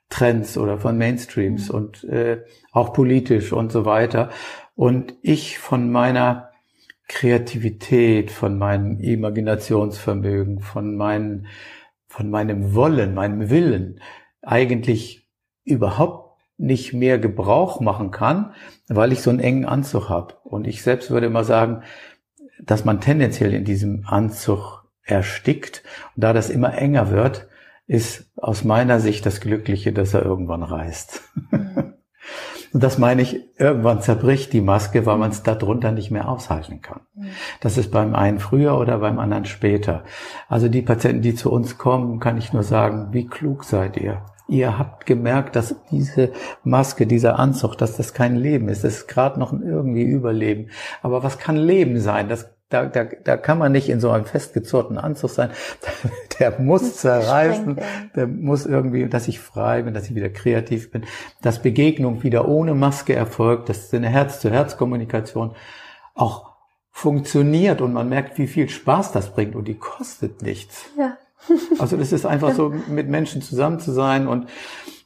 Trends 0.09 0.57
oder 0.57 0.77
von 0.77 0.97
Mainstreams 0.97 1.67
mhm. 1.67 1.75
und 1.75 2.03
äh, 2.05 2.43
auch 2.71 2.93
politisch 2.93 3.51
und 3.51 3.73
so 3.73 3.83
weiter. 3.83 4.29
Und 4.73 5.15
ich 5.21 5.59
von 5.59 5.91
meiner 5.91 6.51
Kreativität, 7.07 8.31
von 8.31 8.57
meinem 8.57 8.99
Imaginationsvermögen, 8.99 10.59
von 10.59 10.95
meinem, 10.95 11.45
von 12.07 12.29
meinem 12.29 12.73
Wollen, 12.73 13.13
meinem 13.13 13.49
Willen 13.49 13.99
eigentlich 14.41 15.27
überhaupt 15.63 16.25
nicht 16.57 16.93
mehr 16.93 17.19
Gebrauch 17.19 17.79
machen 17.81 18.11
kann, 18.11 18.53
weil 18.87 19.11
ich 19.11 19.21
so 19.21 19.29
einen 19.29 19.39
engen 19.39 19.65
Anzug 19.65 20.09
habe. 20.09 20.35
Und 20.43 20.67
ich 20.67 20.81
selbst 20.83 21.11
würde 21.11 21.29
mal 21.29 21.43
sagen, 21.43 21.83
dass 22.63 22.85
man 22.85 23.01
tendenziell 23.01 23.53
in 23.53 23.65
diesem 23.65 24.05
Anzug 24.07 24.85
erstickt. 25.03 25.83
Und 26.15 26.23
da 26.23 26.33
das 26.33 26.49
immer 26.49 26.77
enger 26.77 27.11
wird, 27.11 27.47
ist 27.87 28.31
aus 28.37 28.63
meiner 28.63 28.99
Sicht 28.99 29.25
das 29.25 29.41
Glückliche, 29.41 29.93
dass 29.93 30.13
er 30.13 30.23
irgendwann 30.23 30.63
reißt. 30.63 31.21
Und 32.75 32.83
das 32.83 32.97
meine 32.97 33.21
ich, 33.21 33.39
irgendwann 33.57 34.01
zerbricht 34.01 34.51
die 34.51 34.59
Maske, 34.59 35.05
weil 35.05 35.17
man 35.17 35.31
es 35.31 35.43
darunter 35.43 35.93
nicht 35.93 36.11
mehr 36.11 36.27
aushalten 36.27 36.81
kann. 36.81 36.99
Mhm. 37.15 37.27
Das 37.61 37.77
ist 37.77 37.89
beim 37.89 38.13
einen 38.13 38.39
früher 38.39 38.77
oder 38.77 38.97
beim 38.97 39.17
anderen 39.17 39.45
später. 39.45 40.03
Also 40.49 40.67
die 40.67 40.81
Patienten, 40.81 41.21
die 41.21 41.35
zu 41.35 41.53
uns 41.53 41.77
kommen, 41.77 42.19
kann 42.19 42.37
ich 42.37 42.51
nur 42.51 42.63
sagen, 42.63 43.13
wie 43.13 43.27
klug 43.27 43.63
seid 43.63 43.95
ihr? 43.95 44.25
Ihr 44.49 44.77
habt 44.77 45.05
gemerkt, 45.05 45.55
dass 45.55 45.77
diese 45.89 46.33
Maske, 46.65 47.07
dieser 47.07 47.39
Anzug, 47.39 47.77
dass 47.77 47.95
das 47.95 48.13
kein 48.13 48.35
Leben 48.35 48.67
ist. 48.67 48.83
Das 48.83 48.97
ist 48.97 49.07
gerade 49.07 49.39
noch 49.39 49.53
ein 49.53 49.63
irgendwie 49.63 50.03
Überleben. 50.03 50.67
Aber 51.01 51.23
was 51.23 51.39
kann 51.39 51.55
Leben 51.55 52.01
sein? 52.01 52.27
Das 52.27 52.54
da, 52.69 52.85
da, 52.85 53.03
da 53.03 53.37
kann 53.37 53.57
man 53.57 53.71
nicht 53.71 53.89
in 53.89 53.99
so 53.99 54.09
einem 54.09 54.25
festgezurrten 54.25 54.97
Anzug 54.97 55.29
sein. 55.29 55.51
Der 56.39 56.59
muss 56.59 56.97
zerreißen, 56.97 57.79
der 58.13 58.27
muss 58.27 58.65
irgendwie, 58.65 59.07
dass 59.07 59.29
ich 59.29 59.39
frei 59.39 59.83
bin, 59.83 59.93
dass 59.93 60.09
ich 60.09 60.15
wieder 60.15 60.27
kreativ 60.27 60.91
bin, 60.91 61.05
dass 61.41 61.61
Begegnung 61.61 62.23
wieder 62.23 62.49
ohne 62.49 62.75
Maske 62.75 63.15
erfolgt, 63.15 63.69
dass 63.69 63.93
eine 63.93 64.09
Herz-zu-Herz-Kommunikation 64.09 65.55
auch 66.13 66.55
funktioniert 66.91 67.79
und 67.79 67.93
man 67.93 68.09
merkt, 68.09 68.37
wie 68.37 68.47
viel 68.47 68.67
Spaß 68.67 69.13
das 69.13 69.33
bringt 69.33 69.55
und 69.55 69.69
die 69.69 69.75
kostet 69.75 70.41
nichts. 70.41 70.87
Ja. 70.97 71.17
Also 71.79 71.95
das 71.95 72.11
ist 72.11 72.25
einfach 72.25 72.53
so, 72.55 72.73
mit 72.89 73.07
Menschen 73.07 73.41
zusammen 73.41 73.79
zu 73.79 73.93
sein 73.93 74.27
und 74.27 74.49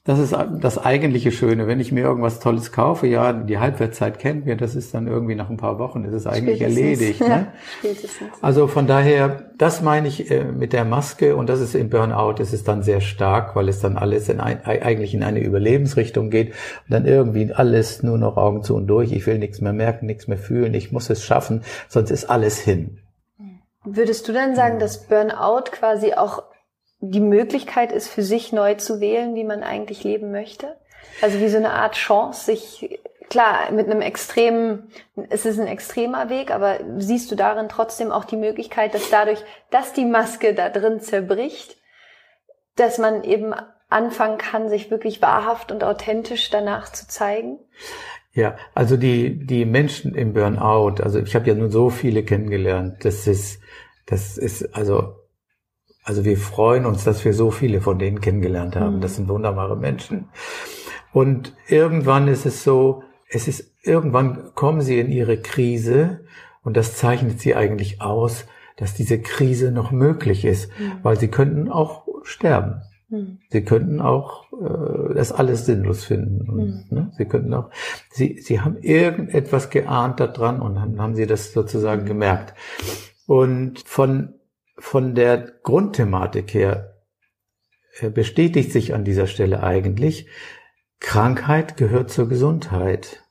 das 0.06 0.18
ist 0.18 0.36
das 0.62 0.78
eigentliche 0.78 1.32
Schöne. 1.32 1.68
Wenn 1.68 1.82
ich 1.82 1.92
mir 1.92 2.04
irgendwas 2.04 2.40
Tolles 2.40 2.72
kaufe, 2.72 3.06
ja, 3.06 3.34
die 3.34 3.60
Halbwertszeit 3.60 4.18
kennt 4.18 4.46
mir, 4.46 4.56
das 4.56 4.74
ist 4.76 4.94
dann 4.94 5.08
irgendwie 5.08 5.36
nach 5.36 5.50
ein 5.50 5.58
paar 5.58 5.78
Wochen, 5.78 6.06
ist 6.06 6.14
es 6.14 6.26
eigentlich 6.26 6.60
Spätestens. 6.60 6.80
erledigt. 6.80 7.20
Ne? 7.20 7.48
Spätestens. 7.80 8.30
Also 8.42 8.68
von 8.68 8.88
daher, 8.88 9.52
das 9.58 9.82
meine 9.82 10.08
ich 10.08 10.32
äh, 10.32 10.46
mit 10.46 10.72
der 10.72 10.86
Maske 10.86 11.36
und 11.36 11.50
das 11.50 11.60
ist 11.60 11.76
im 11.76 11.90
Burnout, 11.90 12.42
ist 12.42 12.54
es 12.54 12.64
dann 12.64 12.82
sehr 12.82 13.02
stark, 13.02 13.56
weil 13.58 13.68
es 13.68 13.82
dann 13.82 13.98
alles 13.98 14.30
in 14.30 14.40
ein, 14.40 14.66
eigentlich 14.66 15.14
in 15.14 15.22
eine 15.22 15.42
Überlebensrichtung 15.42 16.30
geht 16.30 16.50
und 16.50 16.92
dann 16.94 17.06
irgendwie 17.06 17.54
alles 17.54 18.02
nur 18.02 18.18
noch 18.18 18.38
Augen 18.38 18.64
zu 18.64 18.76
und 18.76 18.88
durch. 18.88 19.12
Ich 19.12 19.28
will 19.28 19.38
nichts 19.38 19.60
mehr 19.60 19.74
merken, 19.74 20.06
nichts 20.06 20.28
mehr 20.28 20.38
fühlen, 20.38 20.74
ich 20.74 20.94
muss 20.94 21.10
es 21.10 21.24
schaffen, 21.24 21.64
sonst 21.90 22.10
ist 22.10 22.30
alles 22.30 22.58
hin. 22.58 23.00
Würdest 23.86 24.28
du 24.28 24.34
dann 24.34 24.56
sagen, 24.56 24.80
dass 24.80 25.08
Burnout 25.08 25.72
quasi 25.72 26.14
auch 26.14 26.44
die 27.02 27.22
Möglichkeit 27.22 27.92
ist, 27.92 28.10
für 28.10 28.24
sich 28.24 28.52
neu 28.52 28.76
zu 28.76 29.00
wählen, 29.00 29.36
wie 29.36 29.44
man 29.44 29.64
eigentlich 29.64 30.04
leben 30.04 30.32
möchte? 30.32 30.76
Also 31.22 31.40
wie 31.40 31.50
so 31.50 31.58
eine 31.58 31.72
Art 31.72 31.96
Chance, 31.96 32.46
sich 32.46 33.00
klar, 33.30 33.72
mit 33.72 33.90
einem 33.90 34.02
extremen, 34.02 34.92
es 35.30 35.46
ist 35.46 35.60
ein 35.60 35.68
extremer 35.68 36.30
Weg, 36.30 36.52
aber 36.52 36.80
siehst 36.98 37.32
du 37.32 37.36
darin 37.36 37.70
trotzdem 37.70 38.12
auch 38.12 38.26
die 38.26 38.38
Möglichkeit, 38.38 38.94
dass 38.94 39.10
dadurch, 39.10 39.40
dass 39.70 39.94
die 39.94 40.06
Maske 40.06 40.54
da 40.54 40.70
drin 40.70 41.00
zerbricht, 41.00 41.78
dass 42.76 42.98
man 42.98 43.24
eben 43.24 43.54
anfangen 43.90 44.38
kann, 44.38 44.70
sich 44.70 44.92
wirklich 44.92 45.22
wahrhaft 45.22 45.72
und 45.72 45.84
authentisch 45.84 46.50
danach 46.50 46.92
zu 46.92 47.08
zeigen? 47.08 47.60
Ja, 48.34 48.58
also 48.76 48.98
die, 48.98 49.46
die 49.46 49.66
Menschen 49.66 50.16
im 50.16 50.34
Burnout, 50.34 51.02
also 51.02 51.20
ich 51.20 51.36
habe 51.36 51.48
ja 51.48 51.56
nun 51.56 51.72
so 51.72 51.90
viele 51.90 52.24
kennengelernt, 52.24 53.04
das 53.04 53.26
ist, 53.28 53.62
das 54.06 54.38
ist, 54.38 54.76
also 54.76 55.16
also 56.10 56.26
wir 56.26 56.38
freuen 56.38 56.88
uns, 56.88 57.04
dass 57.04 57.24
wir 57.24 57.36
so 57.36 57.52
viele 57.52 57.82
von 57.82 58.00
denen 58.00 58.20
kennengelernt 58.20 58.76
haben. 58.76 58.96
Mhm. 58.96 59.02
Das 59.02 59.16
sind 59.16 59.30
wunderbare 59.30 59.78
Menschen. 59.78 60.30
Und 61.14 61.56
irgendwann 61.68 62.28
ist 62.28 62.48
es 62.48 62.64
so, 62.64 63.04
es 63.30 63.48
ist, 63.48 63.76
irgendwann 63.84 64.56
kommen 64.56 64.82
sie 64.82 65.00
in 65.00 65.12
ihre 65.12 65.38
Krise 65.38 66.22
und 66.64 66.76
das 66.76 66.98
zeichnet 66.98 67.40
sie 67.40 67.54
eigentlich 67.54 68.02
aus, 68.02 68.48
dass 68.76 68.96
diese 68.96 69.22
Krise 69.22 69.72
noch 69.72 69.92
möglich 69.92 70.46
ist, 70.46 70.72
mhm. 70.80 70.94
weil 71.04 71.20
sie 71.20 71.28
könnten 71.28 71.70
auch 71.70 72.08
sterben. 72.24 72.82
Mhm. 73.10 73.38
Sie 73.50 73.64
könnten 73.64 74.02
auch 74.02 74.52
äh, 74.54 75.14
das 75.14 75.32
alles 75.32 75.68
sinnlos 75.68 76.06
finden. 76.06 76.50
Und, 76.50 76.86
mhm. 76.90 76.98
ne, 76.98 77.12
sie 77.20 77.26
könnten 77.26 77.54
auch, 77.54 77.70
sie, 78.10 78.40
sie 78.42 78.62
haben 78.62 78.78
irgendetwas 78.82 79.70
geahnt 79.70 80.20
daran 80.20 80.60
und 80.60 80.74
dann 80.74 81.00
haben 81.00 81.14
sie 81.14 81.28
das 81.28 81.54
sozusagen 81.54 82.02
mhm. 82.02 82.08
gemerkt. 82.08 82.56
Und 83.28 83.84
von 83.86 84.39
von 84.80 85.14
der 85.16 85.54
Grundthematik 85.64 86.54
her 86.54 86.96
äh, 88.00 88.10
bestätigt 88.10 88.72
sich 88.72 88.94
an 88.94 89.04
dieser 89.04 89.28
Stelle 89.28 89.62
eigentlich, 89.64 90.28
Krankheit 91.00 91.78
gehört 91.78 92.10
zur 92.10 92.28
Gesundheit. 92.28 93.24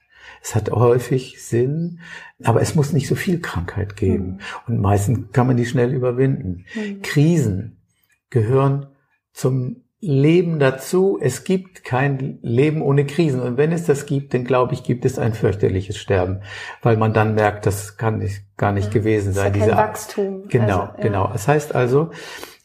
Es 0.43 0.55
hat 0.55 0.71
häufig 0.71 1.43
Sinn, 1.43 2.01
aber 2.43 2.63
es 2.63 2.75
muss 2.75 2.93
nicht 2.93 3.09
so 3.09 3.15
viel 3.15 3.41
Krankheit 3.41 3.97
geben. 3.97 4.27
Mhm. 4.27 4.41
Und 4.67 4.81
meistens 4.81 5.33
kann 5.33 5.47
man 5.47 5.57
die 5.57 5.67
schnell 5.67 5.93
überwinden. 5.93 6.65
Mhm. 6.75 7.03
Krisen 7.03 7.83
gehören 8.31 8.87
zum 9.33 9.88
Leben 10.01 10.61
dazu. 10.61 11.19
Es 11.21 11.43
gibt 11.45 11.85
kein 11.85 12.39
Leben 12.43 12.83
ohne 12.83 13.05
Krisen. 13.05 13.41
Und 13.41 13.57
wenn 13.57 13.73
es 13.73 13.85
das 13.85 14.07
gibt, 14.07 14.33
dann 14.33 14.45
glaube 14.45 14.75
ich, 14.75 14.85
gibt 14.85 15.05
es 15.05 15.19
ein 15.19 15.35
fürchterliches 15.35 15.97
Sterben, 15.97 16.43
weil 16.83 16.97
man 16.97 17.13
dann 17.13 17.35
merkt, 17.35 17.67
das 17.67 17.97
kann 17.97 18.19
nicht, 18.19 18.43
gar 18.57 18.73
nicht 18.73 18.87
ja, 18.87 19.01
gewesen 19.01 19.33
sein. 19.33 19.53
Ist 19.55 19.61
ja 19.61 19.67
kein 19.67 19.77
Wachstum. 19.77 20.49
Genau, 20.49 20.81
also, 20.81 20.93
ja. 20.97 21.03
genau. 21.03 21.29
Das 21.33 21.49
heißt 21.49 21.75
also, 21.75 22.11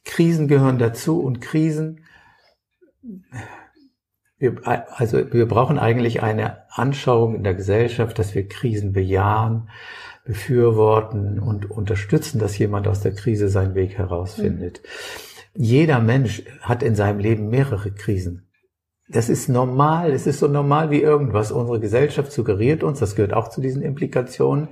Krisen 0.06 0.48
gehören 0.48 0.78
dazu 0.78 1.22
und 1.22 1.42
Krisen, 1.42 2.02
wir, 4.38 4.56
also 4.66 5.34
wir 5.34 5.48
brauchen 5.48 5.80
eigentlich 5.80 6.22
eine 6.22 6.70
Anschauung 6.70 7.36
in 7.36 7.44
der 7.44 7.56
Gesellschaft, 7.56 8.20
dass 8.20 8.36
wir 8.36 8.48
Krisen 8.48 8.94
bejahen, 8.94 9.70
befürworten 10.26 11.40
und 11.40 11.70
unterstützen, 11.70 12.40
dass 12.40 12.58
jemand 12.58 12.88
aus 12.88 13.02
der 13.02 13.14
Krise 13.14 13.50
seinen 13.50 13.74
Weg 13.74 13.98
herausfindet. 13.98 14.82
Mhm. 14.84 15.33
Jeder 15.56 16.00
Mensch 16.00 16.44
hat 16.62 16.84
in 16.84 16.96
seinem 16.96 17.20
Leben 17.20 17.50
mehrere 17.50 17.92
Krisen. 17.92 18.48
Das 19.10 19.30
ist 19.30 19.50
normal, 19.50 20.12
es 20.12 20.26
ist 20.26 20.40
so 20.40 20.48
normal 20.48 20.90
wie 20.90 21.02
irgendwas. 21.02 21.52
Unsere 21.52 21.80
Gesellschaft 21.80 22.32
suggeriert 22.32 22.84
uns, 22.84 23.00
das 23.00 23.16
gehört 23.16 23.34
auch 23.34 23.50
zu 23.50 23.62
diesen 23.62 23.82
Implikationen. 23.82 24.70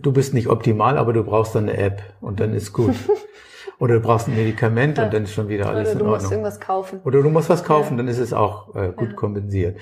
Du 0.00 0.12
bist 0.12 0.32
nicht 0.32 0.46
optimal, 0.46 0.96
aber 0.96 1.12
du 1.12 1.24
brauchst 1.24 1.54
dann 1.54 1.68
eine 1.68 1.76
App 1.76 2.02
und 2.20 2.40
dann 2.40 2.54
ist 2.54 2.72
gut. 2.72 2.94
Oder 3.78 3.94
du 3.94 4.00
brauchst 4.00 4.28
ein 4.28 4.36
Medikament 4.36 5.00
und 5.00 5.12
dann 5.12 5.24
ist 5.24 5.32
schon 5.32 5.48
wieder 5.48 5.68
alles 5.68 5.94
in 5.94 6.02
Ordnung. 6.02 6.08
Oder 6.08 6.18
du 6.18 6.22
musst 6.22 6.32
irgendwas 6.32 6.60
kaufen. 6.60 7.00
Oder 7.04 7.22
du 7.22 7.30
musst 7.30 7.50
was 7.50 7.64
kaufen, 7.64 7.94
ja. 7.94 7.96
dann 7.96 8.08
ist 8.08 8.18
es 8.18 8.32
auch 8.32 8.76
äh, 8.76 8.92
gut 8.92 9.08
ja. 9.08 9.14
kompensiert. 9.14 9.76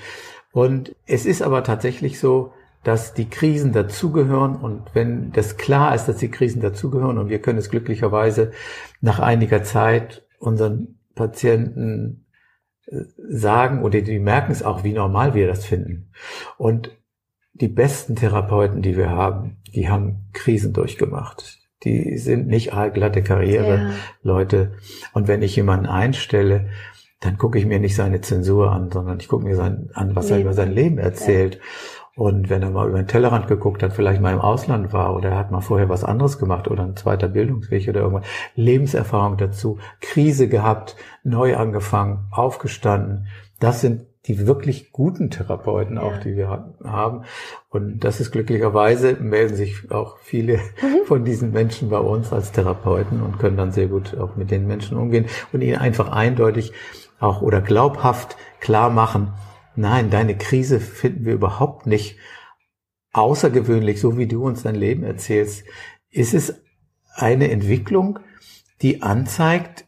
Und 0.51 0.95
es 1.05 1.27
ist 1.27 1.43
aber 1.43 1.63
tatsächlich 1.63 2.19
so, 2.19 2.51
dass 2.83 3.13
die 3.13 3.29
Krisen 3.29 3.73
dazugehören 3.73 4.55
und 4.55 4.83
wenn 4.93 5.31
das 5.31 5.57
klar 5.57 5.93
ist, 5.93 6.05
dass 6.05 6.17
die 6.17 6.31
Krisen 6.31 6.61
dazugehören 6.61 7.17
und 7.17 7.29
wir 7.29 7.39
können 7.39 7.59
es 7.59 7.69
glücklicherweise 7.69 8.51
nach 9.01 9.19
einiger 9.19 9.63
Zeit 9.63 10.25
unseren 10.39 10.99
Patienten 11.13 12.25
äh, 12.87 13.01
sagen 13.17 13.83
oder 13.83 14.01
die 14.01 14.19
merken 14.19 14.51
es 14.51 14.63
auch, 14.63 14.83
wie 14.83 14.93
normal 14.93 15.35
wir 15.35 15.47
das 15.47 15.65
finden. 15.65 16.11
Und 16.57 16.97
die 17.53 17.67
besten 17.67 18.15
Therapeuten, 18.15 18.81
die 18.81 18.97
wir 18.97 19.11
haben, 19.11 19.57
die 19.73 19.89
haben 19.89 20.29
Krisen 20.33 20.73
durchgemacht. 20.73 21.59
Die 21.83 22.17
sind 22.17 22.47
nicht 22.47 22.73
allglatte 22.73 23.23
Karriere-Leute. 23.23 24.57
Ja. 24.57 25.07
Und 25.13 25.27
wenn 25.27 25.41
ich 25.41 25.55
jemanden 25.55 25.87
einstelle, 25.87 26.69
dann 27.19 27.37
gucke 27.37 27.59
ich 27.59 27.65
mir 27.65 27.79
nicht 27.79 27.95
seine 27.95 28.21
Zensur 28.21 28.71
an, 28.71 28.91
sondern 28.91 29.19
ich 29.19 29.27
gucke 29.27 29.45
mir 29.45 29.55
sein, 29.55 29.89
an, 29.93 30.15
was 30.15 30.25
Leben. 30.25 30.35
er 30.35 30.41
über 30.41 30.53
sein 30.53 30.71
Leben 30.71 30.97
erzählt. 30.97 31.55
Ja. 31.55 31.61
Und 32.15 32.49
wenn 32.49 32.61
er 32.61 32.71
mal 32.71 32.89
über 32.89 32.97
den 32.97 33.07
Tellerrand 33.07 33.47
geguckt 33.47 33.81
hat, 33.83 33.93
vielleicht 33.93 34.21
mal 34.21 34.33
im 34.33 34.41
Ausland 34.41 34.91
war 34.91 35.15
oder 35.15 35.29
er 35.29 35.37
hat 35.37 35.51
mal 35.51 35.61
vorher 35.61 35.87
was 35.87 36.03
anderes 36.03 36.37
gemacht 36.37 36.67
oder 36.67 36.83
ein 36.83 36.97
zweiter 36.97 37.29
Bildungsweg 37.29 37.87
oder 37.87 38.01
irgendwas, 38.01 38.27
Lebenserfahrung 38.55 39.37
dazu, 39.37 39.79
Krise 40.01 40.49
gehabt, 40.49 40.97
neu 41.23 41.55
angefangen, 41.55 42.27
aufgestanden, 42.31 43.27
das 43.59 43.79
sind 43.79 44.05
die 44.27 44.45
wirklich 44.45 44.91
guten 44.91 45.31
Therapeuten 45.31 45.97
auch, 45.97 46.13
ja. 46.13 46.19
die 46.19 46.35
wir 46.35 46.49
haben. 46.83 47.23
Und 47.69 48.03
das 48.03 48.19
ist 48.19 48.31
glücklicherweise, 48.31 49.15
melden 49.19 49.55
sich 49.55 49.89
auch 49.91 50.17
viele 50.19 50.57
mhm. 50.57 51.05
von 51.05 51.25
diesen 51.25 51.51
Menschen 51.51 51.89
bei 51.89 51.97
uns 51.97 52.31
als 52.31 52.51
Therapeuten 52.51 53.23
und 53.23 53.39
können 53.39 53.57
dann 53.57 53.71
sehr 53.71 53.87
gut 53.87 54.15
auch 54.17 54.35
mit 54.35 54.51
den 54.51 54.67
Menschen 54.67 54.97
umgehen 54.97 55.25
und 55.53 55.61
ihnen 55.61 55.77
einfach 55.77 56.11
eindeutig 56.11 56.73
auch 57.19 57.41
oder 57.41 57.61
glaubhaft 57.61 58.37
klar 58.59 58.89
machen, 58.89 59.33
nein, 59.75 60.09
deine 60.09 60.37
Krise 60.37 60.79
finden 60.79 61.25
wir 61.25 61.33
überhaupt 61.33 61.87
nicht 61.87 62.17
außergewöhnlich, 63.13 63.99
so 63.99 64.17
wie 64.17 64.27
du 64.27 64.43
uns 64.43 64.63
dein 64.63 64.75
Leben 64.75 65.03
erzählst. 65.03 65.65
Ist 66.09 66.33
es 66.33 66.61
eine 67.13 67.51
Entwicklung, 67.51 68.19
die 68.81 69.01
anzeigt, 69.01 69.85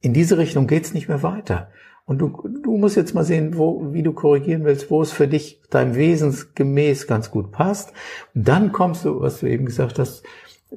in 0.00 0.12
diese 0.12 0.38
Richtung 0.38 0.66
geht's 0.66 0.94
nicht 0.94 1.08
mehr 1.08 1.22
weiter. 1.22 1.70
Und 2.04 2.18
du, 2.18 2.48
du 2.62 2.76
musst 2.76 2.96
jetzt 2.96 3.14
mal 3.14 3.24
sehen, 3.24 3.56
wo, 3.56 3.92
wie 3.92 4.02
du 4.02 4.12
korrigieren 4.12 4.64
willst, 4.64 4.90
wo 4.90 5.02
es 5.02 5.12
für 5.12 5.28
dich 5.28 5.62
deinem 5.70 5.94
Wesensgemäß 5.94 7.06
ganz 7.06 7.30
gut 7.30 7.52
passt. 7.52 7.92
Und 8.34 8.48
dann 8.48 8.72
kommst 8.72 9.04
du, 9.04 9.20
was 9.20 9.40
du 9.40 9.46
eben 9.46 9.66
gesagt 9.66 9.98
hast, 9.98 10.24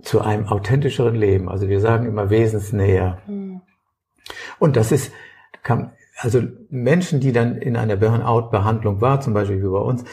zu 0.01 0.21
einem 0.21 0.47
authentischeren 0.47 1.15
Leben. 1.15 1.49
Also 1.49 1.67
wir 1.67 1.79
sagen 1.79 2.05
immer 2.05 2.29
wesensnäher. 2.29 3.21
Mhm. 3.27 3.61
Und 4.59 4.75
das 4.75 4.91
ist, 4.91 5.11
kann, 5.63 5.93
also 6.17 6.41
Menschen, 6.69 7.19
die 7.19 7.31
dann 7.31 7.57
in 7.57 7.75
einer 7.75 7.97
Burnout-Behandlung 7.97 9.01
waren, 9.01 9.21
zum 9.21 9.33
Beispiel 9.33 9.61
wie 9.61 9.67
bei 9.67 9.79
uns, 9.79 10.03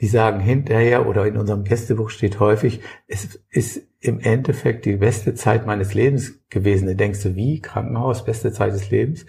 die 0.00 0.06
sagen 0.06 0.40
hinterher 0.40 1.06
oder 1.06 1.26
in 1.26 1.36
unserem 1.36 1.64
Gästebuch 1.64 2.10
steht 2.10 2.40
häufig, 2.40 2.80
es 3.06 3.40
ist 3.50 3.82
im 4.00 4.18
Endeffekt 4.18 4.86
die 4.86 4.96
beste 4.96 5.34
Zeit 5.34 5.66
meines 5.66 5.92
Lebens 5.92 6.40
gewesen. 6.48 6.86
Da 6.86 6.94
denkst 6.94 7.22
du, 7.22 7.36
wie? 7.36 7.60
Krankenhaus, 7.60 8.24
beste 8.24 8.52
Zeit 8.52 8.72
des 8.72 8.90
Lebens. 8.90 9.26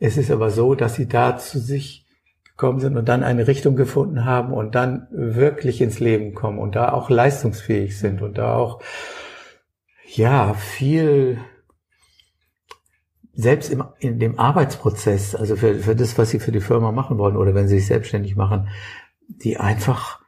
Es 0.00 0.16
ist 0.16 0.32
aber 0.32 0.50
so, 0.50 0.74
dass 0.74 0.96
sie 0.96 1.06
da 1.06 1.36
zu 1.36 1.60
sich 1.60 2.06
gekommen 2.44 2.80
sind 2.80 2.96
und 2.96 3.08
dann 3.08 3.22
eine 3.22 3.46
Richtung 3.46 3.76
gefunden 3.76 4.24
haben 4.24 4.52
und 4.52 4.74
dann 4.74 5.06
wirklich 5.10 5.80
ins 5.80 6.00
Leben 6.00 6.34
kommen 6.34 6.58
und 6.58 6.74
da 6.74 6.92
auch 6.92 7.10
leistungsfähig 7.10 7.98
sind 7.98 8.20
und 8.20 8.38
da 8.38 8.56
auch, 8.56 8.80
ja, 10.06 10.54
viel 10.54 11.38
selbst 13.36 13.70
im, 13.70 13.84
in 13.98 14.18
dem 14.18 14.38
Arbeitsprozess, 14.38 15.34
also 15.34 15.56
für, 15.56 15.74
für 15.76 15.96
das, 15.96 16.16
was 16.18 16.30
sie 16.30 16.38
für 16.38 16.52
die 16.52 16.60
Firma 16.60 16.92
machen 16.92 17.18
wollen 17.18 17.36
oder 17.36 17.54
wenn 17.54 17.68
sie 17.68 17.78
sich 17.78 17.86
selbstständig 17.86 18.36
machen, 18.36 18.68
die 19.28 19.56
einfach 19.58 20.20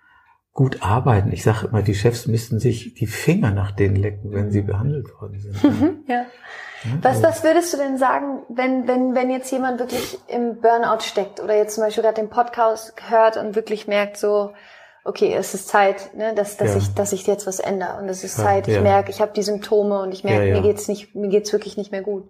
gut 0.52 0.82
arbeiten. 0.82 1.32
Ich 1.32 1.42
sage 1.42 1.66
immer, 1.66 1.82
die 1.82 1.94
Chefs 1.94 2.26
müssten 2.26 2.58
sich 2.58 2.94
die 2.94 3.06
Finger 3.06 3.50
nach 3.50 3.72
denen 3.72 3.96
lecken, 3.96 4.32
wenn 4.32 4.50
sie 4.50 4.62
behandelt 4.62 5.12
worden 5.20 5.38
sind. 5.38 6.04
ja. 6.08 6.24
Was, 7.02 7.22
was 7.22 7.42
würdest 7.42 7.72
du 7.72 7.78
denn 7.78 7.98
sagen, 7.98 8.42
wenn, 8.48 8.86
wenn, 8.86 9.14
wenn 9.14 9.30
jetzt 9.30 9.50
jemand 9.50 9.80
wirklich 9.80 10.18
im 10.28 10.60
Burnout 10.60 11.00
steckt 11.00 11.40
oder 11.40 11.56
jetzt 11.56 11.74
zum 11.74 11.84
Beispiel 11.84 12.02
gerade 12.02 12.20
den 12.20 12.30
Podcast 12.30 12.94
hört 13.08 13.36
und 13.36 13.54
wirklich 13.54 13.86
merkt 13.86 14.16
so, 14.16 14.52
okay, 15.04 15.34
es 15.34 15.54
ist 15.54 15.68
Zeit, 15.68 16.14
ne, 16.14 16.34
dass, 16.34 16.56
dass 16.56 16.72
ja. 16.72 16.78
ich, 16.78 16.94
dass 16.94 17.12
ich 17.12 17.26
jetzt 17.26 17.46
was 17.46 17.60
ändere 17.60 17.98
und 17.98 18.08
es 18.08 18.24
ist 18.24 18.36
Zeit, 18.36 18.68
ich 18.68 18.80
merke, 18.80 19.10
ich 19.10 19.20
habe 19.20 19.32
die 19.34 19.42
Symptome 19.42 20.00
und 20.00 20.12
ich 20.12 20.24
merke, 20.24 20.52
mir 20.52 20.62
geht's 20.62 20.88
nicht, 20.88 21.14
mir 21.14 21.28
geht's 21.28 21.52
wirklich 21.52 21.76
nicht 21.76 21.92
mehr 21.92 22.02
gut. 22.02 22.28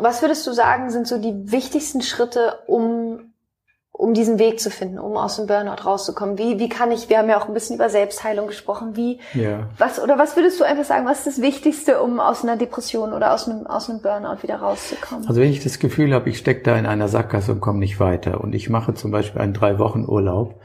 Was 0.00 0.22
würdest 0.22 0.46
du 0.46 0.52
sagen, 0.52 0.90
sind 0.90 1.06
so 1.06 1.18
die 1.18 1.50
wichtigsten 1.50 2.02
Schritte, 2.02 2.58
um 2.66 3.28
um 3.98 4.14
diesen 4.14 4.38
Weg 4.38 4.60
zu 4.60 4.70
finden, 4.70 5.00
um 5.00 5.16
aus 5.16 5.36
dem 5.36 5.48
Burnout 5.48 5.84
rauszukommen? 5.84 6.38
Wie, 6.38 6.60
wie 6.60 6.68
kann 6.68 6.92
ich, 6.92 7.08
wir 7.08 7.18
haben 7.18 7.28
ja 7.28 7.36
auch 7.36 7.48
ein 7.48 7.52
bisschen 7.52 7.74
über 7.74 7.90
Selbstheilung 7.90 8.46
gesprochen, 8.46 8.94
wie, 8.94 9.18
ja. 9.34 9.68
was, 9.76 10.00
oder 10.00 10.16
was 10.16 10.36
würdest 10.36 10.60
du 10.60 10.64
einfach 10.64 10.84
sagen, 10.84 11.04
was 11.04 11.18
ist 11.18 11.26
das 11.26 11.42
Wichtigste, 11.42 12.00
um 12.00 12.20
aus 12.20 12.44
einer 12.44 12.56
Depression 12.56 13.12
oder 13.12 13.34
aus 13.34 13.48
einem, 13.48 13.66
aus 13.66 13.90
einem 13.90 14.00
Burnout 14.00 14.44
wieder 14.44 14.56
rauszukommen? 14.56 15.26
Also 15.26 15.40
wenn 15.40 15.50
ich 15.50 15.64
das 15.64 15.80
Gefühl 15.80 16.14
habe, 16.14 16.30
ich 16.30 16.38
stecke 16.38 16.62
da 16.62 16.78
in 16.78 16.86
einer 16.86 17.08
Sackgasse 17.08 17.50
und 17.50 17.60
komme 17.60 17.80
nicht 17.80 17.98
weiter 17.98 18.40
und 18.40 18.54
ich 18.54 18.70
mache 18.70 18.94
zum 18.94 19.10
Beispiel 19.10 19.40
einen 19.40 19.52
drei 19.52 19.80
Wochen 19.80 20.04
Urlaub 20.06 20.60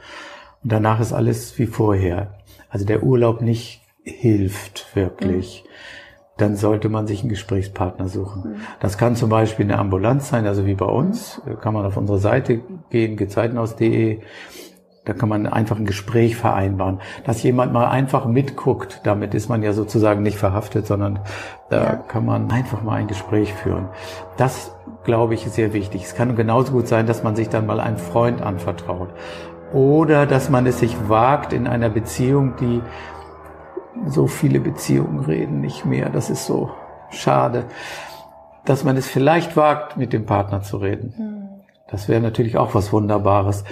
und 0.62 0.70
danach 0.70 1.00
ist 1.00 1.12
alles 1.12 1.58
wie 1.58 1.66
vorher. 1.66 2.38
Also 2.68 2.86
der 2.86 3.02
Urlaub 3.02 3.40
nicht 3.40 3.82
hilft 4.04 4.94
wirklich. 4.94 5.64
Mhm 5.64 5.73
dann 6.36 6.56
sollte 6.56 6.88
man 6.88 7.06
sich 7.06 7.20
einen 7.20 7.28
Gesprächspartner 7.28 8.08
suchen. 8.08 8.42
Mhm. 8.42 8.56
Das 8.80 8.98
kann 8.98 9.16
zum 9.16 9.30
Beispiel 9.30 9.66
eine 9.66 9.78
Ambulanz 9.78 10.28
sein, 10.28 10.46
also 10.46 10.66
wie 10.66 10.74
bei 10.74 10.86
uns, 10.86 11.40
kann 11.60 11.74
man 11.74 11.86
auf 11.86 11.96
unsere 11.96 12.18
Seite 12.18 12.60
gehen, 12.90 13.16
gezeitenhaus.de, 13.16 14.20
da 15.04 15.12
kann 15.12 15.28
man 15.28 15.46
einfach 15.46 15.76
ein 15.76 15.84
Gespräch 15.84 16.34
vereinbaren, 16.36 17.00
dass 17.24 17.42
jemand 17.42 17.74
mal 17.74 17.86
einfach 17.86 18.24
mitguckt. 18.24 19.00
Damit 19.04 19.34
ist 19.34 19.50
man 19.50 19.62
ja 19.62 19.74
sozusagen 19.74 20.22
nicht 20.22 20.38
verhaftet, 20.38 20.86
sondern 20.86 21.20
da 21.68 21.84
ja. 21.84 21.94
kann 21.96 22.24
man 22.24 22.50
einfach 22.50 22.82
mal 22.82 22.94
ein 22.94 23.06
Gespräch 23.06 23.52
führen. 23.52 23.88
Das, 24.38 24.74
glaube 25.04 25.34
ich, 25.34 25.44
ist 25.44 25.56
sehr 25.56 25.74
wichtig. 25.74 26.04
Es 26.04 26.14
kann 26.14 26.36
genauso 26.36 26.72
gut 26.72 26.88
sein, 26.88 27.06
dass 27.06 27.22
man 27.22 27.36
sich 27.36 27.50
dann 27.50 27.66
mal 27.66 27.80
einem 27.80 27.98
Freund 27.98 28.40
anvertraut. 28.40 29.10
Oder 29.74 30.24
dass 30.24 30.48
man 30.48 30.66
es 30.66 30.78
sich 30.78 30.96
wagt 31.08 31.52
in 31.52 31.66
einer 31.66 31.90
Beziehung, 31.90 32.54
die 32.58 32.80
so 34.06 34.26
viele 34.26 34.60
Beziehungen 34.60 35.24
reden 35.24 35.60
nicht 35.60 35.84
mehr. 35.84 36.10
Das 36.10 36.30
ist 36.30 36.46
so 36.46 36.70
schade, 37.10 37.66
dass 38.64 38.84
man 38.84 38.96
es 38.96 39.06
vielleicht 39.06 39.56
wagt, 39.56 39.96
mit 39.96 40.12
dem 40.12 40.26
Partner 40.26 40.62
zu 40.62 40.78
reden. 40.78 41.14
Hm. 41.16 41.48
Das 41.88 42.08
wäre 42.08 42.20
natürlich 42.20 42.56
auch 42.56 42.74
was 42.74 42.92
Wunderbares, 42.92 43.64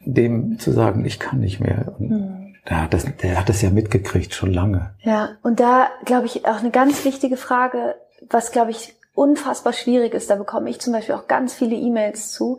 dem 0.00 0.58
zu 0.58 0.70
sagen, 0.70 1.04
ich 1.04 1.18
kann 1.18 1.40
nicht 1.40 1.60
mehr. 1.60 1.94
Hm. 1.98 2.54
Der 2.68 2.82
hat, 2.82 2.94
das, 2.94 3.04
der 3.22 3.38
hat 3.38 3.48
das 3.48 3.62
ja 3.62 3.70
mitgekriegt, 3.70 4.34
schon 4.34 4.52
lange. 4.52 4.94
Ja, 5.00 5.30
und 5.42 5.60
da 5.60 5.88
glaube 6.04 6.26
ich 6.26 6.46
auch 6.46 6.58
eine 6.58 6.70
ganz 6.70 7.04
wichtige 7.04 7.36
Frage, 7.36 7.94
was 8.28 8.50
glaube 8.50 8.72
ich 8.72 8.94
unfassbar 9.14 9.72
schwierig 9.72 10.14
ist. 10.14 10.30
Da 10.30 10.36
bekomme 10.36 10.68
ich 10.70 10.80
zum 10.80 10.92
Beispiel 10.92 11.14
auch 11.14 11.28
ganz 11.28 11.54
viele 11.54 11.76
E-Mails 11.76 12.32
zu. 12.32 12.58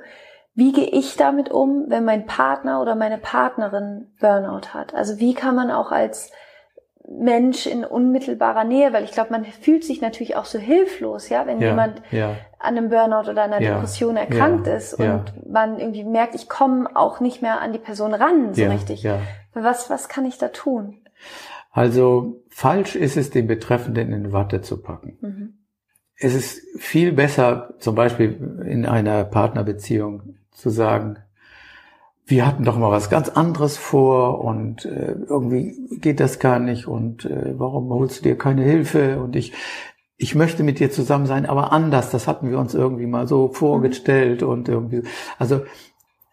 Wie 0.56 0.72
gehe 0.72 0.88
ich 0.88 1.18
damit 1.18 1.52
um, 1.52 1.86
wenn 1.88 2.04
mein 2.04 2.26
Partner 2.26 2.82
oder 2.82 2.96
meine 2.96 3.18
Partnerin 3.18 4.08
Burnout 4.20 4.74
hat? 4.74 4.96
Also 4.96 5.20
wie 5.20 5.34
kann 5.34 5.56
man 5.56 5.72
auch 5.72 5.92
als 5.92 6.32
Mensch 7.10 7.66
in 7.66 7.86
unmittelbarer 7.86 8.66
Nähe, 8.66 8.92
weil 8.92 9.04
ich 9.04 9.12
glaube, 9.12 9.32
man 9.32 9.46
fühlt 9.46 9.84
sich 9.84 10.02
natürlich 10.02 10.36
auch 10.36 10.46
so 10.46 10.60
hilflos, 10.60 11.30
ja, 11.30 11.48
wenn 11.48 11.62
ja, 11.62 11.70
jemand 11.70 12.02
ja. 12.12 12.36
an 12.60 12.78
einem 12.78 12.90
Burnout 12.90 13.30
oder 13.30 13.44
einer 13.44 13.62
ja, 13.62 13.76
Depression 13.76 14.18
erkrankt 14.18 14.68
ist 14.68 14.94
und 14.94 15.24
man 15.50 15.80
irgendwie 15.80 16.04
merkt, 16.04 16.36
ich 16.36 16.50
komme 16.50 16.90
auch 16.96 17.20
nicht 17.22 17.42
mehr 17.42 17.62
an 17.62 17.72
die 17.72 17.80
Person 17.80 18.14
ran, 18.14 18.54
so 18.54 18.66
richtig. 18.66 19.08
Was, 19.54 19.90
was 19.90 20.10
kann 20.10 20.26
ich 20.26 20.38
da 20.38 20.50
tun? 20.50 21.02
Also 21.72 22.44
falsch 22.50 22.96
ist 22.96 23.18
es, 23.18 23.30
den 23.30 23.48
Betreffenden 23.48 24.12
in 24.12 24.34
Watte 24.34 24.62
zu 24.62 24.82
packen. 24.82 25.18
Mhm. 25.22 25.54
Es 26.16 26.34
ist 26.34 26.62
viel 26.78 27.12
besser, 27.14 27.76
zum 27.80 27.96
Beispiel 27.96 28.64
in 28.66 28.86
einer 28.86 29.24
Partnerbeziehung 29.24 30.36
zu 30.52 30.72
sagen, 30.72 31.20
wir 32.28 32.46
hatten 32.46 32.66
doch 32.66 32.78
mal 32.78 32.92
was 32.92 33.10
ganz 33.10 33.30
anderes 33.30 33.78
vor 33.78 34.44
und 34.44 34.84
äh, 34.86 35.16
irgendwie 35.28 35.76
geht 36.02 36.20
das 36.20 36.40
gar 36.40 36.60
nicht 36.60 36.86
und 36.86 37.24
äh, 37.24 37.58
warum 37.58 37.90
holst 37.90 38.20
du 38.20 38.24
dir 38.24 38.38
keine 38.38 38.64
Hilfe 38.64 39.20
und 39.22 39.36
ich 39.36 39.54
ich 40.20 40.34
möchte 40.34 40.64
mit 40.64 40.80
dir 40.80 40.90
zusammen 40.90 41.28
sein, 41.28 41.46
aber 41.46 41.72
anders. 41.72 42.10
Das 42.10 42.28
hatten 42.28 42.50
wir 42.50 42.58
uns 42.58 42.74
irgendwie 42.74 43.06
mal 43.06 43.28
so 43.28 43.50
vorgestellt 43.50 44.42
mhm. 44.42 44.50
und 44.50 44.68
irgendwie 44.68 45.04
also 45.40 45.62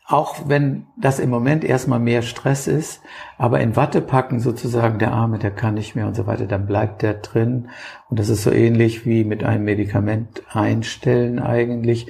auch 0.07 0.49
wenn 0.49 0.87
das 0.99 1.19
im 1.19 1.31
Moment 1.31 1.65
erstmal 1.65 2.01
mehr 2.01 2.23
Stress 2.23 2.67
ist, 2.67 3.01
aber 3.39 3.61
in 3.61 3.75
Watte 3.77 4.03
packen 4.03 4.39
sozusagen, 4.39 4.99
der 4.99 5.13
Arme, 5.13 5.39
der 5.39 5.51
kann 5.51 5.75
nicht 5.75 5.95
mehr 5.95 6.07
und 6.07 6.15
so 6.15 6.27
weiter, 6.27 6.45
dann 6.45 6.67
bleibt 6.67 7.01
der 7.01 7.15
drin. 7.15 7.71
Und 8.11 8.19
das 8.19 8.29
ist 8.29 8.43
so 8.43 8.51
ähnlich 8.51 9.07
wie 9.07 9.25
mit 9.25 9.45
einem 9.45 9.65
Medikament 9.65 10.43
einstellen 10.53 11.39
eigentlich. 11.39 12.09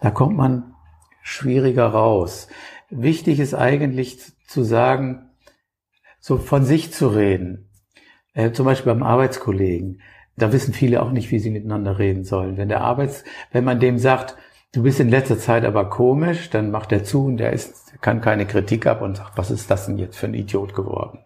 Da 0.00 0.10
kommt 0.10 0.36
man 0.36 0.74
schwieriger 1.22 1.86
raus. 1.86 2.46
Wichtig 2.94 3.40
ist 3.40 3.54
eigentlich 3.54 4.18
zu 4.46 4.62
sagen, 4.62 5.30
so 6.20 6.36
von 6.36 6.64
sich 6.64 6.92
zu 6.92 7.08
reden. 7.08 7.70
Äh, 8.34 8.52
zum 8.52 8.66
Beispiel 8.66 8.92
beim 8.92 9.02
Arbeitskollegen. 9.02 10.02
Da 10.36 10.52
wissen 10.52 10.74
viele 10.74 11.02
auch 11.02 11.10
nicht, 11.10 11.30
wie 11.30 11.38
sie 11.38 11.50
miteinander 11.50 11.98
reden 11.98 12.24
sollen. 12.24 12.58
Wenn 12.58 12.68
der 12.68 12.82
Arbeits, 12.82 13.24
wenn 13.50 13.64
man 13.64 13.80
dem 13.80 13.96
sagt, 13.96 14.36
du 14.72 14.82
bist 14.82 15.00
in 15.00 15.08
letzter 15.08 15.38
Zeit 15.38 15.64
aber 15.64 15.88
komisch, 15.88 16.50
dann 16.50 16.70
macht 16.70 16.92
er 16.92 17.02
zu 17.02 17.24
und 17.24 17.38
der 17.38 17.54
ist, 17.54 17.98
kann 18.02 18.20
keine 18.20 18.46
Kritik 18.46 18.86
ab 18.86 19.00
und 19.00 19.16
sagt, 19.16 19.38
was 19.38 19.50
ist 19.50 19.70
das 19.70 19.86
denn 19.86 19.96
jetzt 19.96 20.18
für 20.18 20.26
ein 20.26 20.34
Idiot 20.34 20.74
geworden? 20.74 21.20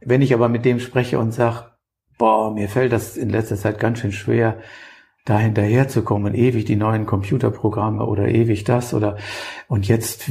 Wenn 0.00 0.22
ich 0.22 0.32
aber 0.32 0.48
mit 0.48 0.64
dem 0.64 0.80
spreche 0.80 1.18
und 1.18 1.32
sage, 1.32 1.72
boah, 2.16 2.54
mir 2.54 2.70
fällt 2.70 2.92
das 2.92 3.18
in 3.18 3.28
letzter 3.28 3.56
Zeit 3.56 3.78
ganz 3.78 3.98
schön 3.98 4.12
schwer, 4.12 4.58
da 5.26 5.38
hinterherzukommen, 5.38 6.34
ewig 6.34 6.64
die 6.64 6.76
neuen 6.76 7.04
Computerprogramme 7.04 8.06
oder 8.06 8.28
ewig 8.28 8.62
das 8.62 8.94
oder 8.94 9.16
und 9.66 9.88
jetzt 9.88 10.30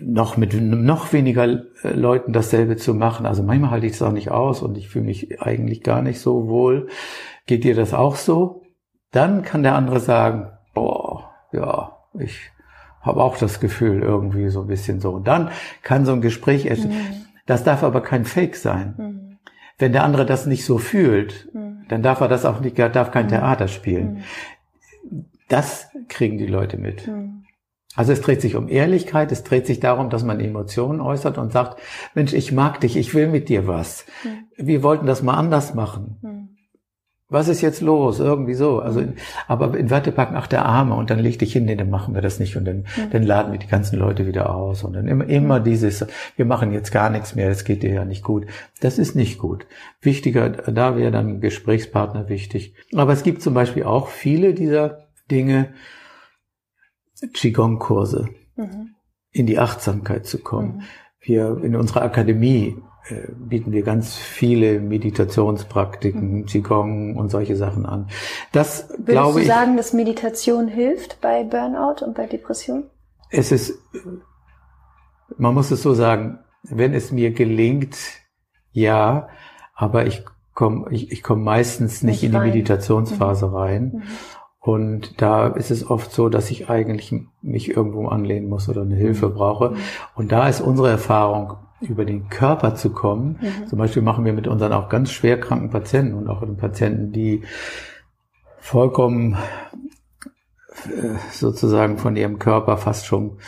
noch 0.00 0.36
mit 0.36 0.54
noch 0.54 1.12
weniger 1.12 1.64
Leuten 1.82 2.32
dasselbe 2.32 2.76
zu 2.76 2.94
machen. 2.94 3.26
Also 3.26 3.42
manchmal 3.42 3.72
halte 3.72 3.86
ich 3.86 3.94
es 3.94 4.02
auch 4.02 4.12
nicht 4.12 4.30
aus 4.30 4.62
und 4.62 4.78
ich 4.78 4.88
fühle 4.88 5.04
mich 5.04 5.42
eigentlich 5.42 5.82
gar 5.82 6.00
nicht 6.00 6.20
so 6.20 6.46
wohl. 6.46 6.86
Geht 7.46 7.64
dir 7.64 7.74
das 7.74 7.92
auch 7.92 8.14
so? 8.14 8.62
Dann 9.10 9.42
kann 9.42 9.64
der 9.64 9.74
andere 9.74 9.98
sagen, 9.98 10.52
boah, 10.74 11.28
ja, 11.52 11.96
ich 12.14 12.52
habe 13.00 13.24
auch 13.24 13.38
das 13.38 13.58
Gefühl 13.58 14.00
irgendwie 14.00 14.48
so 14.48 14.60
ein 14.60 14.68
bisschen 14.68 15.00
so. 15.00 15.10
Und 15.10 15.26
dann 15.26 15.50
kann 15.82 16.04
so 16.04 16.12
ein 16.12 16.20
Gespräch, 16.20 16.70
mhm. 16.70 16.92
das 17.46 17.64
darf 17.64 17.82
aber 17.82 18.00
kein 18.00 18.24
Fake 18.24 18.54
sein. 18.54 18.94
Mhm. 18.96 19.38
Wenn 19.76 19.92
der 19.92 20.04
andere 20.04 20.24
das 20.24 20.46
nicht 20.46 20.64
so 20.64 20.78
fühlt, 20.78 21.52
mhm. 21.52 21.65
Dann 21.88 22.02
darf 22.02 22.20
er 22.20 22.28
das 22.28 22.44
auch 22.44 22.60
nicht, 22.60 22.78
darf 22.78 23.10
kein 23.10 23.26
mhm. 23.26 23.30
Theater 23.30 23.68
spielen. 23.68 24.24
Mhm. 25.10 25.24
Das 25.48 25.88
kriegen 26.08 26.38
die 26.38 26.46
Leute 26.46 26.76
mit. 26.76 27.06
Mhm. 27.06 27.44
Also 27.94 28.12
es 28.12 28.20
dreht 28.20 28.42
sich 28.42 28.56
um 28.56 28.68
Ehrlichkeit, 28.68 29.32
es 29.32 29.42
dreht 29.42 29.66
sich 29.66 29.80
darum, 29.80 30.10
dass 30.10 30.22
man 30.22 30.38
Emotionen 30.38 31.00
äußert 31.00 31.38
und 31.38 31.50
sagt, 31.50 31.80
Mensch, 32.14 32.34
ich 32.34 32.52
mag 32.52 32.80
dich, 32.80 32.96
ich 32.96 33.14
will 33.14 33.28
mit 33.28 33.48
dir 33.48 33.66
was. 33.66 34.04
Wir 34.56 34.82
wollten 34.82 35.06
das 35.06 35.22
mal 35.22 35.34
anders 35.34 35.72
machen 35.72 36.18
was 37.28 37.48
ist 37.48 37.60
jetzt 37.60 37.80
los? 37.80 38.20
Irgendwie 38.20 38.54
so. 38.54 38.78
Also, 38.78 39.00
in, 39.00 39.14
aber 39.48 39.76
in 39.76 39.90
Watte 39.90 40.12
packen, 40.12 40.36
ach, 40.36 40.46
der 40.46 40.64
Arme, 40.64 40.94
und 40.94 41.10
dann 41.10 41.18
leg 41.18 41.38
dich 41.38 41.52
hin, 41.52 41.64
nee, 41.64 41.74
dann 41.74 41.90
machen 41.90 42.14
wir 42.14 42.22
das 42.22 42.38
nicht, 42.38 42.56
und 42.56 42.64
dann, 42.64 42.78
mhm. 42.78 43.10
dann 43.10 43.22
laden 43.24 43.52
wir 43.52 43.58
die 43.58 43.66
ganzen 43.66 43.98
Leute 43.98 44.26
wieder 44.26 44.54
aus, 44.54 44.84
und 44.84 44.92
dann 44.92 45.08
immer, 45.08 45.26
immer 45.26 45.58
dieses, 45.58 46.06
wir 46.36 46.44
machen 46.44 46.72
jetzt 46.72 46.92
gar 46.92 47.10
nichts 47.10 47.34
mehr, 47.34 47.50
es 47.50 47.64
geht 47.64 47.82
dir 47.82 47.92
ja 47.92 48.04
nicht 48.04 48.22
gut. 48.22 48.46
Das 48.80 48.98
ist 48.98 49.16
nicht 49.16 49.38
gut. 49.38 49.66
Wichtiger, 50.00 50.50
da 50.50 50.96
wäre 50.96 51.10
dann 51.10 51.40
Gesprächspartner 51.40 52.28
wichtig. 52.28 52.74
Aber 52.94 53.12
es 53.12 53.24
gibt 53.24 53.42
zum 53.42 53.54
Beispiel 53.54 53.82
auch 53.84 54.08
viele 54.08 54.54
dieser 54.54 55.08
Dinge, 55.30 55.74
Qigong-Kurse, 57.32 58.28
mhm. 58.54 58.90
in 59.32 59.46
die 59.46 59.58
Achtsamkeit 59.58 60.26
zu 60.26 60.38
kommen. 60.38 60.76
Mhm. 60.76 60.82
Wir 61.18 61.60
in 61.64 61.74
unserer 61.74 62.02
Akademie 62.02 62.76
bieten 63.38 63.72
wir 63.72 63.82
ganz 63.82 64.16
viele 64.16 64.80
Meditationspraktiken, 64.80 66.40
mhm. 66.40 66.46
Qigong 66.46 67.16
und 67.16 67.30
solche 67.30 67.56
Sachen 67.56 67.86
an. 67.86 68.08
Das 68.52 68.88
Würdest 68.88 69.06
glaube 69.06 69.40
ich. 69.40 69.46
du 69.46 69.52
sagen, 69.52 69.76
dass 69.76 69.92
Meditation 69.92 70.68
hilft 70.68 71.20
bei 71.20 71.44
Burnout 71.44 72.04
und 72.04 72.14
bei 72.14 72.26
Depression? 72.26 72.84
Es 73.30 73.52
ist, 73.52 73.78
man 75.36 75.54
muss 75.54 75.70
es 75.70 75.82
so 75.82 75.94
sagen, 75.94 76.40
wenn 76.62 76.94
es 76.94 77.12
mir 77.12 77.32
gelingt, 77.32 77.96
ja, 78.72 79.28
aber 79.74 80.06
ich 80.06 80.24
komme 80.54 80.86
ich, 80.90 81.12
ich 81.12 81.22
komm 81.22 81.44
meistens 81.44 82.02
nicht, 82.02 82.14
nicht 82.14 82.24
in 82.24 82.30
die 82.32 82.36
rein. 82.38 82.48
Meditationsphase 82.48 83.48
mhm. 83.48 83.54
rein. 83.54 83.82
Mhm. 83.82 84.02
Und 84.58 85.22
da 85.22 85.46
ist 85.46 85.70
es 85.70 85.88
oft 85.88 86.10
so, 86.10 86.28
dass 86.28 86.50
ich 86.50 86.68
eigentlich 86.68 87.14
mich 87.40 87.68
irgendwo 87.76 88.08
anlehnen 88.08 88.48
muss 88.48 88.68
oder 88.68 88.82
eine 88.82 88.96
Hilfe 88.96 89.28
mhm. 89.28 89.34
brauche. 89.34 89.70
Mhm. 89.70 89.76
Und 90.16 90.32
da 90.32 90.48
ist 90.48 90.60
unsere 90.60 90.90
Erfahrung, 90.90 91.58
über 91.80 92.04
den 92.04 92.28
Körper 92.28 92.74
zu 92.74 92.90
kommen. 92.90 93.38
Mhm. 93.40 93.66
Zum 93.68 93.78
Beispiel 93.78 94.02
machen 94.02 94.24
wir 94.24 94.32
mit 94.32 94.46
unseren 94.46 94.72
auch 94.72 94.88
ganz 94.88 95.10
schwer 95.10 95.38
kranken 95.38 95.70
Patienten 95.70 96.14
und 96.14 96.28
auch 96.28 96.40
den 96.40 96.56
Patienten, 96.56 97.12
die 97.12 97.42
vollkommen 98.58 99.36
äh, 100.84 101.16
sozusagen 101.30 101.98
von 101.98 102.16
ihrem 102.16 102.38
Körper 102.38 102.76
fast 102.76 103.06
schon 103.06 103.38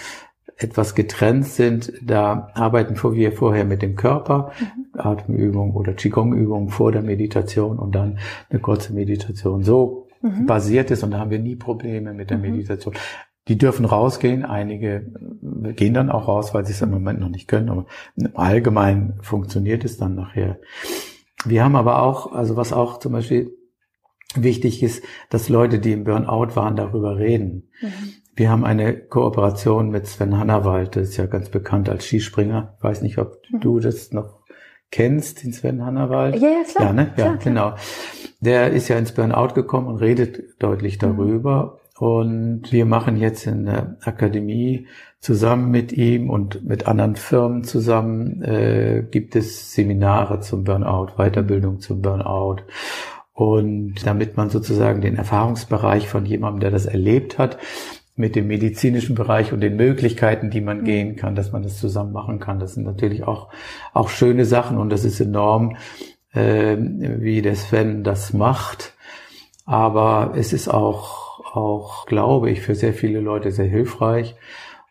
etwas 0.58 0.96
getrennt 0.96 1.46
sind, 1.46 1.92
da 2.02 2.50
arbeiten 2.54 3.00
wir 3.00 3.32
vorher 3.32 3.64
mit 3.64 3.80
dem 3.80 3.94
Körper, 3.94 4.50
mhm. 4.58 5.00
Atemübung 5.00 5.74
oder 5.74 5.92
Qigong-Übung 5.92 6.70
vor 6.70 6.90
der 6.90 7.02
Meditation 7.02 7.78
und 7.78 7.94
dann 7.94 8.18
eine 8.50 8.58
kurze 8.58 8.92
Meditation. 8.92 9.62
So 9.62 10.08
mhm. 10.20 10.46
basiert 10.46 10.90
ist 10.90 11.04
und 11.04 11.12
da 11.12 11.20
haben 11.20 11.30
wir 11.30 11.38
nie 11.38 11.54
Probleme 11.54 12.12
mit 12.12 12.30
der 12.30 12.38
mhm. 12.38 12.50
Meditation. 12.50 12.94
Die 13.49 13.59
dürfen 13.59 13.84
rausgehen. 13.84 14.44
Einige 14.44 15.11
gehen 15.74 15.94
dann 15.94 16.11
auch 16.11 16.28
raus, 16.28 16.55
weil 16.55 16.66
sie 16.66 16.72
es 16.72 16.82
im 16.82 16.90
Moment 16.90 17.20
noch 17.20 17.30
nicht 17.30 17.49
können. 17.49 17.70
Aber 17.70 17.86
allgemein 18.34 19.18
funktioniert 19.22 19.84
es 19.84 19.96
dann 19.96 20.14
nachher. 20.14 20.59
Wir 21.44 21.64
haben 21.64 21.76
aber 21.76 22.03
auch, 22.03 22.32
also 22.32 22.57
was 22.57 22.72
auch 22.72 22.99
zum 22.99 23.12
Beispiel 23.12 23.55
wichtig 24.34 24.82
ist, 24.82 25.03
dass 25.30 25.49
Leute, 25.49 25.78
die 25.78 25.92
im 25.92 26.05
Burnout 26.05 26.55
waren, 26.57 26.76
darüber 26.76 27.16
reden. 27.16 27.70
Mhm. 27.80 28.12
Wir 28.34 28.51
haben 28.51 28.64
eine 28.64 28.96
Kooperation 28.96 29.90
mit 29.90 30.07
Sven 30.07 30.38
Hannawald, 30.38 30.94
das 30.94 31.09
ist 31.09 31.16
ja 31.16 31.26
ganz 31.26 31.49
bekannt 31.49 31.88
als 31.88 32.05
Skispringer. 32.05 32.74
Ich 32.78 32.84
weiß 32.84 33.03
nicht, 33.03 33.18
ob 33.18 33.42
mhm. 33.51 33.61
du 33.61 33.80
das 33.80 34.12
noch 34.12 34.38
kennst, 34.90 35.42
den 35.42 35.53
Sven 35.53 35.84
Hannawald. 35.84 36.36
Ja, 36.36 36.49
ja, 36.49 36.62
klar. 36.64 36.86
Ja, 36.86 36.92
ne? 36.92 37.14
ja, 37.16 37.24
klar, 37.24 37.36
genau. 37.38 37.74
Der 38.40 38.70
ist 38.70 38.88
ja 38.88 38.96
ins 38.96 39.12
Burnout 39.12 39.55
gekommen 39.55 39.88
und 39.88 39.96
redet 39.96 40.62
deutlich 40.62 41.01
mhm. 41.01 41.16
darüber. 41.16 41.80
Und 41.99 42.70
wir 42.70 42.86
machen 42.86 43.16
jetzt 43.16 43.46
in 43.46 43.66
der 43.66 43.96
Akademie 44.03 44.86
zusammen 45.18 45.72
mit 45.72 45.92
ihm 45.92 46.30
und 46.30 46.64
mit 46.64 46.86
anderen 46.86 47.16
Firmen 47.16 47.64
zusammen, 47.64 48.40
äh, 48.42 49.05
gibt 49.11 49.34
es 49.34 49.72
Seminare 49.74 50.38
zum 50.38 50.62
Burnout, 50.62 51.14
Weiterbildung 51.16 51.80
zum 51.80 52.01
Burnout. 52.01 52.59
Und 53.32 54.07
damit 54.07 54.36
man 54.36 54.49
sozusagen 54.49 55.01
den 55.01 55.16
Erfahrungsbereich 55.16 56.09
von 56.09 56.24
jemandem, 56.24 56.61
der 56.61 56.70
das 56.70 56.86
erlebt 56.86 57.36
hat, 57.36 57.59
mit 58.14 58.36
dem 58.36 58.46
medizinischen 58.46 59.16
Bereich 59.16 59.53
und 59.53 59.61
den 59.61 59.76
Möglichkeiten, 59.76 60.51
die 60.51 60.61
man 60.61 60.84
gehen 60.84 61.16
kann, 61.16 61.34
dass 61.34 61.53
man 61.53 61.62
das 61.64 61.78
zusammen 61.78 62.12
machen 62.12 62.38
kann. 62.38 62.61
Das 62.61 62.74
sind 62.74 62.84
natürlich 62.84 63.24
auch, 63.24 63.49
auch 63.92 64.09
schöne 64.09 64.44
Sachen 64.44 64.78
und 64.78 64.90
das 64.90 65.05
ist 65.05 65.18
enorm, 65.20 65.76
äh, 66.32 66.76
wie 66.78 67.42
der 67.42 67.57
Sven 67.57 68.05
das 68.05 68.32
macht. 68.32 68.94
Aber 69.64 70.34
es 70.36 70.53
ist 70.53 70.68
auch 70.68 71.27
auch, 71.59 72.06
glaube 72.06 72.50
ich, 72.50 72.61
für 72.61 72.74
sehr 72.74 72.94
viele 72.94 73.20
Leute 73.20 73.50
sehr 73.50 73.66
hilfreich. 73.66 74.36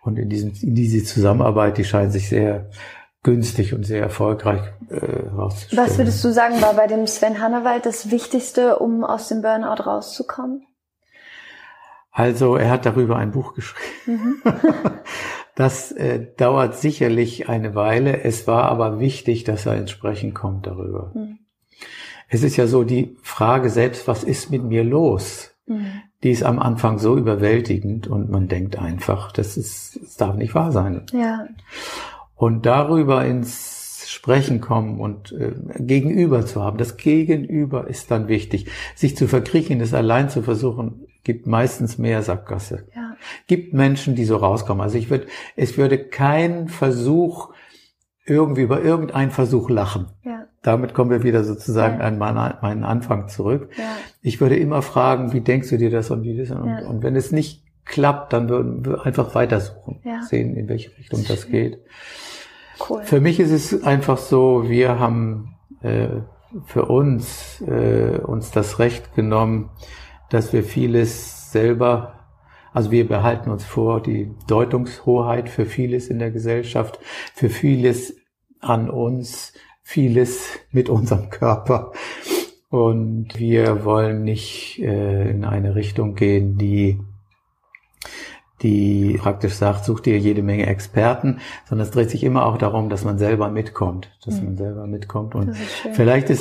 Und 0.01 0.19
in, 0.19 0.29
diesem, 0.29 0.53
in 0.61 0.75
diese 0.75 1.03
Zusammenarbeit, 1.03 1.77
die 1.77 1.83
scheint 1.83 2.11
sich 2.11 2.29
sehr 2.29 2.69
günstig 3.23 3.73
und 3.73 3.85
sehr 3.85 4.01
erfolgreich 4.01 4.61
äh. 4.89 5.23
Was 5.31 5.97
würdest 5.97 6.23
du 6.23 6.31
sagen, 6.31 6.61
war 6.61 6.73
bei 6.75 6.87
dem 6.87 7.07
Sven 7.07 7.41
Hannawald 7.41 7.85
das 7.85 8.11
Wichtigste, 8.11 8.79
um 8.79 9.03
aus 9.03 9.27
dem 9.27 9.41
Burnout 9.41 9.83
rauszukommen? 9.83 10.65
Also 12.11 12.55
er 12.55 12.71
hat 12.71 12.85
darüber 12.85 13.17
ein 13.17 13.31
Buch 13.31 13.53
geschrieben. 13.53 13.91
Mhm. 14.05 14.41
das 15.55 15.91
äh, 15.91 16.25
dauert 16.37 16.77
sicherlich 16.77 17.49
eine 17.49 17.75
Weile. 17.75 18.23
Es 18.23 18.47
war 18.47 18.63
aber 18.63 18.99
wichtig, 18.99 19.43
dass 19.43 19.65
er 19.65 19.75
ins 19.75 19.91
Sprechen 19.91 20.33
kommt 20.33 20.65
darüber. 20.65 21.11
Mhm. 21.13 21.39
Es 22.29 22.43
ist 22.43 22.57
ja 22.57 22.67
so 22.67 22.83
die 22.83 23.17
Frage 23.23 23.69
selbst, 23.69 24.07
was 24.07 24.23
ist 24.23 24.49
mit 24.51 24.63
mir 24.63 24.83
los? 24.83 25.51
Mhm. 25.67 26.01
Die 26.23 26.31
ist 26.31 26.43
am 26.43 26.59
Anfang 26.59 26.97
so 26.97 27.17
überwältigend 27.17 28.07
und 28.07 28.29
man 28.29 28.47
denkt 28.47 28.77
einfach, 28.77 29.31
das 29.31 29.57
ist, 29.57 29.99
das 30.01 30.15
darf 30.17 30.35
nicht 30.35 30.55
wahr 30.55 30.71
sein. 30.71 31.03
Ja. 31.13 31.47
Und 32.35 32.65
darüber 32.65 33.25
ins 33.25 34.05
Sprechen 34.07 34.61
kommen 34.61 34.99
und 34.99 35.33
äh, 35.33 35.53
Gegenüber 35.79 36.45
zu 36.45 36.63
haben. 36.63 36.77
Das 36.77 36.97
Gegenüber 36.97 37.87
ist 37.87 38.09
dann 38.09 38.27
wichtig. 38.27 38.67
Sich 38.95 39.17
zu 39.17 39.27
verkriechen, 39.27 39.79
das 39.79 39.93
allein 39.93 40.29
zu 40.29 40.41
versuchen, 40.41 41.07
gibt 41.23 41.45
meistens 41.45 41.97
mehr 41.97 42.23
Sackgasse. 42.23 42.87
Ja. 42.95 43.15
Gibt 43.47 43.73
Menschen, 43.73 44.15
die 44.15 44.25
so 44.25 44.37
rauskommen. 44.37 44.81
Also 44.81 44.97
ich 44.97 45.09
würde, 45.09 45.27
es 45.55 45.77
würde 45.77 45.97
kein 45.97 46.69
Versuch 46.69 47.53
irgendwie 48.25 48.61
über 48.61 48.81
irgendeinen 48.81 49.31
Versuch 49.31 49.69
lachen. 49.69 50.07
Ja 50.23 50.36
damit 50.61 50.93
kommen 50.93 51.11
wir 51.11 51.23
wieder 51.23 51.43
sozusagen 51.43 51.99
ja. 51.99 52.05
an 52.05 52.17
meinen 52.17 52.83
Anfang 52.83 53.27
zurück. 53.29 53.69
Ja. 53.77 53.83
Ich 54.21 54.41
würde 54.41 54.55
immer 54.55 54.81
fragen, 54.81 55.33
wie 55.33 55.41
denkst 55.41 55.69
du 55.69 55.77
dir 55.77 55.89
das 55.89 56.11
und 56.11 56.23
wie 56.23 56.37
das? 56.37 56.51
Und, 56.51 56.67
ja. 56.67 56.87
und 56.87 57.03
wenn 57.03 57.15
es 57.15 57.31
nicht 57.31 57.63
klappt, 57.85 58.33
dann 58.33 58.49
würden 58.49 58.85
wir 58.85 59.05
einfach 59.05 59.33
weitersuchen, 59.33 60.01
sehen, 60.21 60.55
in 60.55 60.67
welche 60.67 60.95
Richtung 60.97 61.21
das, 61.21 61.41
das 61.41 61.47
geht. 61.47 61.79
Cool. 62.89 63.03
Für 63.03 63.21
mich 63.21 63.39
ist 63.39 63.51
es 63.51 63.83
einfach 63.83 64.17
so, 64.17 64.69
wir 64.69 64.99
haben 64.99 65.55
äh, 65.81 66.07
für 66.65 66.85
uns 66.85 67.61
äh, 67.61 68.19
uns 68.19 68.51
das 68.51 68.79
Recht 68.79 69.15
genommen, 69.15 69.69
dass 70.29 70.53
wir 70.53 70.63
vieles 70.63 71.51
selber 71.51 72.17
also 72.73 72.91
wir 72.91 73.07
behalten 73.07 73.49
uns 73.49 73.65
vor 73.65 74.03
die 74.03 74.35
Deutungshoheit 74.45 75.49
für 75.49 75.65
vieles 75.65 76.09
in 76.09 76.19
der 76.19 76.29
Gesellschaft, 76.29 76.99
für 77.33 77.49
vieles 77.49 78.15
an 78.59 78.91
uns 78.91 79.53
vieles 79.87 80.59
mit 80.73 80.89
unserem 80.89 81.29
Körper. 81.29 81.93
Und 82.69 83.39
wir 83.39 83.85
wollen 83.85 84.23
nicht 84.25 84.79
äh, 84.79 85.29
in 85.29 85.45
eine 85.45 85.75
Richtung 85.75 86.13
gehen, 86.13 86.57
die 86.57 86.99
die 88.63 89.19
praktisch 89.21 89.53
sagt, 89.53 89.85
such 89.85 89.99
dir 89.99 90.17
jede 90.17 90.41
Menge 90.41 90.65
Experten, 90.65 91.37
sondern 91.65 91.85
es 91.85 91.93
dreht 91.93 92.09
sich 92.09 92.23
immer 92.23 92.47
auch 92.47 92.57
darum, 92.57 92.89
dass 92.89 93.05
man 93.05 93.19
selber 93.19 93.49
mitkommt, 93.49 94.11
dass 94.25 94.39
mhm. 94.39 94.45
man 94.45 94.57
selber 94.57 94.87
mitkommt. 94.87 95.35
Und 95.35 95.55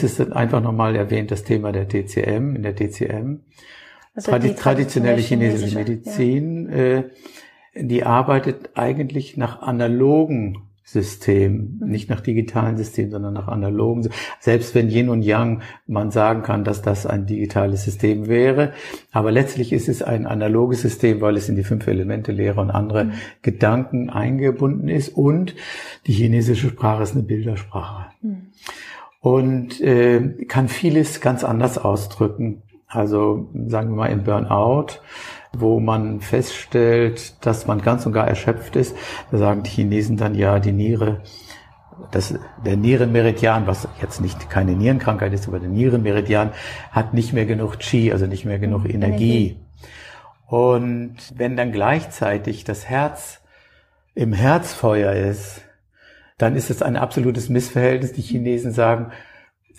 ist 0.02 0.32
einfach 0.32 0.62
nochmal 0.62 0.96
erwähnt, 0.96 1.30
das 1.30 1.44
Thema 1.44 1.72
der 1.72 1.88
TCM, 1.88 2.56
in 2.56 2.62
der 2.62 2.74
TCM, 2.74 3.42
also 4.14 4.30
Tradi 4.30 4.54
traditionelle 4.54 5.20
chinesische 5.20 5.76
Medizin, 5.76 6.70
ja. 6.70 6.76
äh, 6.76 7.04
die 7.74 8.02
arbeitet 8.02 8.70
eigentlich 8.74 9.36
nach 9.36 9.60
analogen 9.60 10.65
System, 10.88 11.78
mhm. 11.80 11.88
nicht 11.88 12.08
nach 12.08 12.20
digitalen 12.20 12.76
Systemen, 12.76 13.10
sondern 13.10 13.34
nach 13.34 13.48
analogen. 13.48 14.08
Selbst 14.38 14.74
wenn 14.76 14.88
Yin 14.88 15.08
und 15.08 15.22
Yang 15.22 15.62
man 15.88 16.12
sagen 16.12 16.42
kann, 16.42 16.62
dass 16.62 16.80
das 16.80 17.06
ein 17.06 17.26
digitales 17.26 17.82
System 17.82 18.28
wäre, 18.28 18.72
aber 19.10 19.32
letztlich 19.32 19.72
ist 19.72 19.88
es 19.88 20.02
ein 20.02 20.26
analoges 20.26 20.82
System, 20.82 21.20
weil 21.20 21.36
es 21.36 21.48
in 21.48 21.56
die 21.56 21.64
fünf 21.64 21.88
Elemente 21.88 22.30
Lehre 22.30 22.60
und 22.60 22.70
andere 22.70 23.06
mhm. 23.06 23.12
Gedanken 23.42 24.10
eingebunden 24.10 24.88
ist 24.88 25.08
und 25.08 25.56
die 26.06 26.12
chinesische 26.12 26.68
Sprache 26.68 27.02
ist 27.02 27.14
eine 27.14 27.24
Bildersprache. 27.24 28.06
Mhm. 28.22 28.46
Und 29.20 29.80
äh, 29.80 30.20
kann 30.46 30.68
vieles 30.68 31.20
ganz 31.20 31.42
anders 31.42 31.78
ausdrücken. 31.78 32.62
Also 32.86 33.50
sagen 33.66 33.90
wir 33.90 33.96
mal 33.96 34.06
im 34.06 34.22
Burnout 34.22 35.00
wo 35.60 35.80
man 35.80 36.20
feststellt, 36.20 37.44
dass 37.44 37.66
man 37.66 37.82
ganz 37.82 38.06
und 38.06 38.12
gar 38.12 38.26
erschöpft 38.26 38.76
ist. 38.76 38.96
Da 39.30 39.38
sagen 39.38 39.62
die 39.62 39.70
Chinesen 39.70 40.16
dann 40.16 40.34
ja, 40.34 40.58
die 40.58 40.72
Niere, 40.72 41.22
das, 42.10 42.34
der 42.64 42.76
Nierenmeridian, 42.76 43.66
was 43.66 43.88
jetzt 44.00 44.20
nicht 44.20 44.50
keine 44.50 44.72
Nierenkrankheit 44.72 45.32
ist, 45.32 45.48
aber 45.48 45.58
der 45.58 45.68
Nierenmeridian 45.68 46.52
hat 46.90 47.14
nicht 47.14 47.32
mehr 47.32 47.46
genug 47.46 47.78
Qi, 47.78 48.12
also 48.12 48.26
nicht 48.26 48.44
mehr 48.44 48.58
genug 48.58 48.88
Energie. 48.88 49.48
Energie. 49.48 49.66
Und 50.46 51.16
wenn 51.34 51.56
dann 51.56 51.72
gleichzeitig 51.72 52.64
das 52.64 52.88
Herz 52.88 53.40
im 54.14 54.32
Herzfeuer 54.32 55.12
ist, 55.12 55.62
dann 56.38 56.54
ist 56.54 56.70
es 56.70 56.82
ein 56.82 56.96
absolutes 56.96 57.48
Missverhältnis. 57.48 58.12
Die 58.12 58.22
Chinesen 58.22 58.72
sagen, 58.72 59.12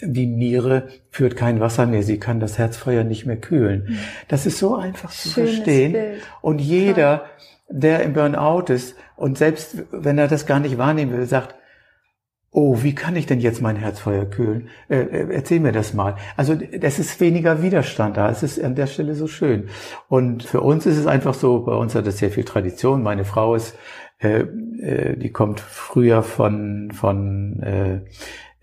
die 0.01 0.27
Niere 0.27 0.87
führt 1.09 1.35
kein 1.35 1.59
Wasser 1.59 1.85
mehr, 1.85 2.03
sie 2.03 2.19
kann 2.19 2.39
das 2.39 2.57
Herzfeuer 2.57 3.03
nicht 3.03 3.25
mehr 3.25 3.37
kühlen. 3.37 3.85
Mhm. 3.87 3.99
Das 4.27 4.45
ist 4.45 4.59
so 4.59 4.75
einfach 4.75 5.11
zu 5.11 5.29
Schönes 5.29 5.55
verstehen. 5.55 5.93
Bild. 5.93 6.21
Und 6.41 6.59
jeder, 6.59 7.25
der 7.69 8.03
im 8.03 8.13
Burnout 8.13 8.71
ist 8.71 8.95
und 9.15 9.37
selbst 9.37 9.83
wenn 9.91 10.17
er 10.17 10.27
das 10.27 10.45
gar 10.45 10.59
nicht 10.59 10.77
wahrnehmen 10.77 11.11
will, 11.11 11.25
sagt, 11.25 11.55
oh, 12.51 12.81
wie 12.81 12.95
kann 12.95 13.15
ich 13.15 13.25
denn 13.25 13.39
jetzt 13.39 13.61
mein 13.61 13.75
Herzfeuer 13.75 14.25
kühlen? 14.25 14.69
Äh, 14.89 15.01
äh, 15.01 15.33
erzähl 15.33 15.59
mir 15.59 15.73
das 15.73 15.93
mal. 15.93 16.15
Also 16.37 16.53
es 16.53 16.97
ist 16.97 17.19
weniger 17.19 17.61
Widerstand 17.61 18.17
da. 18.17 18.29
Es 18.29 18.41
ist 18.41 18.63
an 18.63 18.73
der 18.73 18.87
Stelle 18.87 19.15
so 19.15 19.27
schön. 19.27 19.69
Und 20.07 20.43
für 20.43 20.61
uns 20.61 20.85
ist 20.85 20.97
es 20.97 21.07
einfach 21.07 21.33
so, 21.33 21.59
bei 21.59 21.75
uns 21.75 21.93
hat 21.93 22.07
es 22.07 22.17
sehr 22.17 22.31
viel 22.31 22.45
Tradition. 22.45 23.03
Meine 23.03 23.25
Frau 23.25 23.53
ist, 23.53 23.75
äh, 24.19 24.39
äh, 24.39 25.17
die 25.17 25.31
kommt 25.31 25.59
früher 25.59 26.23
von, 26.23 26.91
von 26.91 27.61
äh, 27.61 28.01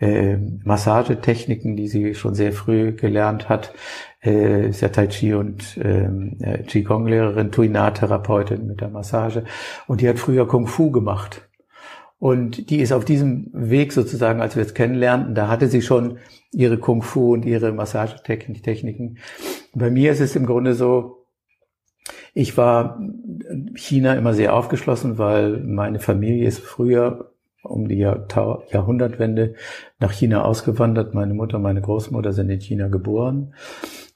äh, 0.04 0.38
Massagetechniken, 0.64 1.76
die 1.76 1.88
sie 1.88 2.14
schon 2.14 2.34
sehr 2.34 2.52
früh 2.52 2.92
gelernt 2.92 3.48
hat. 3.48 3.72
Äh, 4.22 4.68
ist 4.68 4.80
Tai 4.80 5.06
Chi 5.06 5.34
und 5.34 5.78
ähm, 5.82 6.36
äh, 6.40 6.62
Qigong-Lehrerin, 6.62 7.50
Tuina-Therapeutin 7.50 8.66
mit 8.66 8.80
der 8.80 8.90
Massage. 8.90 9.44
Und 9.86 10.00
die 10.00 10.08
hat 10.08 10.18
früher 10.18 10.46
Kung 10.46 10.66
Fu 10.66 10.90
gemacht. 10.90 11.48
Und 12.18 12.70
die 12.70 12.80
ist 12.80 12.92
auf 12.92 13.04
diesem 13.04 13.50
Weg 13.52 13.92
sozusagen, 13.92 14.40
als 14.40 14.56
wir 14.56 14.62
es 14.62 14.74
kennenlernten, 14.74 15.34
da 15.34 15.48
hatte 15.48 15.68
sie 15.68 15.82
schon 15.82 16.18
ihre 16.52 16.78
Kung 16.78 17.02
Fu 17.02 17.32
und 17.32 17.44
ihre 17.44 17.72
Massagetechniken. 17.72 19.18
Bei 19.74 19.90
mir 19.90 20.12
ist 20.12 20.20
es 20.20 20.36
im 20.36 20.46
Grunde 20.46 20.74
so, 20.74 21.26
ich 22.34 22.56
war 22.56 22.98
China 23.74 24.14
immer 24.14 24.34
sehr 24.34 24.54
aufgeschlossen, 24.54 25.18
weil 25.18 25.58
meine 25.64 25.98
Familie 25.98 26.46
ist 26.46 26.60
früher 26.60 27.33
um 27.64 27.88
die 27.88 27.98
Jahr 27.98 28.26
Jahrhundertwende 28.70 29.54
nach 29.98 30.12
China 30.12 30.44
ausgewandert. 30.44 31.14
Meine 31.14 31.34
Mutter, 31.34 31.58
meine 31.58 31.80
Großmutter 31.80 32.32
sind 32.32 32.50
in 32.50 32.60
China 32.60 32.88
geboren. 32.88 33.54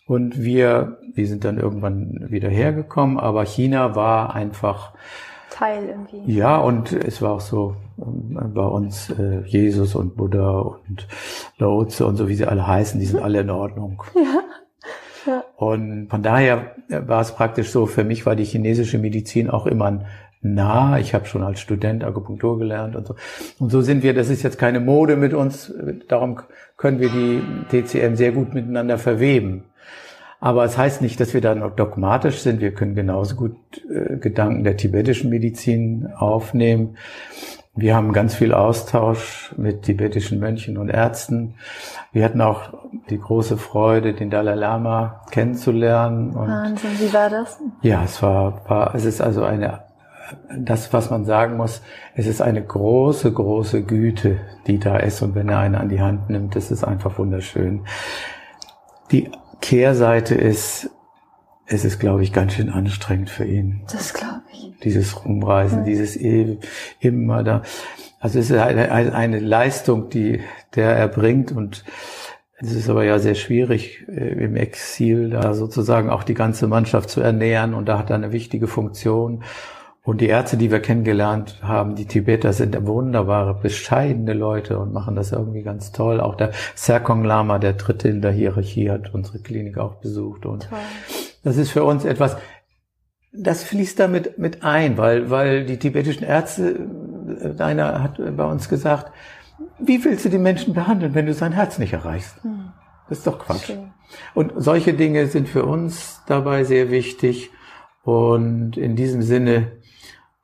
Und 0.06 0.42
wir, 0.42 0.98
wir 1.12 1.26
sind 1.26 1.44
dann 1.44 1.58
irgendwann 1.58 2.30
wieder 2.30 2.48
hergekommen, 2.48 3.18
aber 3.18 3.44
China 3.44 3.94
war 3.94 4.34
einfach 4.34 4.94
Teil 5.50 5.88
irgendwie. 5.88 6.32
Ja, 6.32 6.58
und 6.58 6.92
es 6.92 7.20
war 7.20 7.32
auch 7.32 7.40
so 7.40 7.74
ähm, 7.98 8.52
bei 8.54 8.64
uns 8.64 9.10
äh, 9.10 9.40
Jesus 9.44 9.94
und 9.94 10.16
Buddha 10.16 10.60
und 10.60 11.06
Laozi 11.58 12.04
und 12.04 12.16
so 12.16 12.28
wie 12.28 12.34
sie 12.34 12.46
alle 12.46 12.66
heißen, 12.66 13.00
die 13.00 13.06
sind 13.06 13.20
alle 13.22 13.40
in 13.40 13.50
Ordnung. 13.50 14.02
Ja. 15.26 15.34
ja. 15.34 15.44
Und 15.56 16.08
von 16.08 16.22
daher 16.22 16.76
war 16.88 17.20
es 17.20 17.32
praktisch 17.32 17.70
so, 17.70 17.86
für 17.86 18.04
mich 18.04 18.24
war 18.24 18.36
die 18.36 18.44
chinesische 18.44 18.98
Medizin 18.98 19.50
auch 19.50 19.66
immer 19.66 19.86
ein 19.86 20.06
nah. 20.40 20.98
Ich 20.98 21.14
habe 21.14 21.26
schon 21.26 21.42
als 21.42 21.60
Student 21.60 22.04
Akupunktur 22.04 22.58
gelernt 22.58 22.96
und 22.96 23.06
so. 23.06 23.16
Und 23.58 23.70
so 23.70 23.80
sind 23.80 24.02
wir, 24.02 24.14
das 24.14 24.28
ist 24.28 24.42
jetzt 24.42 24.58
keine 24.58 24.80
Mode 24.80 25.16
mit 25.16 25.34
uns, 25.34 25.72
darum 26.08 26.40
können 26.76 27.00
wir 27.00 27.10
die 27.10 27.42
TCM 27.70 28.14
sehr 28.14 28.32
gut 28.32 28.54
miteinander 28.54 28.98
verweben. 28.98 29.64
Aber 30.40 30.64
es 30.64 30.78
heißt 30.78 31.02
nicht, 31.02 31.18
dass 31.20 31.34
wir 31.34 31.40
da 31.40 31.54
noch 31.54 31.74
dogmatisch 31.74 32.38
sind. 32.38 32.60
Wir 32.60 32.72
können 32.72 32.94
genauso 32.94 33.34
gut 33.34 33.56
äh, 33.90 34.16
Gedanken 34.18 34.62
der 34.62 34.76
tibetischen 34.76 35.30
Medizin 35.30 36.08
aufnehmen. 36.16 36.96
Wir 37.74 37.94
haben 37.94 38.12
ganz 38.12 38.34
viel 38.34 38.52
Austausch 38.54 39.54
mit 39.56 39.82
tibetischen 39.82 40.40
Mönchen 40.40 40.78
und 40.78 40.88
Ärzten. 40.88 41.54
Wir 42.12 42.24
hatten 42.24 42.40
auch 42.40 42.72
die 43.08 43.20
große 43.20 43.56
Freude, 43.56 44.14
den 44.14 44.30
Dalai 44.30 44.54
Lama 44.54 45.22
kennenzulernen. 45.30 46.34
Wahnsinn, 46.34 46.90
wie 46.98 47.12
war 47.12 47.30
das? 47.30 47.60
Ja, 47.82 48.02
es 48.04 48.20
war, 48.20 48.62
war, 48.68 48.94
es 48.96 49.04
ist 49.04 49.20
also 49.20 49.44
eine 49.44 49.87
das, 50.56 50.92
was 50.92 51.10
man 51.10 51.24
sagen 51.24 51.56
muss, 51.56 51.82
es 52.14 52.26
ist 52.26 52.40
eine 52.40 52.62
große, 52.62 53.32
große 53.32 53.82
Güte, 53.82 54.40
die 54.66 54.78
da 54.78 54.96
ist. 54.96 55.22
Und 55.22 55.34
wenn 55.34 55.48
er 55.48 55.58
eine 55.58 55.80
an 55.80 55.88
die 55.88 56.00
Hand 56.00 56.30
nimmt, 56.30 56.56
das 56.56 56.70
ist 56.70 56.84
einfach 56.84 57.18
wunderschön. 57.18 57.86
Die 59.10 59.30
Kehrseite 59.60 60.34
ist, 60.34 60.90
es 61.66 61.84
ist, 61.84 61.98
glaube 61.98 62.22
ich, 62.22 62.32
ganz 62.32 62.54
schön 62.54 62.70
anstrengend 62.70 63.30
für 63.30 63.44
ihn. 63.44 63.82
Das 63.90 64.14
glaube 64.14 64.42
ich. 64.52 64.72
Dieses 64.82 65.24
Rumreisen, 65.24 65.80
ja. 65.80 65.84
dieses 65.84 66.16
e 66.16 66.58
immer 67.00 67.42
da. 67.42 67.62
Also 68.20 68.38
es 68.38 68.50
ist 68.50 68.58
eine, 68.58 68.90
eine 68.90 69.38
Leistung, 69.38 70.08
die 70.08 70.40
der 70.74 70.96
erbringt 70.96 71.52
und 71.52 71.84
es 72.60 72.72
ist 72.72 72.90
aber 72.90 73.04
ja 73.04 73.20
sehr 73.20 73.36
schwierig, 73.36 74.04
äh, 74.08 74.44
im 74.44 74.56
Exil 74.56 75.30
da 75.30 75.54
sozusagen 75.54 76.10
auch 76.10 76.24
die 76.24 76.34
ganze 76.34 76.66
Mannschaft 76.66 77.08
zu 77.08 77.20
ernähren 77.20 77.72
und 77.72 77.86
da 77.86 77.98
hat 77.98 78.10
er 78.10 78.16
eine 78.16 78.32
wichtige 78.32 78.66
Funktion. 78.66 79.44
Und 80.08 80.22
die 80.22 80.28
Ärzte, 80.28 80.56
die 80.56 80.70
wir 80.70 80.80
kennengelernt 80.80 81.58
haben, 81.60 81.94
die 81.94 82.06
Tibeter, 82.06 82.54
sind 82.54 82.86
wunderbare, 82.86 83.52
bescheidene 83.52 84.32
Leute 84.32 84.78
und 84.78 84.90
machen 84.90 85.14
das 85.14 85.32
irgendwie 85.32 85.62
ganz 85.62 85.92
toll. 85.92 86.18
Auch 86.18 86.34
der 86.34 86.52
Serkong 86.74 87.24
Lama, 87.24 87.58
der 87.58 87.74
dritte 87.74 88.08
in 88.08 88.22
der 88.22 88.32
Hierarchie, 88.32 88.88
hat 88.88 89.12
unsere 89.12 89.40
Klinik 89.40 89.76
auch 89.76 89.96
besucht. 89.96 90.46
Und 90.46 90.66
toll. 90.70 90.78
das 91.44 91.58
ist 91.58 91.72
für 91.72 91.84
uns 91.84 92.06
etwas, 92.06 92.38
das 93.34 93.62
fließt 93.64 94.00
damit 94.00 94.38
mit 94.38 94.62
ein, 94.62 94.96
weil, 94.96 95.28
weil 95.28 95.66
die 95.66 95.78
tibetischen 95.78 96.24
Ärzte, 96.24 96.88
äh, 97.42 97.62
einer 97.62 98.02
hat 98.02 98.18
bei 98.34 98.46
uns 98.46 98.70
gesagt, 98.70 99.12
wie 99.78 100.02
willst 100.06 100.24
du 100.24 100.30
die 100.30 100.38
Menschen 100.38 100.72
behandeln, 100.72 101.14
wenn 101.14 101.26
du 101.26 101.34
sein 101.34 101.52
Herz 101.52 101.78
nicht 101.78 101.92
erreichst? 101.92 102.42
Hm. 102.44 102.70
Das 103.10 103.18
ist 103.18 103.26
doch 103.26 103.40
Quatsch. 103.40 103.66
Schön. 103.66 103.90
Und 104.32 104.54
solche 104.56 104.94
Dinge 104.94 105.26
sind 105.26 105.50
für 105.50 105.66
uns 105.66 106.22
dabei 106.26 106.64
sehr 106.64 106.90
wichtig. 106.90 107.50
Und 108.04 108.78
in 108.78 108.96
diesem 108.96 109.20
Sinne 109.20 109.72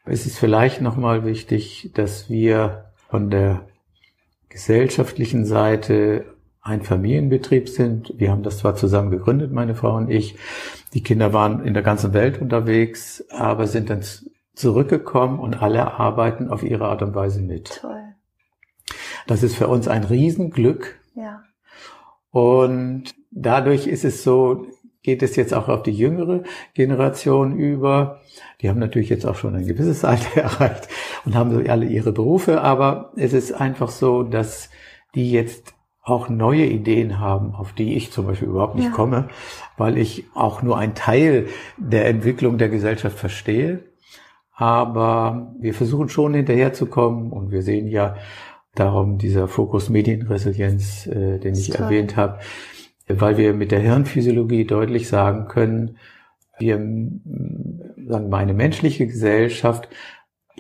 es 0.05 0.27
ist 0.27 0.39
vielleicht 0.39 0.81
nochmal 0.81 1.25
wichtig, 1.25 1.91
dass 1.95 2.29
wir 2.29 2.91
von 3.09 3.31
der 3.31 3.67
gesellschaftlichen 4.49 5.45
Seite 5.47 6.27
ein 6.61 6.83
Familienbetrieb 6.83 7.69
sind. 7.69 8.15
Wir 8.17 8.31
haben 8.31 8.43
das 8.43 8.59
zwar 8.59 8.75
zusammen 8.77 9.11
gegründet, 9.11 9.53
meine 9.53 9.75
Frau 9.75 9.97
und 9.97 10.11
ich. 10.11 10.37
Die 10.95 11.03
Kinder 11.03 11.33
waren 11.33 11.65
in 11.65 11.75
der 11.75 11.83
ganzen 11.83 12.15
Welt 12.15 12.41
unterwegs, 12.41 13.25
aber 13.31 13.67
sind 13.67 13.91
dann 13.91 14.03
zurückgekommen 14.55 15.39
und 15.41 15.61
alle 15.61 15.95
arbeiten 15.95 16.49
auf 16.49 16.63
ihre 16.63 16.87
Art 16.87 17.03
und 17.03 17.15
Weise 17.15 17.43
mit. 17.43 17.81
Toll. 17.81 18.03
Das 19.27 19.43
ist 19.43 19.57
für 19.57 19.69
uns 19.69 19.89
ein 19.89 20.05
Riesenglück. 20.05 21.01
Ja. 21.15 21.43
Und 22.31 23.15
dadurch 23.31 23.87
ist 23.87 24.05
es 24.05 24.23
so, 24.23 24.67
geht 25.05 25.23
es 25.23 25.37
jetzt 25.37 25.55
auch 25.55 25.69
auf 25.69 25.85
die 25.85 25.93
jüngere 25.93 26.43
Generation 26.73 27.57
über. 27.57 28.21
Die 28.61 28.69
haben 28.69 28.81
natürlich 28.81 29.11
jetzt 29.11 29.27
auch 29.27 29.37
schon 29.37 29.55
ein 29.55 29.67
gewisses 29.67 30.05
Alter 30.05 30.41
erreicht 30.43 30.89
und 31.25 31.37
haben 31.37 31.53
so 31.53 31.71
alle 31.71 31.87
ihre 31.87 32.11
Berufe, 32.11 32.63
aber 32.63 33.13
es 33.15 33.33
ist 33.33 33.53
einfach 33.53 33.91
so, 33.91 34.25
dass 34.25 34.71
die 35.15 35.31
jetzt 35.31 35.75
auch 36.03 36.29
neue 36.29 36.67
Ideen 36.67 37.19
haben, 37.19 37.55
auf 37.55 37.73
die 37.73 37.95
ich 37.95 38.13
zum 38.13 38.27
Beispiel 38.27 38.49
überhaupt 38.49 38.75
nicht 38.75 38.87
ja. 38.87 38.91
komme, 38.91 39.29
weil 39.79 39.97
ich 39.97 40.25
auch 40.35 40.63
nur 40.63 40.77
ein 40.77 40.95
Teil 40.95 41.47
der 41.79 42.07
Entwicklung 42.07 42.59
der 42.59 42.69
Gesellschaft 42.69 43.19
verstehe. 43.19 43.85
Aber 44.57 45.55
wir 45.61 45.75
versuchen 45.75 46.09
schon 46.09 46.35
hinterherzukommen 46.35 47.33
und 47.33 47.51
wir 47.51 47.63
sehen 47.63 47.89
ja 47.89 48.17
darum 48.75 49.19
dieser 49.19 49.49
Fokus 49.49 49.89
Medienresilienz, 49.89 51.07
äh, 51.07 51.39
den 51.39 51.55
ich 51.55 51.71
toll. 51.71 51.85
erwähnt 51.87 52.17
habe, 52.17 52.39
weil 53.09 53.37
wir 53.37 53.53
mit 53.55 53.71
der 53.71 53.81
Hirnphysiologie 53.81 54.65
deutlich 54.65 55.09
sagen 55.09 55.47
können, 55.47 55.99
wir 56.59 56.77
sagen 56.77 58.31
wir, 58.31 58.37
eine 58.37 58.55
menschliche 58.55 59.07
Gesellschaft 59.07 59.89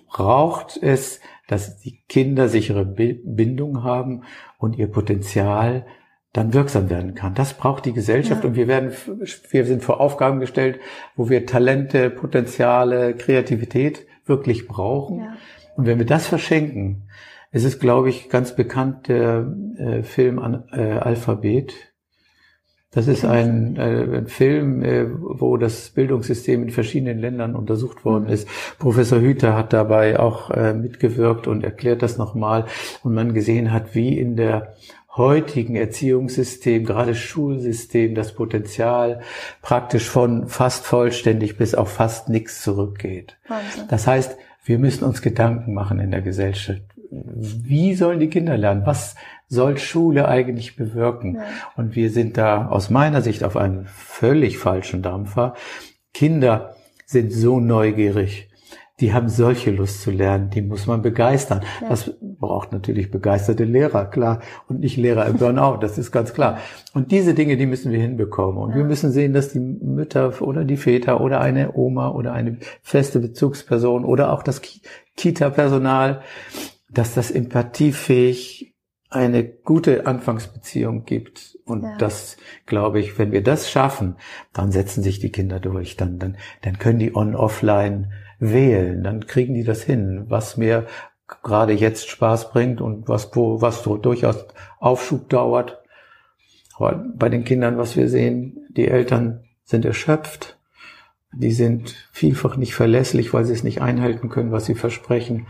braucht 0.08 0.76
es, 0.82 1.20
dass 1.46 1.78
die 1.78 2.02
Kinder 2.08 2.48
sichere 2.48 2.84
Bindung 2.84 3.82
haben 3.84 4.22
und 4.58 4.76
ihr 4.76 4.88
Potenzial 4.88 5.86
dann 6.32 6.52
wirksam 6.52 6.90
werden 6.90 7.14
kann. 7.14 7.34
Das 7.34 7.54
braucht 7.54 7.84
die 7.84 7.92
Gesellschaft 7.92 8.42
ja. 8.42 8.48
und 8.48 8.56
wir 8.56 8.66
werden, 8.66 8.92
wir 9.50 9.64
sind 9.64 9.84
vor 9.84 10.00
Aufgaben 10.00 10.40
gestellt, 10.40 10.80
wo 11.14 11.28
wir 11.28 11.46
Talente, 11.46 12.10
Potenziale, 12.10 13.14
Kreativität 13.14 14.06
wirklich 14.26 14.66
brauchen. 14.66 15.20
Ja. 15.20 15.36
Und 15.76 15.86
wenn 15.86 15.98
wir 15.98 16.06
das 16.06 16.26
verschenken, 16.26 17.08
es 17.52 17.62
ist, 17.62 17.78
glaube 17.78 18.08
ich, 18.08 18.30
ganz 18.30 18.56
bekannt 18.56 19.06
der 19.06 19.46
äh, 19.76 20.02
Film 20.02 20.40
an, 20.40 20.64
äh, 20.72 20.98
Alphabet. 20.98 21.93
Das 22.94 23.08
ist 23.08 23.24
ein, 23.24 23.76
äh, 23.76 24.18
ein 24.18 24.26
Film, 24.28 24.82
äh, 24.82 25.06
wo 25.10 25.56
das 25.56 25.90
Bildungssystem 25.90 26.62
in 26.62 26.70
verschiedenen 26.70 27.18
Ländern 27.18 27.56
untersucht 27.56 28.04
worden 28.04 28.24
mhm. 28.24 28.32
ist. 28.32 28.48
Professor 28.78 29.20
Hüter 29.20 29.56
hat 29.56 29.72
dabei 29.72 30.18
auch 30.20 30.50
äh, 30.50 30.72
mitgewirkt 30.72 31.46
und 31.46 31.64
erklärt 31.64 32.02
das 32.02 32.18
nochmal. 32.18 32.66
Und 33.02 33.14
man 33.14 33.34
gesehen 33.34 33.72
hat, 33.72 33.94
wie 33.94 34.16
in 34.18 34.36
der 34.36 34.74
heutigen 35.16 35.76
Erziehungssystem, 35.76 36.84
gerade 36.84 37.14
Schulsystem, 37.14 38.14
das 38.14 38.32
Potenzial 38.32 39.20
praktisch 39.62 40.08
von 40.08 40.48
fast 40.48 40.86
vollständig 40.86 41.56
bis 41.56 41.74
auf 41.74 41.92
fast 41.92 42.28
nichts 42.28 42.62
zurückgeht. 42.62 43.36
Wahnsinn. 43.48 43.84
Das 43.88 44.06
heißt, 44.06 44.36
wir 44.64 44.78
müssen 44.78 45.04
uns 45.04 45.20
Gedanken 45.20 45.74
machen 45.74 46.00
in 46.00 46.10
der 46.10 46.22
Gesellschaft. 46.22 46.82
Wie 47.10 47.94
sollen 47.94 48.18
die 48.18 48.28
Kinder 48.28 48.56
lernen? 48.56 48.82
Was 48.86 49.14
soll 49.48 49.78
Schule 49.78 50.28
eigentlich 50.28 50.76
bewirken? 50.76 51.36
Ja. 51.36 51.42
Und 51.76 51.96
wir 51.96 52.10
sind 52.10 52.36
da 52.36 52.68
aus 52.68 52.90
meiner 52.90 53.22
Sicht 53.22 53.44
auf 53.44 53.56
einem 53.56 53.86
völlig 53.86 54.58
falschen 54.58 55.02
Dampfer. 55.02 55.54
Kinder 56.12 56.74
sind 57.06 57.32
so 57.32 57.60
neugierig 57.60 58.48
die 59.00 59.12
haben 59.12 59.28
solche 59.28 59.72
Lust 59.72 60.02
zu 60.02 60.12
lernen, 60.12 60.50
die 60.50 60.62
muss 60.62 60.86
man 60.86 61.02
begeistern. 61.02 61.62
Ja. 61.80 61.88
Das 61.88 62.12
braucht 62.20 62.72
natürlich 62.72 63.10
begeisterte 63.10 63.64
Lehrer, 63.64 64.06
klar, 64.06 64.40
und 64.68 64.80
nicht 64.80 64.96
Lehrer 64.96 65.26
im 65.26 65.36
Burnout, 65.36 65.78
das 65.80 65.98
ist 65.98 66.12
ganz 66.12 66.32
klar. 66.32 66.58
Und 66.92 67.10
diese 67.10 67.34
Dinge, 67.34 67.56
die 67.56 67.66
müssen 67.66 67.90
wir 67.90 68.00
hinbekommen. 68.00 68.62
Und 68.62 68.70
ja. 68.70 68.76
wir 68.76 68.84
müssen 68.84 69.10
sehen, 69.10 69.32
dass 69.32 69.48
die 69.52 69.58
Mütter 69.58 70.40
oder 70.40 70.64
die 70.64 70.76
Väter 70.76 71.20
oder 71.20 71.40
eine 71.40 71.74
Oma 71.74 72.10
oder 72.10 72.32
eine 72.32 72.58
feste 72.82 73.18
Bezugsperson 73.18 74.04
oder 74.04 74.32
auch 74.32 74.44
das 74.44 74.62
Kita-Personal, 75.16 76.20
dass 76.88 77.14
das 77.14 77.32
empathiefähig 77.32 78.73
eine 79.14 79.44
gute 79.44 80.06
Anfangsbeziehung 80.06 81.04
gibt. 81.04 81.58
Und 81.64 81.82
ja. 81.84 81.96
das, 81.98 82.36
glaube 82.66 83.00
ich, 83.00 83.18
wenn 83.18 83.32
wir 83.32 83.42
das 83.42 83.70
schaffen, 83.70 84.16
dann 84.52 84.72
setzen 84.72 85.02
sich 85.02 85.20
die 85.20 85.30
Kinder 85.30 85.60
durch. 85.60 85.96
Dann, 85.96 86.18
dann, 86.18 86.36
dann 86.62 86.78
können 86.78 86.98
die 86.98 87.14
on-offline 87.14 88.12
wählen, 88.38 89.02
dann 89.02 89.26
kriegen 89.26 89.54
die 89.54 89.64
das 89.64 89.82
hin, 89.82 90.24
was 90.28 90.56
mir 90.56 90.86
gerade 91.42 91.72
jetzt 91.72 92.08
Spaß 92.08 92.50
bringt 92.50 92.80
und 92.80 93.08
was, 93.08 93.34
wo, 93.34 93.60
was 93.60 93.82
durchaus 93.82 94.46
Aufschub 94.78 95.28
dauert. 95.28 95.78
Aber 96.76 97.04
bei 97.16 97.28
den 97.28 97.44
Kindern, 97.44 97.78
was 97.78 97.96
wir 97.96 98.08
sehen, 98.08 98.66
die 98.70 98.88
Eltern 98.88 99.44
sind 99.62 99.84
erschöpft, 99.84 100.58
die 101.32 101.52
sind 101.52 101.94
vielfach 102.12 102.56
nicht 102.56 102.74
verlässlich, 102.74 103.32
weil 103.32 103.44
sie 103.44 103.52
es 103.52 103.64
nicht 103.64 103.80
einhalten 103.80 104.28
können, 104.28 104.52
was 104.52 104.66
sie 104.66 104.74
versprechen. 104.74 105.46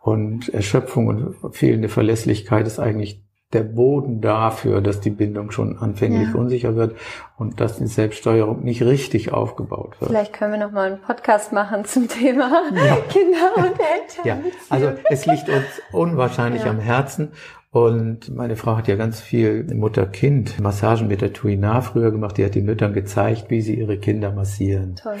Und 0.00 0.48
Erschöpfung 0.48 1.06
und 1.08 1.54
fehlende 1.54 1.88
Verlässlichkeit 1.88 2.66
ist 2.66 2.78
eigentlich 2.78 3.22
der 3.52 3.62
Boden 3.62 4.20
dafür, 4.20 4.82
dass 4.82 5.00
die 5.00 5.10
Bindung 5.10 5.50
schon 5.50 5.78
anfänglich 5.78 6.28
ja. 6.34 6.38
unsicher 6.38 6.76
wird 6.76 6.96
und 7.38 7.60
dass 7.60 7.78
die 7.78 7.86
Selbststeuerung 7.86 8.62
nicht 8.62 8.82
richtig 8.82 9.32
aufgebaut 9.32 9.98
wird. 10.00 10.10
Vielleicht 10.10 10.34
können 10.34 10.52
wir 10.52 10.58
noch 10.58 10.72
mal 10.72 10.92
einen 10.92 11.00
Podcast 11.00 11.52
machen 11.52 11.86
zum 11.86 12.08
Thema 12.08 12.64
ja. 12.74 12.96
Kinder 13.08 13.56
und 13.56 13.64
Eltern. 13.64 14.24
Ja, 14.24 14.38
also 14.68 14.92
es 15.08 15.24
liegt 15.24 15.48
uns 15.48 15.64
unwahrscheinlich 15.92 16.64
ja. 16.64 16.70
am 16.70 16.78
Herzen 16.78 17.32
und 17.70 18.34
meine 18.34 18.56
Frau 18.56 18.76
hat 18.76 18.88
ja 18.88 18.96
ganz 18.96 19.20
viel 19.20 19.64
Mutter-Kind-Massagen 19.74 21.06
mit 21.06 21.20
der 21.20 21.32
Tuina 21.32 21.80
früher 21.82 22.10
gemacht. 22.10 22.36
Die 22.38 22.44
hat 22.44 22.54
den 22.54 22.64
Müttern 22.64 22.94
gezeigt, 22.94 23.50
wie 23.50 23.60
sie 23.60 23.78
ihre 23.78 23.98
Kinder 23.98 24.32
massieren. 24.32 24.96
Toll. 24.96 25.16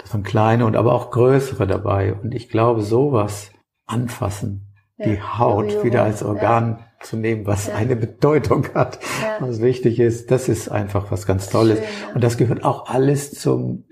Das 0.00 0.12
waren 0.12 0.24
kleine 0.24 0.66
und 0.66 0.76
aber 0.76 0.92
auch 0.92 1.12
größere 1.12 1.66
dabei. 1.66 2.14
Und 2.14 2.34
ich 2.34 2.48
glaube, 2.48 2.82
sowas 2.82 3.50
anfassen, 3.86 4.74
die 4.98 5.20
Haut 5.20 5.84
wieder 5.84 6.04
als 6.04 6.22
Organ 6.22 6.84
zu 7.00 7.16
nehmen, 7.16 7.46
was 7.46 7.66
ja. 7.66 7.74
eine 7.74 7.96
Bedeutung 7.96 8.68
hat, 8.74 8.98
ja. 9.22 9.36
was 9.40 9.60
wichtig 9.60 10.00
ist. 10.00 10.30
Das 10.30 10.48
ist 10.48 10.68
einfach 10.68 11.10
was 11.10 11.26
ganz 11.26 11.48
Tolles. 11.48 11.78
Schön, 11.78 11.88
ja. 12.08 12.14
Und 12.14 12.24
das 12.24 12.36
gehört 12.36 12.64
auch 12.64 12.88
alles 12.88 13.32
zum 13.32 13.84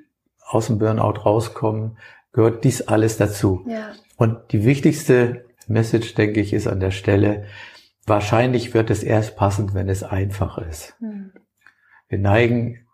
aus 0.53 0.66
dem 0.66 0.78
Burnout 0.78 1.20
rauskommen, 1.24 1.97
gehört 2.32 2.64
dies 2.64 2.82
alles 2.82 3.16
dazu. 3.16 3.64
Und 4.16 4.53
die 4.53 4.64
wichtigste 4.64 5.47
Message, 5.66 6.14
denke 6.14 6.40
ich, 6.40 6.53
ist 6.53 6.66
an 6.66 6.80
der 6.80 6.90
Stelle, 6.90 7.47
wahrscheinlich 8.07 8.74
wird 8.74 8.90
es 8.90 9.03
erst 9.03 9.36
passend, 9.36 9.74
wenn 9.74 9.88
es 9.88 10.03
einfach 10.03 10.59
ist. 10.59 10.95
Hm. 11.01 11.32
Wir 12.09 12.18
neigen 12.18 12.86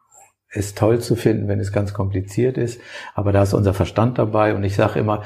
es 0.50 0.74
toll 0.74 1.00
zu 1.00 1.16
finden, 1.16 1.48
wenn 1.48 1.60
es 1.60 1.72
ganz 1.72 1.92
kompliziert 1.92 2.56
ist, 2.56 2.80
aber 3.14 3.32
da 3.32 3.42
ist 3.42 3.54
unser 3.54 3.74
Verstand 3.74 4.18
dabei 4.18 4.54
und 4.54 4.64
ich 4.64 4.76
sage 4.76 4.98
immer, 4.98 5.24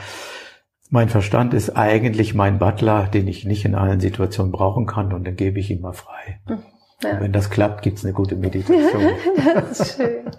mein 0.93 1.09
Verstand 1.09 1.55
ist 1.55 1.70
eigentlich 1.70 2.34
mein 2.34 2.59
Butler, 2.59 3.05
den 3.05 3.26
ich 3.26 3.47
nicht 3.47 3.64
in 3.64 3.74
allen 3.74 3.99
Situationen 3.99 4.53
brauchen 4.53 4.84
kann 4.86 5.14
und 5.14 5.26
dann 5.26 5.36
gebe 5.36 5.59
ich 5.59 5.70
ihn 5.70 5.80
mal 5.80 5.95
frei. 5.95 6.38
Hm, 6.47 6.62
ja. 7.03 7.18
wenn 7.18 7.32
das 7.32 7.49
klappt, 7.49 7.80
gibt's 7.80 8.05
eine 8.05 8.12
gute 8.12 8.36
Meditation. 8.36 9.09
das 9.55 9.80
ist 9.80 9.97
schön. 9.97 10.30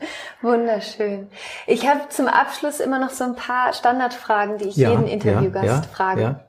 Wunderschön. 0.43 1.27
Ich 1.65 1.87
habe 1.87 2.01
zum 2.09 2.27
Abschluss 2.27 2.79
immer 2.79 2.99
noch 2.99 3.09
so 3.09 3.23
ein 3.23 3.35
paar 3.35 3.73
Standardfragen, 3.73 4.59
die 4.59 4.65
ich 4.65 4.77
ja, 4.77 4.91
jeden 4.91 5.07
Interviewgast 5.07 5.65
ja, 5.65 5.81
frage. 5.91 6.39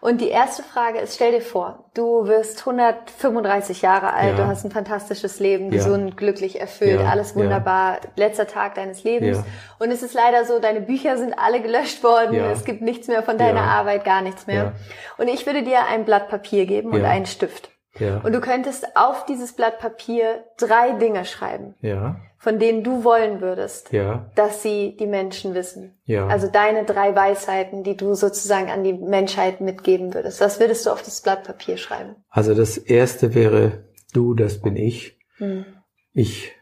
Und 0.00 0.20
die 0.20 0.28
erste 0.28 0.62
Frage 0.62 0.98
ist, 0.98 1.14
stell 1.14 1.32
dir 1.32 1.40
vor, 1.40 1.84
du 1.94 2.26
wirst 2.26 2.60
135 2.60 3.82
Jahre 3.82 4.12
alt, 4.12 4.36
ja. 4.38 4.44
du 4.44 4.46
hast 4.46 4.64
ein 4.64 4.70
fantastisches 4.70 5.40
Leben, 5.40 5.72
ja. 5.72 5.78
gesund, 5.78 6.16
glücklich, 6.16 6.60
erfüllt, 6.60 7.00
ja. 7.00 7.08
alles 7.08 7.34
wunderbar, 7.34 7.98
letzter 8.16 8.46
Tag 8.46 8.74
deines 8.74 9.04
Lebens. 9.04 9.38
Und 9.78 9.90
es 9.90 10.02
ist 10.02 10.14
leider 10.14 10.44
so, 10.44 10.58
deine 10.58 10.80
Bücher 10.80 11.16
sind 11.16 11.34
alle 11.38 11.60
gelöscht 11.60 12.02
worden, 12.02 12.34
es 12.36 12.64
gibt 12.64 12.82
nichts 12.82 13.08
mehr 13.08 13.22
von 13.22 13.38
deiner 13.38 13.62
Arbeit, 13.62 14.04
gar 14.04 14.22
nichts 14.22 14.46
mehr. 14.46 14.72
Und 15.18 15.28
ich 15.28 15.46
würde 15.46 15.62
dir 15.62 15.86
ein 15.86 16.04
Blatt 16.04 16.28
Papier 16.28 16.66
geben 16.66 16.92
und 16.92 17.04
einen 17.04 17.26
Stift. 17.26 17.70
Ja. 17.98 18.18
Und 18.18 18.32
du 18.32 18.40
könntest 18.40 18.96
auf 18.96 19.26
dieses 19.26 19.52
Blatt 19.52 19.78
Papier 19.78 20.44
drei 20.58 20.92
Dinge 20.92 21.24
schreiben, 21.24 21.74
ja. 21.80 22.20
von 22.38 22.58
denen 22.58 22.82
du 22.82 23.04
wollen 23.04 23.40
würdest, 23.40 23.92
ja. 23.92 24.30
dass 24.34 24.62
sie 24.62 24.96
die 24.98 25.06
Menschen 25.06 25.54
wissen. 25.54 25.98
Ja. 26.04 26.26
Also 26.26 26.48
deine 26.48 26.84
drei 26.84 27.14
Weisheiten, 27.14 27.82
die 27.82 27.96
du 27.96 28.14
sozusagen 28.14 28.70
an 28.70 28.84
die 28.84 28.92
Menschheit 28.92 29.60
mitgeben 29.60 30.14
würdest. 30.14 30.40
Was 30.40 30.60
würdest 30.60 30.86
du 30.86 30.90
auf 30.90 31.02
das 31.02 31.20
Blatt 31.20 31.44
Papier 31.44 31.76
schreiben? 31.76 32.16
Also 32.28 32.54
das 32.54 32.76
erste 32.76 33.34
wäre, 33.34 33.84
du, 34.12 34.34
das 34.34 34.60
bin 34.60 34.76
ich. 34.76 35.18
Hm. 35.38 35.64
Ich 36.12 36.52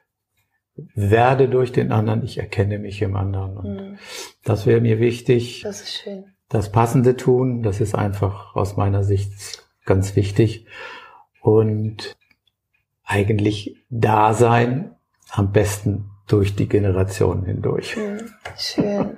werde 0.95 1.49
durch 1.49 1.73
den 1.73 1.93
anderen, 1.93 2.25
ich 2.25 2.39
erkenne 2.39 2.79
mich 2.79 3.01
im 3.03 3.17
anderen. 3.17 3.57
Und 3.57 3.79
hm. 3.79 3.99
das 4.45 4.67
wäre 4.67 4.81
mir 4.81 4.99
wichtig. 4.99 5.63
Das 5.63 5.83
ist 5.83 5.95
schön. 5.95 6.25
Das 6.49 6.71
Passende 6.71 7.17
tun, 7.17 7.63
das 7.63 7.81
ist 7.81 7.95
einfach 7.95 8.55
aus 8.55 8.77
meiner 8.77 9.03
Sicht 9.03 9.33
ganz 9.85 10.17
wichtig 10.17 10.67
und 11.45 12.17
eigentlich 13.05 13.77
da 13.91 14.33
sein, 14.33 14.97
am 15.31 15.53
besten 15.53 16.11
durch 16.27 16.57
die 16.57 16.69
Generationen 16.71 17.45
hindurch. 17.45 17.97
Hm, 17.97 18.33
schön. 18.57 19.15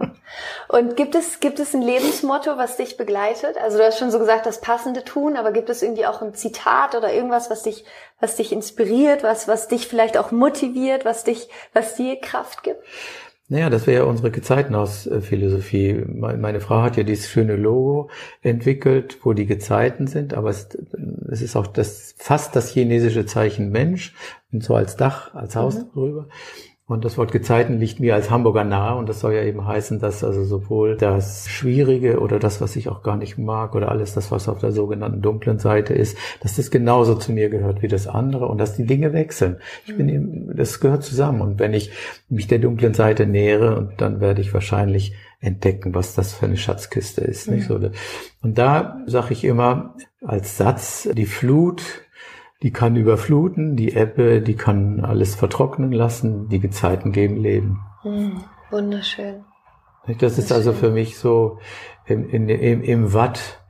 Und 0.67 0.97
gibt 0.97 1.15
es, 1.15 1.39
gibt 1.39 1.61
es 1.61 1.73
ein 1.73 1.83
Lebensmotto, 1.83 2.57
was 2.57 2.77
dich 2.77 2.97
begleitet? 2.97 3.57
Also 3.59 3.79
du 3.79 3.85
hast 3.87 4.01
schon 4.01 4.11
so 4.11 4.19
gesagt, 4.19 4.45
das 4.45 4.61
Passende 4.61 5.05
tun, 5.05 5.37
aber 5.37 5.53
gibt 5.53 5.71
es 5.71 5.83
irgendwie 5.83 6.05
auch 6.05 6.21
ein 6.21 6.35
Zitat 6.35 6.97
oder 6.97 7.13
irgendwas, 7.13 7.49
was 7.49 7.63
dich, 7.63 7.85
was 8.19 8.35
dich 8.35 8.51
inspiriert, 8.51 9.23
was, 9.23 9.47
was 9.47 9.69
dich 9.69 9.87
vielleicht 9.87 10.19
auch 10.19 10.33
motiviert, 10.33 11.05
was 11.05 11.23
dich, 11.23 11.49
was 11.75 11.95
dir 11.95 12.21
Kraft 12.21 12.65
gibt? 12.65 12.83
Naja, 13.49 13.71
das 13.71 13.87
wäre 13.87 14.03
ja 14.03 14.11
unsere 14.11 14.33
Gezeitenhausphilosophie. 14.33 16.05
Meine 16.09 16.61
Frau 16.61 16.83
hat 16.83 16.97
ja 16.97 17.05
dieses 17.05 17.31
schöne 17.31 17.55
Logo 17.55 18.11
entwickelt, 18.43 19.19
wo 19.23 19.35
die 19.35 19.47
Gezeiten 19.47 20.09
sind, 20.09 20.35
aber 20.35 20.51
es, 20.51 20.69
es 21.31 21.43
ist 21.43 21.55
auch 21.55 21.69
das, 21.69 22.17
fast 22.19 22.57
das 22.57 22.73
chinesische 22.73 23.25
Zeichen 23.25 23.71
Mensch 23.71 24.15
und 24.53 24.65
so 24.65 24.75
als 24.75 24.97
Dach, 24.97 25.33
als 25.35 25.55
Haus 25.55 25.77
mhm. 25.79 25.91
drüber. 25.93 26.29
Und 26.89 27.05
das 27.05 27.19
Wort 27.19 27.33
Gezeiten 27.33 27.81
liegt 27.81 27.99
mir 27.99 28.15
als 28.15 28.31
Hamburger 28.31 28.63
nahe 28.63 28.97
und 28.97 29.09
das 29.09 29.19
soll 29.19 29.35
ja 29.35 29.43
eben 29.43 29.67
heißen, 29.67 29.99
dass 29.99 30.23
also 30.23 30.45
sowohl 30.45 30.97
das 30.97 31.49
Schwierige 31.49 32.21
oder 32.21 32.39
das, 32.39 32.61
was 32.61 32.77
ich 32.77 32.89
auch 32.89 33.03
gar 33.03 33.17
nicht 33.17 33.39
mag 33.39 33.75
oder 33.75 33.91
alles 33.91 34.15
das, 34.15 34.31
was 34.31 34.49
auf 34.49 34.61
der 34.61 34.71
sogenannten 34.71 35.21
dunklen 35.21 35.59
Seite 35.59 35.95
ist, 35.95 36.17
dass 36.43 36.55
das 36.55 36.71
genauso 36.71 37.17
zu 37.17 37.33
mir 37.33 37.49
gehört 37.49 37.83
wie 37.83 37.89
das 37.89 38.07
andere 38.07 38.47
und 38.47 38.59
dass 38.59 38.77
die 38.77 38.87
Dinge 38.87 39.13
wechseln. 39.13 39.57
Ich 39.85 39.97
bin 39.97 40.09
eben, 40.09 40.57
das 40.57 40.79
gehört 40.79 41.03
zusammen 41.03 41.41
und 41.41 41.59
wenn 41.59 41.75
ich 41.75 41.91
mich 42.29 42.47
der 42.47 42.61
dunklen 42.61 42.95
Seite 42.95 43.27
nähere 43.27 43.77
und 43.77 44.01
dann 44.01 44.21
werde 44.21 44.41
ich 44.41 44.55
wahrscheinlich 44.55 45.13
entdecken, 45.41 45.93
was 45.93 46.15
das 46.15 46.35
für 46.35 46.47
eine 46.47 46.57
Schatzkiste 46.57 47.21
ist, 47.21 47.51
nicht 47.51 47.67
so. 47.67 47.81
Und 48.43 48.59
da 48.59 49.01
sage 49.07 49.33
ich 49.33 49.43
immer 49.45 49.97
als 50.25 50.57
Satz, 50.57 51.09
die 51.13 51.27
Flut 51.27 52.06
die 52.63 52.73
kann 52.73 52.97
überfluten, 52.97 53.77
die 53.77 53.93
Ebbe, 53.93 54.41
die 54.41 54.57
kann 54.57 55.01
alles 55.01 55.35
vertrocknen 55.35 55.93
lassen, 55.93 56.49
die 56.49 56.61
Gezeiten 56.61 57.13
geben 57.13 57.37
Leben. 57.37 57.81
Mm, 58.03 58.39
wunderschön. 58.71 59.45
Das 60.19 60.39
ist 60.39 60.53
also 60.53 60.73
für 60.73 60.91
mich 60.91 61.19
so 61.19 61.59
im, 62.07 62.29
in, 62.31 62.49
im, 62.49 62.83
im 62.83 63.13
Watt, 63.13 63.61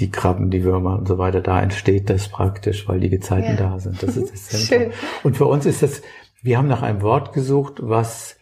die 0.00 0.10
Krabben, 0.10 0.50
die 0.50 0.64
Würmer 0.64 0.98
und 0.98 1.08
so 1.08 1.18
weiter, 1.18 1.40
da 1.40 1.60
entsteht 1.60 2.10
das 2.10 2.28
praktisch, 2.28 2.88
weil 2.88 3.00
die 3.00 3.10
Gezeiten 3.10 3.50
ja. 3.50 3.56
da 3.56 3.78
sind. 3.78 4.02
Das 4.02 4.16
ist 4.16 4.32
das 4.32 4.46
Zentrum. 4.66 4.92
und 5.22 5.36
für 5.36 5.46
uns 5.46 5.66
ist 5.66 5.82
das, 5.82 6.02
wir 6.42 6.58
haben 6.58 6.68
nach 6.68 6.82
einem 6.82 7.02
Wort 7.02 7.32
gesucht, 7.32 7.80
was 7.80 8.38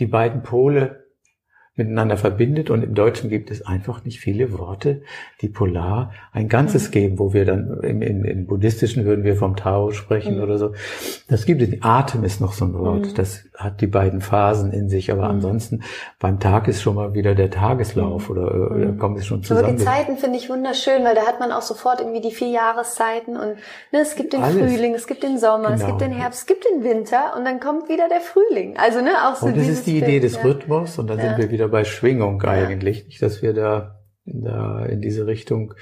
die 0.00 0.06
beiden 0.06 0.42
Pole 0.42 1.01
miteinander 1.74 2.16
verbindet. 2.16 2.70
Und 2.70 2.82
im 2.82 2.94
Deutschen 2.94 3.30
gibt 3.30 3.50
es 3.50 3.64
einfach 3.64 4.04
nicht 4.04 4.20
viele 4.20 4.52
Worte, 4.58 5.02
die 5.40 5.48
polar 5.48 6.12
ein 6.32 6.48
Ganzes 6.48 6.88
mhm. 6.88 6.92
geben, 6.92 7.18
wo 7.18 7.32
wir 7.32 7.44
dann 7.44 7.80
im, 7.82 8.02
im, 8.02 8.24
im, 8.24 8.46
Buddhistischen 8.46 9.04
würden 9.04 9.24
wir 9.24 9.36
vom 9.36 9.56
Tao 9.56 9.90
sprechen 9.92 10.36
mhm. 10.36 10.42
oder 10.42 10.58
so. 10.58 10.74
Das 11.28 11.46
gibt 11.46 11.62
es. 11.62 11.70
Atem 11.82 12.24
ist 12.24 12.40
noch 12.40 12.52
so 12.52 12.66
ein 12.66 12.74
Wort. 12.74 13.06
Mhm. 13.06 13.14
Das 13.14 13.48
hat 13.62 13.80
die 13.80 13.86
beiden 13.86 14.20
Phasen 14.20 14.72
in 14.72 14.88
sich. 14.88 15.10
Aber 15.12 15.24
mhm. 15.24 15.36
ansonsten 15.36 15.82
beim 16.18 16.40
Tag 16.40 16.68
ist 16.68 16.82
schon 16.82 16.94
mal 16.94 17.14
wieder 17.14 17.34
der 17.34 17.50
Tageslauf 17.50 18.28
mhm. 18.28 18.36
oder, 18.36 18.70
oder 18.70 18.86
mhm. 18.86 18.98
kommt 18.98 19.18
es 19.18 19.26
schon 19.26 19.42
zusammen. 19.42 19.64
Aber 19.64 19.76
die 19.76 19.84
Zeiten 19.84 20.16
finde 20.16 20.38
ich 20.38 20.48
wunderschön, 20.48 21.04
weil 21.04 21.14
da 21.14 21.22
hat 21.22 21.40
man 21.40 21.52
auch 21.52 21.62
sofort 21.62 22.00
irgendwie 22.00 22.20
die 22.20 22.32
vier 22.32 22.48
Jahreszeiten 22.48 23.36
und 23.36 23.56
ne, 23.92 24.00
es 24.00 24.16
gibt 24.16 24.32
den 24.32 24.42
Alles. 24.42 24.56
Frühling, 24.56 24.94
es 24.94 25.06
gibt 25.06 25.22
den 25.22 25.38
Sommer, 25.38 25.70
genau. 25.70 25.74
es 25.74 25.86
gibt 25.86 26.00
den 26.00 26.12
Herbst, 26.12 26.40
es 26.40 26.46
gibt 26.46 26.64
den 26.64 26.84
Winter 26.84 27.34
und 27.36 27.44
dann 27.44 27.60
kommt 27.60 27.88
wieder 27.88 28.08
der 28.08 28.20
Frühling. 28.20 28.76
Also 28.76 29.00
ne, 29.00 29.10
auch 29.28 29.36
so 29.36 29.46
Und 29.46 29.56
das 29.56 29.68
ist 29.68 29.86
die 29.86 29.98
Idee 29.98 30.20
Bild, 30.20 30.24
des 30.24 30.36
ja. 30.36 30.42
Rhythmus 30.42 30.98
und 30.98 31.08
dann 31.08 31.18
ja. 31.18 31.24
sind 31.24 31.38
wir 31.38 31.50
wieder 31.50 31.68
bei 31.68 31.84
Schwingung 31.84 32.42
eigentlich. 32.42 33.06
Nicht, 33.06 33.22
dass 33.22 33.42
wir 33.42 33.52
da, 33.52 34.00
da 34.24 34.84
in 34.84 35.00
diese 35.00 35.26
Richtung 35.26 35.74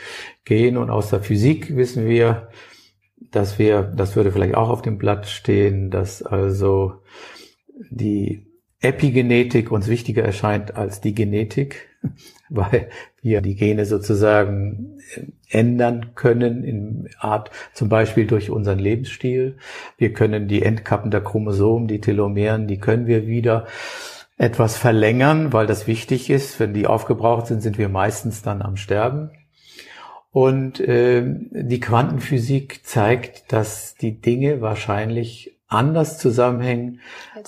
gehen. 0.45 0.77
Und 0.77 0.91
aus 0.91 1.11
der 1.11 1.21
Physik 1.21 1.77
wissen 1.77 2.07
wir, 2.07 2.49
dass 3.31 3.59
wir, 3.59 3.83
das 3.83 4.17
würde 4.17 4.33
vielleicht 4.33 4.55
auch 4.55 4.71
auf 4.71 4.83
dem 4.83 4.99
Blatt 4.99 5.27
stehen, 5.27 5.91
dass 5.91 6.23
also 6.23 7.03
die 7.91 8.47
Epigenetik 8.81 9.71
uns 9.71 9.89
wichtiger 9.89 10.25
erscheint 10.25 10.77
als 10.77 11.01
die 11.01 11.15
Genetik, 11.15 11.89
weil 12.49 12.89
wir 13.23 13.43
die 13.43 13.55
Gene 13.55 13.85
sozusagen 13.85 14.99
ändern 15.49 16.15
können 16.15 16.65
in 16.65 17.09
Art, 17.19 17.51
zum 17.75 17.89
Beispiel 17.89 18.27
durch 18.27 18.51
unseren 18.51 18.79
Lebensstil. 18.79 19.57
Wir 19.99 20.13
können 20.13 20.49
die 20.49 20.63
Endkappen 20.63 21.11
der 21.11 21.23
Chromosomen, 21.23 21.89
die 21.89 22.01
Telomeren, 22.01 22.67
die 22.67 22.79
können 22.79 23.07
wir 23.07 23.27
wieder 23.27 23.67
etwas 24.39 24.79
verlängern, 24.79 25.53
weil 25.53 25.67
das 25.67 25.87
wichtig 25.87 26.31
ist. 26.31 26.59
Wenn 26.59 26.73
die 26.73 26.87
aufgebraucht 26.87 27.47
sind, 27.47 27.63
sind 27.63 27.77
wir 27.77 27.91
meistens 27.91 28.41
dann 28.41 28.63
am 28.63 28.77
Sterben. 28.77 29.31
Und 30.33 30.81
äh, 30.81 31.25
die 31.27 31.81
Quantenphysik 31.81 32.87
zeigt, 32.87 33.53
dass 33.53 33.97
die 33.97 34.21
Dinge 34.21 34.63
wahrscheinlich 34.63 35.60
anders 35.71 36.19
zusammenhängen, 36.19 37.01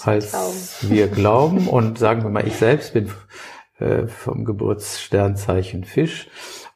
als, 0.03 0.35
als 0.35 0.89
wir 0.89 1.09
glauben. 1.09 1.69
Und 1.69 1.99
sagen 1.99 2.23
wir 2.23 2.31
mal, 2.31 2.47
ich 2.47 2.57
selbst 2.57 2.95
bin 2.95 3.11
äh, 3.79 4.07
vom 4.07 4.45
Geburtssternzeichen 4.45 5.85
Fisch 5.85 6.29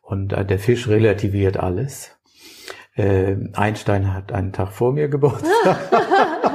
und 0.02 0.32
äh, 0.32 0.44
der 0.44 0.58
Fisch 0.58 0.88
relativiert 0.88 1.56
alles. 1.56 2.10
Äh, 2.94 3.36
Einstein 3.54 4.12
hat 4.12 4.32
einen 4.32 4.52
Tag 4.52 4.72
vor 4.72 4.92
mir 4.92 5.08
Geburtstag. 5.08 5.78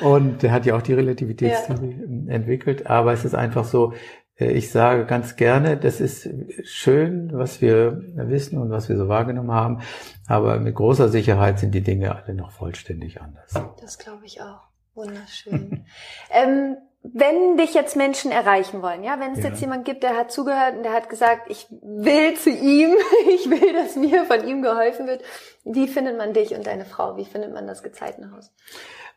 Und 0.00 0.44
er 0.44 0.52
hat 0.52 0.66
ja 0.66 0.76
auch 0.76 0.82
die 0.82 0.92
Relativitätstheorie 0.92 1.96
ja. 2.26 2.34
entwickelt. 2.34 2.86
Aber 2.86 3.12
es 3.12 3.24
ist 3.24 3.34
einfach 3.34 3.64
so, 3.64 3.94
ich 4.38 4.70
sage 4.70 5.06
ganz 5.06 5.36
gerne, 5.36 5.76
das 5.76 6.00
ist 6.00 6.28
schön, 6.64 7.30
was 7.32 7.62
wir 7.62 8.02
wissen 8.14 8.58
und 8.58 8.70
was 8.70 8.88
wir 8.88 8.96
so 8.96 9.08
wahrgenommen 9.08 9.52
haben. 9.52 9.80
Aber 10.26 10.58
mit 10.58 10.74
großer 10.74 11.08
Sicherheit 11.08 11.58
sind 11.58 11.74
die 11.74 11.82
Dinge 11.82 12.14
alle 12.14 12.34
noch 12.34 12.52
vollständig 12.52 13.20
anders. 13.20 13.54
Das 13.80 13.98
glaube 13.98 14.26
ich 14.26 14.42
auch. 14.42 14.60
Wunderschön. 14.94 15.84
ähm, 16.30 16.76
wenn 17.02 17.56
dich 17.56 17.74
jetzt 17.74 17.96
Menschen 17.96 18.32
erreichen 18.32 18.82
wollen, 18.82 19.04
ja, 19.04 19.20
wenn 19.20 19.32
es 19.32 19.42
ja. 19.42 19.50
jetzt 19.50 19.60
jemand 19.60 19.84
gibt, 19.84 20.02
der 20.02 20.16
hat 20.16 20.32
zugehört 20.32 20.76
und 20.76 20.82
der 20.82 20.92
hat 20.92 21.08
gesagt, 21.08 21.50
ich 21.50 21.66
will 21.70 22.34
zu 22.34 22.50
ihm, 22.50 22.94
ich 23.34 23.48
will, 23.48 23.72
dass 23.72 23.96
mir 23.96 24.24
von 24.24 24.46
ihm 24.46 24.62
geholfen 24.62 25.06
wird, 25.06 25.22
wie 25.64 25.88
findet 25.88 26.18
man 26.18 26.32
dich 26.32 26.54
und 26.54 26.66
deine 26.66 26.84
Frau? 26.84 27.16
Wie 27.16 27.24
findet 27.24 27.52
man 27.52 27.66
das 27.66 27.82
Gezeitenhaus? 27.82 28.52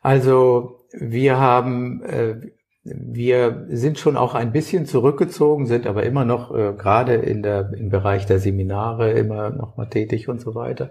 Also 0.02 0.78
wir 0.92 1.38
haben, 1.38 2.02
äh, 2.04 2.52
wir 2.82 3.66
sind 3.68 3.98
schon 3.98 4.16
auch 4.16 4.34
ein 4.34 4.52
bisschen 4.52 4.86
zurückgezogen, 4.86 5.66
sind 5.66 5.86
aber 5.86 6.04
immer 6.04 6.24
noch 6.24 6.54
äh, 6.54 6.72
gerade 6.76 7.14
in 7.14 7.42
der, 7.42 7.72
im 7.74 7.90
Bereich 7.90 8.26
der 8.26 8.38
Seminare 8.38 9.12
immer 9.12 9.50
noch 9.50 9.76
mal 9.76 9.86
tätig 9.86 10.28
und 10.28 10.40
so 10.40 10.54
weiter. 10.54 10.90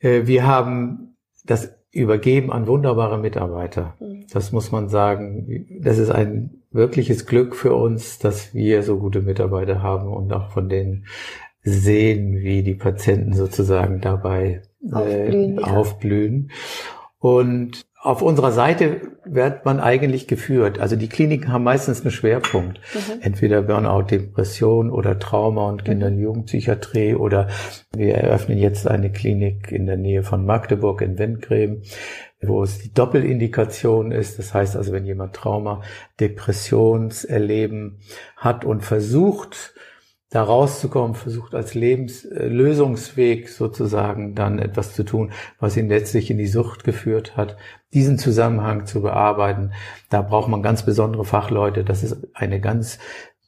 Äh, 0.00 0.26
wir 0.26 0.46
haben 0.46 1.16
das 1.44 1.74
übergeben 1.92 2.52
an 2.52 2.66
wunderbare 2.66 3.18
Mitarbeiter. 3.18 3.94
Mhm. 4.00 4.26
Das 4.30 4.52
muss 4.52 4.70
man 4.70 4.88
sagen. 4.88 5.66
Das 5.80 5.98
ist 5.98 6.10
ein 6.10 6.62
wirkliches 6.70 7.24
Glück 7.26 7.56
für 7.56 7.74
uns, 7.74 8.18
dass 8.18 8.54
wir 8.54 8.82
so 8.82 8.98
gute 8.98 9.22
Mitarbeiter 9.22 9.82
haben 9.82 10.12
und 10.12 10.32
auch 10.32 10.50
von 10.50 10.68
denen 10.68 11.06
sehen, 11.62 12.36
wie 12.36 12.62
die 12.62 12.74
Patienten 12.74 13.32
sozusagen 13.32 14.00
dabei 14.00 14.62
aufblühen. 14.92 15.58
Äh, 15.58 15.62
aufblühen. 15.62 16.50
Und 17.18 17.86
auf 18.00 18.22
unserer 18.22 18.52
Seite 18.52 19.00
wird 19.24 19.64
man 19.64 19.80
eigentlich 19.80 20.28
geführt. 20.28 20.78
Also 20.78 20.94
die 20.94 21.08
Kliniken 21.08 21.52
haben 21.52 21.64
meistens 21.64 22.02
einen 22.02 22.12
Schwerpunkt. 22.12 22.80
Mhm. 22.94 23.20
Entweder 23.22 23.62
Burnout, 23.62 24.02
Depression 24.02 24.90
oder 24.90 25.18
Trauma 25.18 25.68
und 25.68 25.84
Kinder- 25.84 26.06
und 26.06 26.16
mhm. 26.16 26.22
Jugendpsychiatrie 26.22 27.16
oder 27.16 27.48
wir 27.94 28.14
eröffnen 28.14 28.58
jetzt 28.58 28.86
eine 28.86 29.10
Klinik 29.10 29.72
in 29.72 29.86
der 29.86 29.96
Nähe 29.96 30.22
von 30.22 30.46
Magdeburg 30.46 31.02
in 31.02 31.18
Wendgräben, 31.18 31.82
wo 32.40 32.62
es 32.62 32.78
die 32.78 32.94
Doppelindikation 32.94 34.12
ist. 34.12 34.38
Das 34.38 34.54
heißt 34.54 34.76
also, 34.76 34.92
wenn 34.92 35.04
jemand 35.04 35.34
Trauma, 35.34 35.82
Depressionserleben 36.20 37.98
hat 38.36 38.64
und 38.64 38.84
versucht, 38.84 39.74
da 40.30 40.42
rauszukommen, 40.42 41.14
versucht 41.14 41.54
als 41.54 41.74
Lebenslösungsweg 41.74 43.48
sozusagen 43.48 44.34
dann 44.34 44.58
etwas 44.58 44.94
zu 44.94 45.02
tun, 45.02 45.32
was 45.58 45.76
ihn 45.76 45.88
letztlich 45.88 46.30
in 46.30 46.36
die 46.36 46.46
Sucht 46.46 46.84
geführt 46.84 47.36
hat, 47.36 47.56
diesen 47.94 48.18
Zusammenhang 48.18 48.86
zu 48.86 49.02
bearbeiten. 49.02 49.72
Da 50.10 50.22
braucht 50.22 50.48
man 50.48 50.62
ganz 50.62 50.84
besondere 50.84 51.24
Fachleute. 51.24 51.84
Das 51.84 52.02
ist 52.02 52.16
eine 52.34 52.60
ganz 52.60 52.98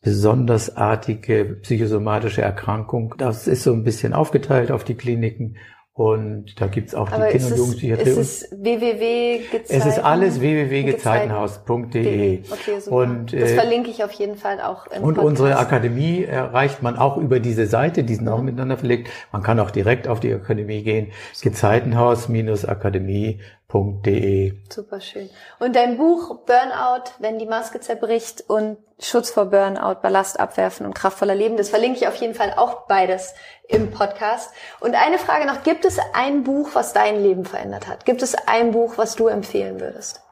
besondersartige 0.02 1.58
psychosomatische 1.62 2.42
Erkrankung. 2.42 3.14
Das 3.18 3.46
ist 3.46 3.62
so 3.62 3.72
ein 3.72 3.84
bisschen 3.84 4.14
aufgeteilt 4.14 4.70
auf 4.70 4.84
die 4.84 4.94
Kliniken 4.94 5.56
und 6.00 6.58
da 6.58 6.66
gibt's 6.68 6.94
auch 6.94 7.12
Aber 7.12 7.26
die 7.26 7.32
Kinder- 7.32 7.52
und 7.52 7.58
Jugendpsychiatrie. 7.58 8.08
Ist 8.08 8.16
es 8.16 8.50
www.gezeiten? 8.52 9.66
Es 9.68 9.84
ist 9.84 9.98
alles 9.98 10.40
www.gezeitenhaus.de. 10.40 12.38
Okay, 12.50 12.80
super. 12.80 12.96
Und, 12.96 13.34
das 13.34 13.50
äh, 13.50 13.54
verlinke 13.54 13.90
ich 13.90 14.02
auf 14.02 14.12
jeden 14.12 14.36
Fall 14.36 14.62
auch 14.62 14.86
im 14.86 15.02
Und 15.02 15.16
Podcast. 15.16 15.26
unsere 15.26 15.58
Akademie 15.58 16.24
erreicht 16.24 16.82
man 16.82 16.96
auch 16.96 17.18
über 17.18 17.38
diese 17.38 17.66
Seite, 17.66 18.02
die 18.02 18.14
sind 18.14 18.28
auch 18.28 18.40
miteinander 18.40 18.78
verlegt. 18.78 19.10
Man 19.30 19.42
kann 19.42 19.60
auch 19.60 19.70
direkt 19.70 20.08
auf 20.08 20.20
die 20.20 20.32
Akademie 20.32 20.82
gehen. 20.82 21.08
Gezeitenhaus-akademie 21.42 23.40
www.burnout.de. 23.72 24.54
Super 24.68 25.00
schön. 25.00 25.28
Und 25.58 25.76
dein 25.76 25.96
Buch 25.96 26.44
Burnout, 26.46 27.10
wenn 27.18 27.38
die 27.38 27.46
Maske 27.46 27.80
zerbricht 27.80 28.44
und 28.48 28.78
Schutz 28.98 29.30
vor 29.30 29.46
Burnout, 29.46 30.00
Ballast 30.02 30.38
abwerfen 30.38 30.86
und 30.86 30.94
kraftvoller 30.94 31.34
Leben, 31.34 31.56
das 31.56 31.70
verlinke 31.70 31.98
ich 31.98 32.08
auf 32.08 32.16
jeden 32.16 32.34
Fall 32.34 32.54
auch 32.56 32.86
beides 32.86 33.34
im 33.68 33.90
Podcast. 33.90 34.52
Und 34.80 34.94
eine 34.94 35.18
Frage 35.18 35.46
noch, 35.46 35.62
gibt 35.62 35.84
es 35.84 35.98
ein 36.12 36.44
Buch, 36.44 36.70
was 36.74 36.92
dein 36.92 37.22
Leben 37.22 37.44
verändert 37.44 37.88
hat? 37.88 38.04
Gibt 38.04 38.22
es 38.22 38.34
ein 38.34 38.72
Buch, 38.72 38.98
was 38.98 39.16
du 39.16 39.28
empfehlen 39.28 39.80
würdest? 39.80 40.22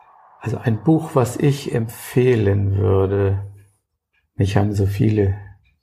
Also 0.40 0.58
ein 0.58 0.82
Buch, 0.82 1.10
was 1.14 1.36
ich 1.36 1.74
empfehlen 1.74 2.76
würde. 2.76 3.44
Mich 4.34 4.56
haben 4.56 4.72
so 4.72 4.86
viele 4.86 5.36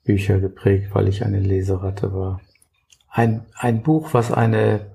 Bücher 0.04 0.38
geprägt, 0.38 0.94
weil 0.94 1.08
ich 1.08 1.24
eine 1.24 1.40
Leseratte 1.40 2.14
war. 2.14 2.40
Ein, 3.10 3.46
ein 3.56 3.82
Buch, 3.82 4.14
was 4.14 4.32
eine 4.32 4.92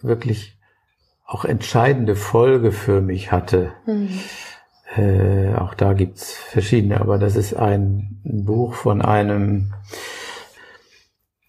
wirklich 0.00 0.53
auch 1.24 1.44
entscheidende 1.44 2.16
Folge 2.16 2.72
für 2.72 3.00
mich 3.00 3.32
hatte. 3.32 3.72
Mhm. 3.86 4.08
Äh, 4.96 5.54
auch 5.54 5.74
da 5.74 5.92
gibt's 5.92 6.34
verschiedene, 6.34 7.00
aber 7.00 7.18
das 7.18 7.36
ist 7.36 7.54
ein, 7.54 8.10
Buch 8.26 8.74
von 8.74 9.02
einem 9.02 9.74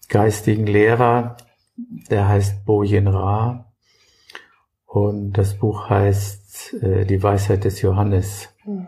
geistigen 0.08 0.66
Lehrer, 0.66 1.38
der 1.76 2.28
heißt 2.28 2.64
Bojen 2.66 3.08
Ra. 3.08 3.72
Und 4.84 5.32
das 5.32 5.54
Buch 5.58 5.88
heißt 5.88 6.74
äh, 6.82 7.04
Die 7.06 7.22
Weisheit 7.22 7.64
des 7.64 7.80
Johannes. 7.82 8.48
Mhm. 8.64 8.86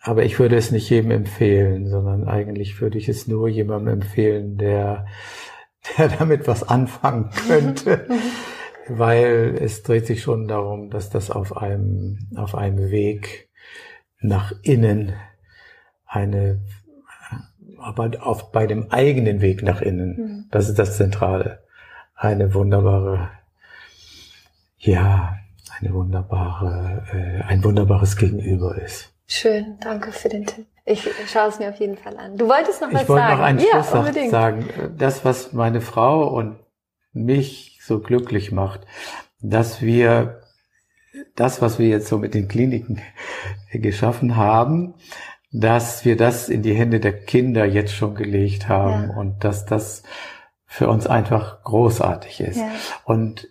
Aber 0.00 0.24
ich 0.24 0.38
würde 0.38 0.56
es 0.56 0.70
nicht 0.70 0.88
jedem 0.88 1.10
empfehlen, 1.10 1.88
sondern 1.88 2.28
eigentlich 2.28 2.80
würde 2.80 2.98
ich 2.98 3.08
es 3.08 3.26
nur 3.26 3.48
jemandem 3.48 3.94
empfehlen, 3.94 4.56
der, 4.56 5.06
der 5.98 6.08
damit 6.08 6.46
was 6.46 6.68
anfangen 6.68 7.30
könnte. 7.46 8.06
Weil 8.88 9.58
es 9.60 9.82
dreht 9.82 10.06
sich 10.06 10.22
schon 10.22 10.48
darum, 10.48 10.90
dass 10.90 11.10
das 11.10 11.30
auf 11.30 11.56
einem, 11.56 12.18
auf 12.36 12.54
einem 12.54 12.90
Weg 12.90 13.48
nach 14.20 14.52
innen 14.62 15.14
eine, 16.06 16.60
aber 17.78 18.10
auf, 18.20 18.50
bei 18.50 18.66
dem 18.66 18.90
eigenen 18.90 19.40
Weg 19.40 19.62
nach 19.62 19.80
innen, 19.82 20.16
mhm. 20.16 20.44
das 20.50 20.68
ist 20.68 20.78
das 20.78 20.96
Zentrale, 20.96 21.62
eine 22.14 22.54
wunderbare, 22.54 23.30
ja, 24.78 25.36
eine 25.78 25.92
wunderbare, 25.92 27.04
äh, 27.12 27.42
ein 27.44 27.62
wunderbares 27.62 28.16
Gegenüber 28.16 28.76
ist. 28.80 29.12
Schön, 29.26 29.76
danke 29.80 30.10
für 30.10 30.30
den 30.30 30.46
Tipp. 30.46 30.66
Ich 30.86 31.06
schaue 31.26 31.48
es 31.48 31.58
mir 31.58 31.68
auf 31.68 31.76
jeden 31.76 31.98
Fall 31.98 32.16
an. 32.16 32.38
Du 32.38 32.48
wolltest 32.48 32.80
noch 32.80 32.90
was 32.90 33.06
sagen? 33.06 33.08
Ich 33.08 33.08
wollte 33.08 33.36
noch 33.36 33.40
einen 33.40 33.60
Schluss 33.60 34.16
ja, 34.16 34.30
sagen. 34.30 34.64
Das, 34.96 35.22
was 35.22 35.52
meine 35.52 35.82
Frau 35.82 36.28
und 36.28 36.56
mich 37.12 37.77
so 37.88 38.00
glücklich 38.00 38.52
macht, 38.52 38.86
dass 39.40 39.82
wir 39.82 40.42
das, 41.34 41.60
was 41.60 41.78
wir 41.78 41.88
jetzt 41.88 42.08
so 42.08 42.18
mit 42.18 42.34
den 42.34 42.48
Kliniken 42.48 43.00
geschaffen 43.72 44.36
haben, 44.36 44.94
dass 45.50 46.04
wir 46.04 46.16
das 46.16 46.48
in 46.48 46.62
die 46.62 46.74
Hände 46.74 47.00
der 47.00 47.18
Kinder 47.18 47.64
jetzt 47.64 47.94
schon 47.94 48.14
gelegt 48.14 48.68
haben 48.68 49.10
ja. 49.10 49.16
und 49.16 49.42
dass 49.44 49.66
das 49.66 50.02
für 50.66 50.88
uns 50.88 51.06
einfach 51.06 51.64
großartig 51.64 52.40
ist. 52.40 52.58
Ja. 52.58 52.70
Und 53.04 53.48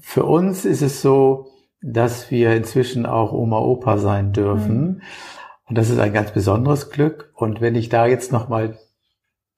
für 0.00 0.24
uns 0.24 0.64
ist 0.64 0.82
es 0.82 1.02
so, 1.02 1.50
dass 1.80 2.30
wir 2.30 2.54
inzwischen 2.54 3.06
auch 3.06 3.32
Oma 3.32 3.58
Opa 3.58 3.98
sein 3.98 4.32
dürfen. 4.32 4.80
Mhm. 4.80 5.02
Und 5.66 5.78
das 5.78 5.90
ist 5.90 5.98
ein 5.98 6.12
ganz 6.12 6.30
besonderes 6.32 6.90
Glück. 6.90 7.32
Und 7.34 7.60
wenn 7.60 7.74
ich 7.74 7.88
da 7.88 8.06
jetzt 8.06 8.32
nochmal 8.32 8.78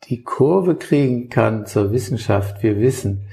die 0.05 0.23
Kurve 0.23 0.77
kriegen 0.77 1.29
kann 1.29 1.67
zur 1.67 1.93
Wissenschaft, 1.93 2.63
wir 2.63 2.79
wissen, 2.79 3.29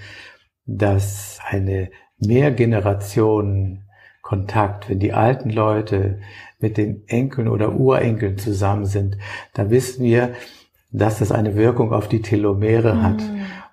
dass 0.66 1.40
eine 1.46 1.90
Mehrgenerationen 2.20 3.84
Kontakt, 4.22 4.90
wenn 4.90 5.00
die 5.00 5.14
alten 5.14 5.50
Leute 5.50 6.20
mit 6.60 6.76
den 6.76 7.08
Enkeln 7.08 7.48
oder 7.48 7.74
Urenkeln 7.74 8.38
zusammen 8.38 8.86
sind, 8.86 9.18
dann 9.54 9.70
wissen 9.70 10.04
wir, 10.04 10.34
dass 10.92 11.20
das 11.20 11.32
eine 11.32 11.56
Wirkung 11.56 11.94
auf 11.94 12.10
die 12.10 12.22
Telomere 12.22 12.96
mhm. 12.96 13.04
hat. 13.04 13.24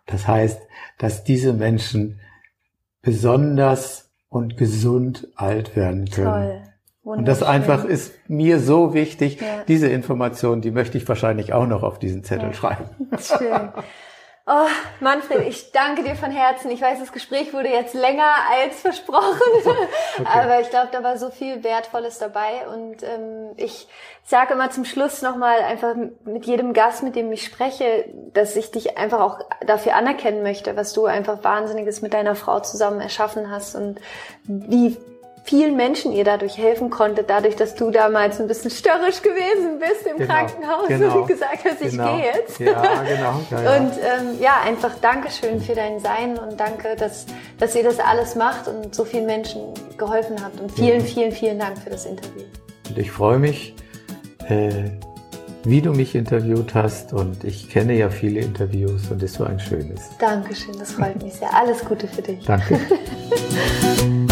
Das 0.06 0.28
heißt, 0.28 0.60
dass 0.98 1.24
diese 1.24 1.54
Menschen 1.54 2.20
besonders 3.02 4.12
und 4.28 4.56
gesund 4.56 5.26
alt 5.34 5.74
werden 5.74 6.08
können. 6.08 6.26
Toll. 6.26 6.73
Und 7.04 7.26
das 7.26 7.42
einfach 7.42 7.84
ist 7.84 8.14
mir 8.28 8.58
so 8.58 8.94
wichtig. 8.94 9.40
Ja. 9.40 9.62
Diese 9.68 9.88
Information, 9.88 10.62
die 10.62 10.70
möchte 10.70 10.96
ich 10.96 11.06
wahrscheinlich 11.06 11.52
auch 11.52 11.66
noch 11.66 11.82
auf 11.82 11.98
diesen 11.98 12.24
Zettel 12.24 12.48
ja. 12.48 12.54
schreiben. 12.54 12.88
Schön. 13.18 13.70
Oh, 14.46 14.66
Manfred, 15.00 15.48
ich 15.48 15.72
danke 15.72 16.02
dir 16.02 16.16
von 16.16 16.30
Herzen. 16.30 16.70
Ich 16.70 16.82
weiß, 16.82 16.98
das 17.00 17.12
Gespräch 17.12 17.54
wurde 17.54 17.70
jetzt 17.70 17.94
länger 17.94 18.28
als 18.52 18.78
versprochen, 18.78 19.40
okay. 19.64 20.26
aber 20.26 20.60
ich 20.60 20.68
glaube, 20.68 20.88
da 20.92 21.02
war 21.02 21.16
so 21.16 21.30
viel 21.30 21.64
Wertvolles 21.64 22.18
dabei. 22.18 22.68
Und 22.68 23.02
ähm, 23.02 23.52
ich 23.56 23.88
sage 24.22 24.52
immer 24.52 24.68
zum 24.68 24.84
Schluss 24.84 25.22
nochmal 25.22 25.60
einfach 25.60 25.94
mit 26.26 26.44
jedem 26.44 26.74
Gast, 26.74 27.02
mit 27.02 27.16
dem 27.16 27.32
ich 27.32 27.42
spreche, 27.42 28.04
dass 28.34 28.54
ich 28.54 28.70
dich 28.70 28.98
einfach 28.98 29.20
auch 29.20 29.38
dafür 29.66 29.94
anerkennen 29.96 30.42
möchte, 30.42 30.76
was 30.76 30.92
du 30.92 31.06
einfach 31.06 31.42
Wahnsinniges 31.42 32.02
mit 32.02 32.12
deiner 32.12 32.34
Frau 32.34 32.60
zusammen 32.60 33.00
erschaffen 33.00 33.50
hast 33.50 33.74
und 33.74 33.98
wie 34.44 34.98
vielen 35.44 35.76
Menschen 35.76 36.12
ihr 36.12 36.24
dadurch 36.24 36.56
helfen 36.56 36.88
konntet, 36.88 37.28
dadurch, 37.28 37.54
dass 37.54 37.74
du 37.74 37.90
damals 37.90 38.40
ein 38.40 38.48
bisschen 38.48 38.70
störrisch 38.70 39.20
gewesen 39.20 39.78
bist 39.78 40.06
im 40.06 40.16
genau, 40.16 40.34
Krankenhaus 40.34 40.88
genau, 40.88 41.20
und 41.20 41.28
gesagt 41.28 41.64
hast, 41.64 41.82
ich 41.82 41.90
genau. 41.90 42.16
gehe 42.16 42.24
jetzt. 42.24 42.58
Ja, 42.58 43.02
genau. 43.02 43.40
Ja, 43.50 43.62
ja. 43.62 43.76
Und 43.76 43.92
ähm, 43.92 44.40
ja, 44.40 44.62
einfach 44.64 44.94
Dankeschön 45.00 45.60
für 45.60 45.74
dein 45.74 46.00
Sein 46.00 46.38
und 46.38 46.58
danke, 46.58 46.96
dass, 46.96 47.26
dass 47.58 47.74
ihr 47.76 47.84
das 47.84 48.00
alles 48.00 48.34
macht 48.34 48.68
und 48.68 48.94
so 48.94 49.04
vielen 49.04 49.26
Menschen 49.26 49.60
geholfen 49.98 50.42
habt. 50.42 50.58
Und 50.60 50.72
vielen, 50.72 51.00
ja. 51.00 51.04
vielen, 51.04 51.32
vielen 51.32 51.58
Dank 51.58 51.78
für 51.78 51.90
das 51.90 52.06
Interview. 52.06 52.42
Und 52.88 52.96
ich 52.96 53.10
freue 53.10 53.38
mich, 53.38 53.74
äh, 54.48 54.84
wie 55.64 55.82
du 55.82 55.92
mich 55.92 56.14
interviewt 56.14 56.74
hast 56.74 57.12
und 57.12 57.44
ich 57.44 57.68
kenne 57.68 57.94
ja 57.94 58.08
viele 58.08 58.40
Interviews 58.40 59.10
und 59.10 59.22
es 59.22 59.38
war 59.38 59.48
ein 59.48 59.60
schönes. 59.60 60.00
Dankeschön, 60.18 60.78
das 60.78 60.92
freut 60.92 61.22
mich 61.22 61.34
sehr. 61.34 61.54
Alles 61.54 61.84
Gute 61.84 62.08
für 62.08 62.22
dich. 62.22 62.44
Danke. 62.46 62.80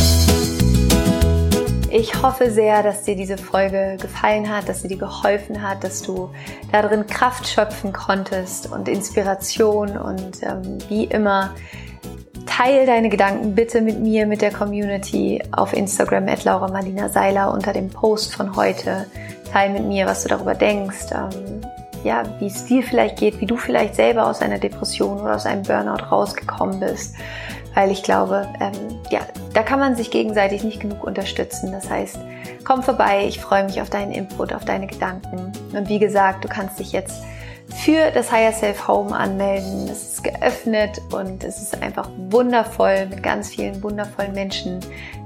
Ich 1.95 2.23
hoffe 2.23 2.51
sehr, 2.51 2.83
dass 2.83 3.03
dir 3.03 3.17
diese 3.17 3.37
Folge 3.37 3.99
gefallen 4.01 4.49
hat, 4.49 4.67
dass 4.67 4.81
sie 4.81 4.89
dir 4.89 4.97
geholfen 4.97 5.61
hat, 5.61 5.85
dass 5.85 6.01
du 6.01 6.31
darin 6.73 7.07
Kraft 7.07 7.47
schöpfen 7.47 7.93
konntest 7.93 8.73
und 8.73 8.89
Inspiration 8.89 9.99
und 9.99 10.43
ähm, 10.43 10.79
wie 10.89 11.05
immer 11.05 11.55
Teil 12.47 12.87
deine 12.87 13.11
Gedanken 13.11 13.55
bitte 13.55 13.83
mit 13.83 14.01
mir, 14.01 14.27
mit 14.27 14.41
der 14.41 14.53
Community 14.53 15.43
auf 15.53 15.75
Instagram 15.75 16.29
at 16.29 16.45
Laura 16.45 16.69
Marlina 16.69 17.11
Seiler 17.11 17.53
unter 17.53 17.75
dem 17.75 17.91
Post 17.91 18.35
von 18.35 18.57
heute. 18.57 19.05
Teil 19.53 19.69
mit 19.69 19.85
mir, 19.85 20.07
was 20.07 20.23
du 20.23 20.31
darüber 20.31 20.55
denkst, 20.55 21.13
ähm, 21.13 21.61
ja, 22.05 22.23
wie 22.39 22.47
es 22.47 22.65
dir 22.65 22.83
vielleicht 22.83 23.19
geht, 23.19 23.39
wie 23.43 23.47
du 23.47 23.59
vielleicht 23.59 23.97
selber 23.97 24.29
aus 24.29 24.41
einer 24.41 24.59
Depression 24.59 25.21
oder 25.21 25.35
aus 25.35 25.45
einem 25.45 25.63
Burnout 25.63 26.05
rausgekommen 26.11 26.81
bist 26.81 27.17
weil 27.75 27.91
ich 27.91 28.03
glaube, 28.03 28.49
ähm, 28.61 28.73
ja, 29.11 29.21
da 29.55 29.63
kann 29.63 29.79
man 29.79 29.97
sich 29.97 30.11
gegenseitig 30.11 30.65
nicht 30.65 30.81
genug 30.81 31.05
unterstützen. 31.05 31.73
Das 31.73 31.89
heißt, 31.89 32.19
komm 32.65 32.83
vorbei, 32.83 33.25
ich 33.27 33.41
freue 33.41 33.65
mich 33.65 33.81
auf 33.81 33.91
deinen 33.91 34.13
Input, 34.13 34.53
auf 34.53 34.65
deine 34.65 34.87
Gedanken. 34.87 35.53
Und 35.75 35.89
wie 35.89 35.99
gesagt, 35.99 36.45
du 36.45 36.49
kannst 36.49 36.79
dich 36.79 36.93
jetzt 36.93 37.23
für 37.73 38.11
das 38.11 38.31
Higher 38.31 38.53
Self 38.53 38.87
Home 38.87 39.15
anmelden. 39.15 39.89
Es 39.89 40.13
ist 40.13 40.25
geöffnet 40.25 41.01
und 41.13 41.43
es 41.43 41.61
ist 41.61 41.81
einfach 41.83 42.09
wundervoll 42.31 43.07
mit 43.07 43.23
ganz 43.23 43.49
vielen 43.49 43.83
wundervollen 43.83 44.33
Menschen. 44.33 44.81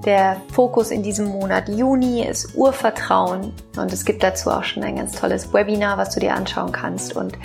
Der 0.04 0.40
Fokus 0.52 0.90
in 0.90 1.02
diesem 1.02 1.26
Monat 1.26 1.68
Juni 1.68 2.24
ist 2.24 2.54
Urvertrauen 2.54 3.52
und 3.76 3.92
es 3.92 4.04
gibt 4.04 4.22
dazu 4.22 4.50
auch 4.50 4.64
schon 4.64 4.84
ein 4.84 4.96
ganz 4.96 5.12
tolles 5.12 5.52
Webinar, 5.52 5.98
was 5.98 6.14
du 6.14 6.20
dir 6.20 6.34
anschauen 6.34 6.72
kannst 6.72 7.16
und 7.16 7.36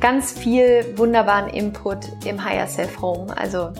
ganz 0.00 0.32
viel 0.32 0.86
wunderbaren 0.96 1.48
Input 1.48 1.98
im 2.24 2.44
Higher 2.44 2.66
Self 2.66 3.00
Home. 3.00 3.36
Also 3.36 3.70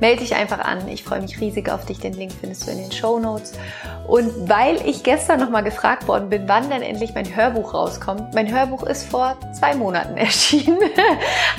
melde 0.00 0.20
dich 0.20 0.34
einfach 0.34 0.58
an. 0.58 0.88
Ich 0.88 1.04
freue 1.04 1.20
mich 1.20 1.40
riesig 1.40 1.70
auf 1.70 1.86
dich. 1.86 2.00
Den 2.00 2.14
Link 2.14 2.32
findest 2.32 2.66
du 2.66 2.70
in 2.72 2.78
den 2.78 2.92
Show 2.92 3.18
Notes. 3.18 3.52
Und 4.06 4.48
weil 4.48 4.76
ich 4.86 5.02
gestern 5.02 5.40
nochmal 5.40 5.62
gefragt 5.62 6.08
worden 6.08 6.30
bin, 6.30 6.48
wann 6.48 6.68
denn 6.68 6.82
endlich 6.82 7.14
mein 7.14 7.36
Hörbuch 7.36 7.74
rauskommt. 7.74 8.34
Mein 8.34 8.52
Hörbuch 8.52 8.82
ist 8.82 9.04
vor 9.04 9.36
zwei 9.52 9.74
Monaten 9.74 10.16
erschienen. 10.16 10.78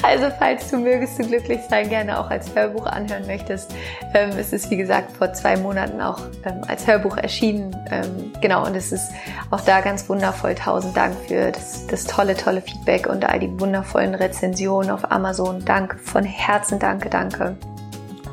Also 0.02 0.28
falls 0.38 0.70
du 0.70 0.78
mögest 0.78 1.18
du 1.20 1.24
glücklich 1.24 1.62
sein, 1.70 1.90
gerne 1.90 2.20
auch 2.20 2.30
als 2.30 2.54
Hörbuch 2.54 2.86
anhören 2.86 3.26
möchtest. 3.28 3.74
Ähm, 4.14 4.32
es 4.38 4.52
ist 4.52 4.70
wie 4.70 4.78
gesagt 4.78 5.16
vor 5.16 5.32
zwei 5.34 5.56
Monaten 5.56 6.02
auch 6.02 6.20
ähm, 6.46 6.62
als 6.68 6.88
Hörbuch 6.88 7.18
erschienen. 7.18 7.76
Ähm, 7.90 8.34
genau, 8.42 8.66
und 8.66 8.76
es 8.76 8.92
ist 8.92 9.12
auch 9.50 9.62
da 9.62 9.82
ganz 9.82 10.10
wundervoll. 10.10 10.56
Tausend 10.56 10.98
Dank 10.98 11.16
für 11.28 11.52
das, 11.52 11.88
das 11.88 12.04
tolle, 12.06 12.36
tolle 12.36 12.62
Feedback 12.62 13.08
und 13.08 13.24
all 13.24 13.40
die 13.40 13.60
wundervollen 13.60 14.16
Rezensionen 14.16 14.92
auf 14.92 15.10
Amazon. 15.12 15.64
Danke, 15.64 15.98
von 16.00 16.24
Herzen 16.24 16.80
danke, 16.80 17.10
danke. 17.10 17.56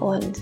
Und 0.00 0.38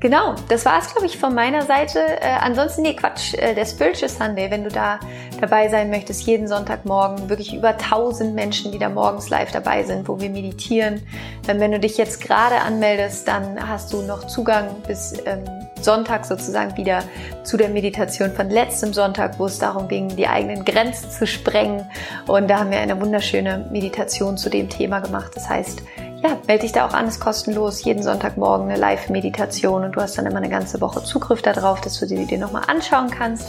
genau, 0.00 0.34
das 0.48 0.64
war 0.64 0.78
es, 0.78 0.92
glaube 0.92 1.06
ich, 1.06 1.18
von 1.18 1.34
meiner 1.34 1.62
Seite. 1.62 1.98
Äh, 1.98 2.28
ansonsten, 2.40 2.82
nee, 2.82 2.94
Quatsch, 2.94 3.34
äh, 3.34 3.54
der 3.54 3.66
Spiritual 3.66 4.08
Sunday, 4.08 4.50
wenn 4.50 4.64
du 4.64 4.70
da 4.70 5.00
dabei 5.40 5.68
sein 5.68 5.90
möchtest, 5.90 6.26
jeden 6.26 6.48
Sonntagmorgen, 6.48 7.28
wirklich 7.28 7.54
über 7.54 7.70
1000 7.70 8.34
Menschen, 8.34 8.72
die 8.72 8.78
da 8.78 8.88
morgens 8.88 9.30
live 9.30 9.52
dabei 9.52 9.84
sind, 9.84 10.08
wo 10.08 10.20
wir 10.20 10.30
meditieren. 10.30 11.02
Ähm, 11.48 11.60
wenn 11.60 11.72
du 11.72 11.80
dich 11.80 11.96
jetzt 11.96 12.20
gerade 12.20 12.56
anmeldest, 12.56 13.26
dann 13.28 13.68
hast 13.68 13.92
du 13.92 14.02
noch 14.02 14.26
Zugang 14.26 14.68
bis 14.86 15.14
ähm, 15.26 15.44
Sonntag 15.82 16.24
sozusagen 16.24 16.76
wieder 16.76 17.02
zu 17.42 17.56
der 17.56 17.68
Meditation 17.68 18.32
von 18.32 18.50
letztem 18.50 18.92
Sonntag, 18.92 19.38
wo 19.38 19.46
es 19.46 19.58
darum 19.58 19.88
ging, 19.88 20.14
die 20.16 20.26
eigenen 20.26 20.64
Grenzen 20.64 21.10
zu 21.10 21.26
sprengen. 21.26 21.86
Und 22.26 22.48
da 22.48 22.60
haben 22.60 22.70
wir 22.70 22.78
eine 22.78 23.00
wunderschöne 23.00 23.68
Meditation 23.70 24.36
zu 24.36 24.50
dem 24.50 24.68
Thema 24.68 25.00
gemacht. 25.00 25.32
Das 25.34 25.48
heißt, 25.48 25.82
ja, 26.22 26.38
melde 26.46 26.62
dich 26.62 26.72
da 26.72 26.86
auch 26.86 26.92
an, 26.92 27.08
ist 27.08 27.20
kostenlos. 27.20 27.82
Jeden 27.84 28.02
Sonntagmorgen 28.02 28.68
eine 28.68 28.78
Live-Meditation 28.78 29.84
und 29.84 29.92
du 29.92 30.00
hast 30.00 30.18
dann 30.18 30.26
immer 30.26 30.38
eine 30.38 30.50
ganze 30.50 30.80
Woche 30.80 31.02
Zugriff 31.02 31.42
darauf, 31.42 31.80
dass 31.80 31.98
du 31.98 32.06
die 32.06 32.26
dir 32.26 32.38
nochmal 32.38 32.64
anschauen 32.66 33.10
kannst. 33.10 33.46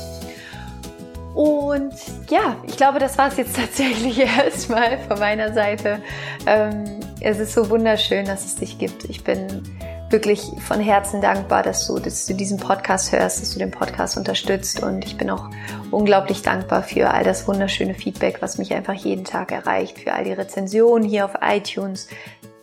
Und 1.33 1.93
ja, 2.29 2.55
ich 2.67 2.75
glaube, 2.77 2.99
das 2.99 3.17
war 3.17 3.29
es 3.29 3.37
jetzt 3.37 3.55
tatsächlich 3.57 4.19
erstmal 4.19 4.97
von 5.07 5.19
meiner 5.19 5.53
Seite. 5.53 6.01
Ähm, 6.45 6.99
es 7.19 7.39
ist 7.39 7.53
so 7.53 7.69
wunderschön, 7.69 8.25
dass 8.25 8.45
es 8.45 8.55
dich 8.55 8.79
gibt. 8.79 9.05
Ich 9.05 9.23
bin 9.23 9.63
wirklich 10.09 10.41
von 10.67 10.81
Herzen 10.81 11.21
dankbar, 11.21 11.63
dass 11.63 11.87
du, 11.87 11.99
dass 11.99 12.25
du 12.25 12.33
diesen 12.33 12.57
Podcast 12.57 13.11
hörst, 13.11 13.41
dass 13.41 13.53
du 13.53 13.59
den 13.59 13.71
Podcast 13.71 14.17
unterstützt. 14.17 14.83
Und 14.83 15.05
ich 15.05 15.17
bin 15.17 15.29
auch 15.29 15.49
unglaublich 15.89 16.41
dankbar 16.41 16.83
für 16.83 17.11
all 17.11 17.23
das 17.23 17.47
wunderschöne 17.47 17.93
Feedback, 17.93 18.41
was 18.41 18.57
mich 18.57 18.73
einfach 18.73 18.93
jeden 18.93 19.23
Tag 19.23 19.51
erreicht, 19.51 19.99
für 19.99 20.13
all 20.13 20.25
die 20.25 20.33
Rezensionen 20.33 21.07
hier 21.07 21.25
auf 21.25 21.35
iTunes, 21.41 22.07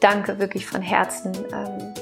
danke 0.00 0.38
wirklich 0.38 0.66
von 0.66 0.82
Herzen. 0.82 1.32
Ähm, 1.52 1.94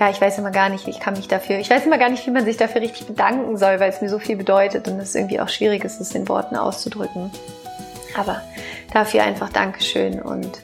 ja, 0.00 0.10
ich 0.10 0.20
weiß 0.20 0.38
immer 0.38 0.50
gar 0.50 0.68
nicht, 0.68 0.88
ich 0.88 1.00
kann 1.00 1.14
mich 1.14 1.28
dafür, 1.28 1.58
ich 1.58 1.70
weiß 1.70 1.86
immer 1.86 1.98
gar 1.98 2.08
nicht, 2.08 2.26
wie 2.26 2.30
man 2.30 2.44
sich 2.44 2.56
dafür 2.56 2.80
richtig 2.80 3.06
bedanken 3.06 3.56
soll, 3.56 3.78
weil 3.78 3.90
es 3.90 4.00
mir 4.00 4.08
so 4.08 4.18
viel 4.18 4.36
bedeutet 4.36 4.88
und 4.88 4.98
es 4.98 5.14
irgendwie 5.14 5.40
auch 5.40 5.48
schwierig 5.48 5.84
ist, 5.84 6.00
es 6.00 6.14
in 6.14 6.28
Worten 6.28 6.56
auszudrücken. 6.56 7.30
Aber 8.16 8.42
dafür 8.92 9.22
einfach 9.22 9.50
Dankeschön 9.50 10.20
und 10.20 10.62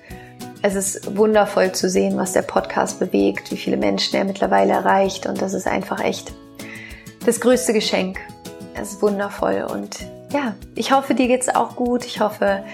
es 0.61 0.75
ist 0.75 1.17
wundervoll 1.17 1.73
zu 1.73 1.89
sehen, 1.89 2.17
was 2.17 2.33
der 2.33 2.43
Podcast 2.43 2.99
bewegt, 2.99 3.51
wie 3.53 3.57
viele 3.57 3.77
Menschen 3.77 4.17
er 4.17 4.25
mittlerweile 4.25 4.73
erreicht 4.73 5.27
und 5.27 5.41
das 5.41 5.55
ist 5.55 5.69
einfach 5.69 6.03
echt 6.03 6.33
das 7.25 7.41
größte 7.41 7.73
Geschenk. 7.73 8.19
Es 8.75 8.93
ist 8.93 9.03
wundervoll 9.03 9.67
und 9.71 9.99
ja, 10.33 10.55
ich 10.75 10.93
hoffe, 10.93 11.15
dir 11.15 11.27
geht's 11.27 11.49
auch 11.49 11.75
gut. 11.75 12.05
Ich 12.05 12.21
hoffe, 12.21 12.65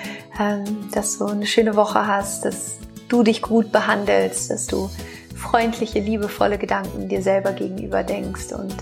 ähm, 0.40 0.90
dass 0.92 1.18
du 1.18 1.26
eine 1.26 1.46
schöne 1.46 1.76
Woche 1.76 2.06
hast, 2.06 2.44
dass 2.44 2.78
du 3.14 3.22
dich 3.22 3.42
gut 3.42 3.70
behandelst, 3.70 4.50
dass 4.50 4.66
du 4.66 4.90
freundliche, 5.36 6.00
liebevolle 6.00 6.58
Gedanken 6.58 7.08
dir 7.08 7.22
selber 7.22 7.52
gegenüber 7.52 8.02
denkst 8.02 8.52
und 8.52 8.74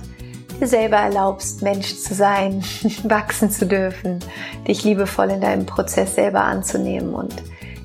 dir 0.59 0.67
selber 0.67 0.97
erlaubst, 0.97 1.61
Mensch 1.61 1.97
zu 1.97 2.15
sein, 2.15 2.65
wachsen 3.03 3.51
zu 3.51 3.67
dürfen, 3.67 4.21
dich 4.67 4.85
liebevoll 4.85 5.31
in 5.31 5.43
deinem 5.43 5.67
Prozess 5.67 6.15
selber 6.15 6.45
anzunehmen 6.45 7.15
und 7.15 7.35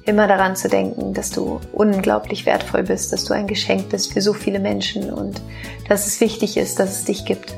immer 0.05 0.25
daran 0.25 0.55
zu 0.55 0.69
denken, 0.69 1.13
dass 1.13 1.31
du 1.31 1.59
unglaublich 1.73 2.45
wertvoll 2.45 2.83
bist, 2.83 3.11
dass 3.11 3.25
du 3.25 3.33
ein 3.33 3.47
Geschenk 3.47 3.89
bist 3.89 4.13
für 4.13 4.21
so 4.21 4.31
viele 4.31 4.59
Menschen 4.59 5.11
und 5.11 5.41
dass 5.89 6.07
es 6.07 6.21
wichtig 6.21 6.55
ist, 6.55 6.79
dass 6.79 6.91
es 6.91 7.03
dich 7.03 7.25
gibt. 7.25 7.53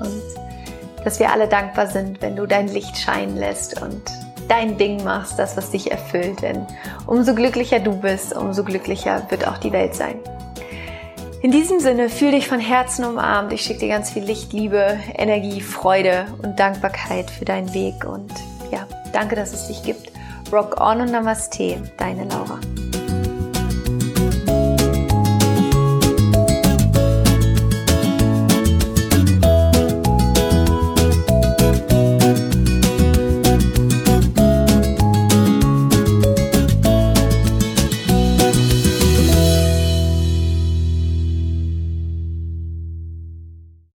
Und 0.00 1.04
dass 1.04 1.20
wir 1.20 1.30
alle 1.30 1.46
dankbar 1.46 1.88
sind, 1.88 2.22
wenn 2.22 2.36
du 2.36 2.46
dein 2.46 2.68
Licht 2.68 2.96
scheinen 2.96 3.36
lässt 3.36 3.82
und 3.82 4.00
dein 4.50 4.76
Ding 4.76 5.04
machst, 5.04 5.38
das, 5.38 5.56
was 5.56 5.70
dich 5.70 5.90
erfüllt. 5.90 6.42
Denn 6.42 6.66
umso 7.06 7.34
glücklicher 7.34 7.78
du 7.78 7.96
bist, 7.96 8.36
umso 8.36 8.64
glücklicher 8.64 9.22
wird 9.30 9.46
auch 9.46 9.58
die 9.58 9.72
Welt 9.72 9.94
sein. 9.94 10.16
In 11.42 11.50
diesem 11.50 11.80
Sinne, 11.80 12.10
fühl 12.10 12.32
dich 12.32 12.48
von 12.48 12.60
Herzen 12.60 13.04
umarmt. 13.04 13.52
Ich 13.52 13.62
schicke 13.62 13.80
dir 13.80 13.88
ganz 13.88 14.10
viel 14.10 14.24
Licht, 14.24 14.52
Liebe, 14.52 14.98
Energie, 15.14 15.62
Freude 15.62 16.26
und 16.42 16.58
Dankbarkeit 16.60 17.30
für 17.30 17.46
deinen 17.46 17.72
Weg. 17.72 18.04
Und 18.04 18.30
ja, 18.70 18.86
danke, 19.12 19.36
dass 19.36 19.54
es 19.54 19.68
dich 19.68 19.82
gibt. 19.82 20.12
Rock 20.52 20.80
on 20.80 21.00
und 21.00 21.12
Namaste, 21.12 21.80
deine 21.96 22.24
Laura. 22.24 22.58